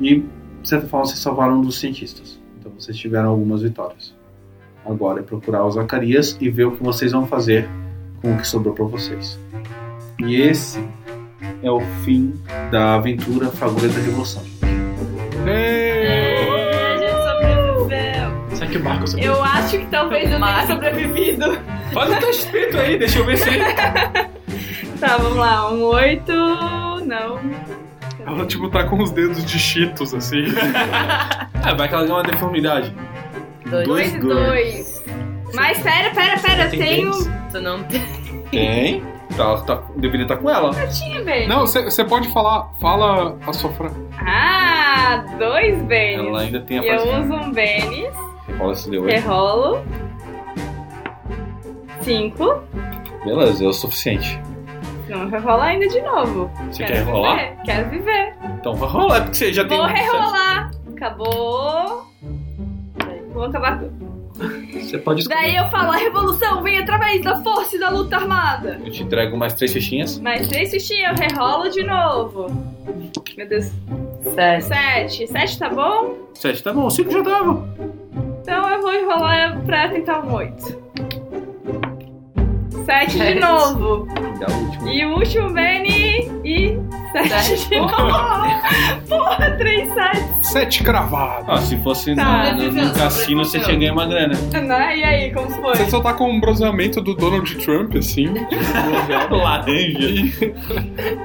e, 0.00 0.24
de 0.62 0.68
certa 0.68 0.88
forma, 0.88 1.06
vocês 1.06 1.20
salvaram 1.20 1.58
um 1.58 1.62
dos 1.62 1.78
cientistas. 1.78 2.40
Então 2.58 2.72
vocês 2.76 2.96
tiveram 2.96 3.28
algumas 3.28 3.62
vitórias. 3.62 4.12
Agora 4.84 5.20
é 5.20 5.22
procurar 5.22 5.64
o 5.64 5.70
Zacarias 5.70 6.36
e 6.40 6.50
ver 6.50 6.64
o 6.64 6.72
que 6.72 6.82
vocês 6.82 7.12
vão 7.12 7.24
fazer 7.24 7.68
com 8.20 8.34
o 8.34 8.36
que 8.36 8.48
sobrou 8.48 8.74
para 8.74 8.84
vocês. 8.84 9.38
E 10.18 10.34
esse 10.34 10.84
é 11.62 11.70
o 11.70 11.80
fim 12.04 12.34
da 12.72 12.96
aventura 12.96 13.48
Fagulha 13.50 13.88
da 13.90 14.00
Revolução. 14.00 14.42
A 14.42 14.76
gente 16.98 17.12
sobreviveu. 17.22 18.56
Será 18.56 18.70
que 18.70 18.76
o 18.76 18.82
barco 18.82 19.06
sobreviveu? 19.06 19.36
Eu 19.36 19.44
acho 19.44 19.78
que 19.78 19.86
talvez 19.86 20.32
eu 20.32 20.40
tenha 20.40 20.66
sobrevivido. 20.66 21.58
Faz 21.92 22.10
o 22.10 22.16
teste 22.18 22.44
espírito 22.46 22.76
aí, 22.76 22.98
deixa 22.98 23.20
eu 23.20 23.24
ver 23.24 23.38
se. 23.38 23.50
Tá, 25.00 25.16
vamos 25.16 25.38
lá. 25.38 25.70
Um 25.72 25.82
8, 25.84 26.32
senão. 26.98 27.40
Ela, 28.26 28.46
tipo, 28.46 28.68
tá 28.68 28.84
com 28.84 29.02
os 29.02 29.10
dedos 29.10 29.44
de 29.44 29.58
cheetos, 29.58 30.12
assim. 30.14 30.44
Ah, 31.64 31.72
vai 31.74 31.88
que 31.88 31.94
ela 31.94 32.02
ganha 32.04 32.16
uma 32.16 32.22
deformidade. 32.22 32.94
Dois. 33.66 33.86
Dois 33.88 34.14
e 34.14 34.18
dois. 34.18 35.04
Mas 35.54 35.80
pera, 35.80 36.10
pera, 36.10 36.38
pera, 36.38 36.64
eu 36.64 36.70
Tem 36.70 36.78
tenho. 36.80 37.10
Tu 37.50 37.60
não 37.60 37.82
tem. 37.84 38.02
Tem. 38.50 39.02
Tá, 39.36 39.56
tá, 39.62 39.82
deveria 39.96 40.24
estar 40.24 40.36
com 40.36 40.50
ela. 40.50 40.70
Eu 40.78 40.88
tinha, 40.90 41.22
velho. 41.24 41.48
Não, 41.48 41.66
você 41.66 42.04
pode 42.04 42.30
falar. 42.32 42.68
Fala 42.80 43.38
a 43.46 43.52
sua 43.52 43.70
frase. 43.72 43.96
Ah, 44.18 45.24
dois 45.38 45.80
bens. 45.84 46.18
Ela 46.18 46.40
ainda 46.42 46.60
tem 46.60 46.78
a 46.78 46.82
E 46.84 46.88
eu 46.88 46.98
frase. 47.00 47.20
uso 47.24 47.34
um 47.34 47.52
bênis, 47.52 48.14
Rola 48.58 48.72
esse 48.72 48.90
deu 48.90 49.04
aí. 49.04 49.12
rerolo. 49.12 49.82
Cinco. 52.02 52.62
Beleza, 53.24 53.64
é 53.64 53.68
o 53.68 53.72
suficiente. 53.72 54.40
Não, 55.10 55.28
rerola 55.28 55.64
ainda 55.64 55.88
de 55.88 56.00
novo. 56.02 56.50
Você 56.70 56.84
Quero 56.84 57.04
quer 57.04 57.10
rolar? 57.12 57.36
Viver. 57.36 57.56
Quero 57.64 57.90
viver. 57.90 58.34
Então 58.60 58.74
vai 58.74 58.88
rolar, 58.88 59.20
porque 59.22 59.36
você 59.36 59.52
já 59.52 59.64
tem 59.66 59.76
Vou 59.76 59.86
um 59.86 59.90
sucesso. 59.90 60.12
rerolar. 60.12 60.70
Acabou. 60.92 62.06
Vou 63.32 63.44
acabar 63.44 63.78
com. 63.80 64.10
Você 64.72 64.96
pode 64.98 65.20
escolher. 65.20 65.40
Daí 65.40 65.56
eu 65.56 65.68
falo, 65.70 65.92
a 65.92 65.96
revolução 65.96 66.62
vem 66.62 66.78
através 66.78 67.22
da 67.22 67.40
força 67.42 67.76
e 67.76 67.78
da 67.78 67.90
luta 67.90 68.16
armada. 68.16 68.80
Eu 68.84 68.90
te 68.90 69.02
entrego 69.02 69.36
mais 69.36 69.52
três 69.54 69.72
fichinhas. 69.72 70.18
Mais 70.18 70.48
três 70.48 70.70
fichinhas, 70.70 71.18
eu 71.20 71.26
rerolo 71.28 71.68
de 71.70 71.82
novo. 71.82 72.46
Meu 73.36 73.48
Deus. 73.48 73.70
Sete. 74.34 74.64
Sete. 74.64 75.26
Sete 75.26 75.58
tá 75.58 75.68
bom? 75.68 76.14
Sete, 76.34 76.62
tá 76.62 76.72
bom. 76.72 76.88
Cinco 76.88 77.10
já 77.12 77.22
tava. 77.22 77.68
Então 78.42 78.68
eu 78.70 78.80
vou 78.80 78.94
enrolar 78.94 79.60
pra 79.62 79.88
tentar 79.88 80.24
um 80.24 80.34
oito. 80.34 80.80
Sete 82.84 83.18
de 83.18 83.34
novo. 83.40 84.08
E 84.90 85.04
o 85.04 85.14
último, 85.16 85.50
Benny. 85.52 86.30
E 86.44 86.78
sete 87.12 87.28
Sete. 87.28 87.68
de 87.68 87.76
novo. 87.80 87.96
Porra, 89.08 89.50
três 89.58 89.92
sete. 89.92 90.20
Sete 90.42 90.82
cravados. 90.82 91.46
Ah, 91.48 91.58
se 91.58 91.76
fosse 91.82 92.14
Tá. 92.14 92.52
no, 92.54 92.64
no, 92.72 92.84
no 92.86 92.94
cassino, 92.94 93.44
você 93.44 93.60
tinha 93.60 93.76
ganho 93.76 93.92
uma 93.92 94.06
grana. 94.06 94.34
Né? 94.52 94.96
E 94.98 95.04
aí, 95.04 95.32
como 95.32 95.48
foi? 95.50 95.74
Você 95.76 95.90
só 95.90 96.00
tá 96.00 96.12
com 96.14 96.30
um 96.30 96.40
bronzeamento 96.40 97.00
do 97.00 97.14
Donald 97.14 97.54
Trump, 97.56 97.94
assim. 97.96 98.32
Laranja. 99.30 100.54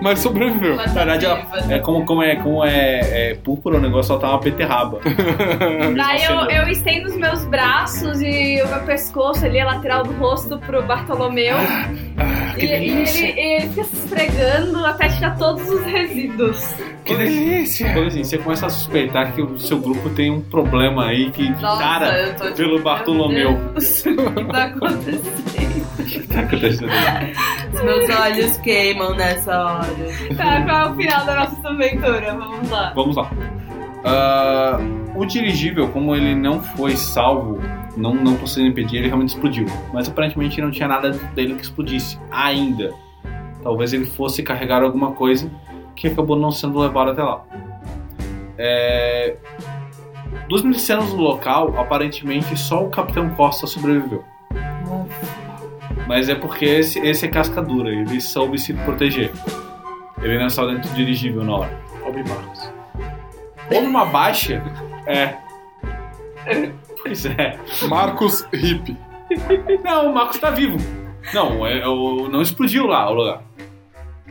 Mas 0.02 0.19
sobreviveu. 0.19 0.76
Na 0.76 0.86
verdade, 0.86 1.26
ela, 1.26 1.48
é 1.69 1.80
como, 1.80 2.06
como, 2.06 2.22
é, 2.23 2.36
como 2.36 2.64
é, 2.64 3.32
é 3.32 3.36
púrpura, 3.36 3.77
o 3.77 3.82
negócio 3.82 4.14
só 4.14 4.19
tá 4.19 4.30
uma 4.30 4.40
beterraba. 4.40 4.99
Daí 5.95 6.23
eu, 6.26 6.49
eu 6.64 6.69
estendo 6.69 7.07
os 7.07 7.15
meus 7.15 7.45
braços 7.45 8.22
e 8.22 8.61
o 8.64 8.68
meu 8.68 8.80
pescoço 8.82 9.45
ali, 9.45 9.60
a 9.60 9.65
lateral 9.65 10.03
do 10.03 10.14
rosto 10.14 10.57
pro 10.60 10.84
Bartolomeu. 10.84 11.55
Ah, 12.18 12.53
e, 12.56 12.60
que 12.60 12.65
e 12.65 12.69
ele, 12.72 12.94
delícia. 12.94 13.40
ele 13.40 13.69
fica 13.69 13.84
se 13.84 13.95
esfregando 13.98 14.86
até 14.86 15.10
tirar 15.10 15.38
todos 15.38 15.69
os 15.69 15.84
resíduos. 15.86 16.76
Que 17.03 17.15
delícia. 17.15 17.94
Quando 17.94 18.07
assim, 18.07 18.23
você 18.23 18.38
começa 18.38 18.65
a 18.65 18.69
suspeitar 18.69 19.34
que 19.34 19.41
o 19.41 19.60
seu 19.60 19.80
grupo 19.80 20.10
tem 20.11 20.32
um 20.32 20.41
problema 20.41 21.07
aí 21.07 21.30
que 21.32 21.49
Nossa, 21.61 21.84
cara 21.84 22.34
tipo, 22.34 22.56
pelo 22.56 22.80
Bartolomeu. 22.82 23.53
Deus, 23.73 24.06
o 24.06 24.34
que 24.34 24.45
tá 24.45 24.64
acontecendo? 24.65 25.45
Tá 26.32 26.41
acontecendo. 26.41 26.91
Os 27.73 27.82
meus 27.82 28.10
olhos 28.19 28.57
queimam 28.57 29.15
nessa 29.15 29.57
hora. 29.57 30.36
Tá, 30.38 30.61
qual 30.61 30.88
é 30.88 30.91
o 30.91 30.95
final 30.95 31.26
da 31.26 31.36
nossa 31.36 31.69
aventura? 31.69 32.36
Vamos 32.38 32.69
lá. 32.69 32.94
Vamos 32.95 33.15
lá. 33.15 33.32
Ah, 34.03 34.77
o 35.15 35.26
dirigível, 35.26 35.88
como 35.90 36.15
ele 36.15 36.36
não 36.36 36.61
foi 36.61 36.95
salvo, 36.95 37.60
não, 37.96 38.14
não 38.14 38.36
conseguiu 38.38 38.70
impedir, 38.70 38.98
ele 38.98 39.08
realmente 39.08 39.30
explodiu. 39.30 39.66
Mas 39.94 40.08
aparentemente 40.08 40.62
não 40.62 40.72
tinha 40.72 40.88
nada 40.88 41.12
dele 41.12 41.56
que 41.56 41.64
explodisse 41.64 42.20
ainda. 42.32 42.94
Talvez 43.64 43.94
ele 43.94 44.06
fosse 44.06 44.44
carregar 44.44 44.84
alguma 44.84 45.12
coisa 45.12 45.52
que 45.96 46.08
acabou 46.08 46.36
não 46.36 46.52
sendo 46.52 46.80
levado 46.80 47.12
até 47.12 47.24
lá. 47.24 47.44
É, 48.58 49.36
Dos 50.48 50.62
milicianos 50.62 51.10
do 51.10 51.18
local, 51.18 51.74
aparentemente 51.80 52.56
só 52.58 52.84
o 52.84 52.90
Capitão 52.90 53.30
Costa 53.32 53.66
sobreviveu. 53.66 54.24
Mas 56.08 56.30
é 56.30 56.36
porque 56.36 56.66
esse, 56.66 57.00
esse 57.00 57.26
é 57.26 57.30
casca 57.30 57.64
dura, 57.64 57.90
ele 57.90 58.22
soube 58.22 58.60
se 58.60 58.72
proteger. 58.74 59.32
Ele 60.22 60.38
não 60.38 60.46
estava 60.46 60.72
dentro 60.72 60.90
do 60.90 60.96
dirigível 60.96 61.44
na 61.44 61.56
hora. 61.56 61.80
Pobre 62.00 62.24
Marcos. 62.24 62.70
Houve 63.72 63.88
uma 63.88 64.06
baixa? 64.06 64.62
É. 65.08 65.36
Pois 67.06 67.26
é. 67.26 67.57
Marcos 67.88 68.41
Hip. 68.52 68.98
Não, 69.84 70.10
o 70.10 70.14
Marcos 70.14 70.38
tá 70.40 70.49
vivo. 70.49 70.77
Não, 71.34 71.65
é, 71.65 71.88
o- 71.88 72.27
não 72.30 72.41
explodiu 72.41 72.88
lá 72.88 73.10
o 73.10 73.14
lugar. 73.14 73.41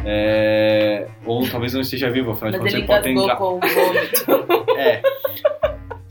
É, 0.05 1.06
ou 1.24 1.48
talvez 1.48 1.72
não 1.72 1.80
esteja 1.80 2.10
vivo, 2.10 2.32
afinal 2.32 2.51
de 2.52 2.59
contas 2.59 2.74
ele 2.74 2.86
pode 2.86 3.14
com 3.36 3.55
o 3.55 3.60
vômito. 3.60 4.76
É, 4.76 5.01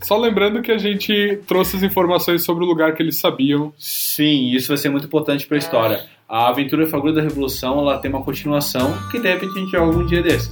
Só 0.02 0.16
lembrando 0.18 0.62
que 0.62 0.72
a 0.72 0.78
gente 0.78 1.38
trouxe 1.46 1.76
as 1.76 1.82
informações 1.82 2.44
sobre 2.44 2.64
o 2.64 2.66
lugar 2.66 2.94
que 2.94 3.02
eles 3.02 3.18
sabiam. 3.18 3.72
sim, 3.78 4.50
isso 4.52 4.68
vai 4.68 4.76
ser 4.78 4.88
muito 4.88 5.06
importante 5.06 5.46
pra 5.46 5.56
história. 5.58 6.04
A 6.28 6.48
aventura 6.48 6.86
Fagulha 6.86 7.14
da 7.14 7.22
Revolução 7.22 7.78
ela 7.80 7.98
tem 7.98 8.10
uma 8.10 8.22
continuação 8.22 8.94
que 9.10 9.20
de 9.20 9.28
repente 9.28 9.56
a 9.56 9.60
gente 9.60 9.70
joga 9.70 9.98
um 9.98 10.06
dia 10.06 10.22
desses. 10.22 10.50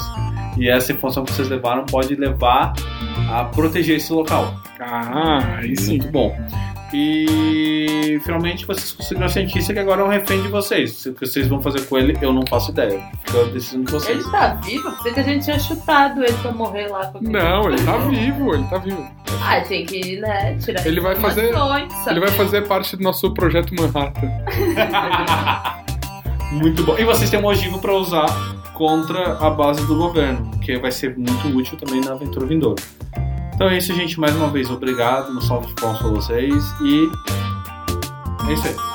E 0.59 0.69
essa 0.69 0.93
informação 0.93 1.25
que 1.25 1.33
vocês 1.33 1.49
levaram 1.49 1.87
pode 1.87 2.15
levar 2.15 2.75
a 3.31 3.45
proteger 3.45 3.97
esse 3.97 4.13
local. 4.13 4.55
Ah, 4.79 5.61
sim. 5.77 5.99
Muito 5.99 6.13
bom. 6.13 6.37
E 6.95 8.21
finalmente 8.25 8.67
vocês 8.67 8.93
conseguiram 8.93 9.27
a 9.27 9.29
cientista 9.29 9.73
que 9.73 9.79
agora 9.79 10.03
é 10.03 10.05
um 10.05 10.09
refém 10.09 10.43
de 10.43 10.49
vocês. 10.49 11.07
O 11.07 11.15
que 11.15 11.27
vocês 11.27 11.47
vão 11.49 11.61
fazer 11.63 11.83
com 11.87 11.97
ele, 11.99 12.17
eu 12.21 12.33
não 12.33 12.43
faço 12.49 12.71
ideia. 12.71 13.01
Fica 13.25 13.45
decisão 13.47 13.83
de 13.83 13.93
vocês. 13.93 14.19
Ele 14.21 14.31
tá 14.31 14.55
vivo? 14.65 14.91
Pensei 14.97 15.13
que 15.15 15.21
a 15.21 15.23
gente 15.23 15.45
tinha 15.45 15.59
chutado 15.59 16.23
ele 16.23 16.33
pra 16.35 16.53
morrer 16.53 16.89
lá. 16.89 17.07
Com 17.07 17.21
Não, 17.21 17.69
ele 17.71 17.83
tá 17.83 17.97
vivo, 17.99 18.55
ele 18.55 18.65
tá 18.65 18.79
vivo. 18.79 19.09
Ah, 19.45 19.61
tem 19.61 19.87
que, 19.87 20.21
né, 20.21 20.57
tirar 20.59 20.87
Ele 20.87 21.01
vai 21.01 21.17
fazer- 21.17 21.53
Ele 22.09 22.21
vai 22.21 22.29
fazer 22.31 22.67
parte 22.69 22.97
do 22.97 23.03
nosso 23.03 23.33
projeto 23.33 23.75
Manhattan. 23.75 24.31
Muito 26.53 26.85
bom. 26.85 26.97
E 26.99 27.05
vocês 27.05 27.31
têm 27.31 27.41
um 27.41 27.47
ogivo 27.47 27.79
pra 27.79 27.95
usar 27.95 28.27
contra 28.75 29.39
a 29.39 29.49
base 29.51 29.85
do 29.87 29.97
governo, 29.97 30.51
que 30.61 30.77
vai 30.79 30.93
ser 30.93 31.17
muito 31.17 31.49
útil 31.49 31.79
também 31.79 32.01
na 32.03 32.13
aventura 32.13 32.45
vindoura. 32.47 32.83
Então 33.63 33.71
é 33.71 33.79
isso, 33.79 33.95
gente. 33.95 34.19
Mais 34.19 34.35
uma 34.35 34.49
vez, 34.49 34.69
obrigado. 34.69 35.31
Um 35.31 35.41
salve 35.41 35.69
de 35.69 35.75
palmas 35.75 36.01
pra 36.01 36.09
vocês. 36.09 36.65
E 36.81 37.09
é 38.49 38.53
isso 38.53 38.67
aí. 38.67 38.92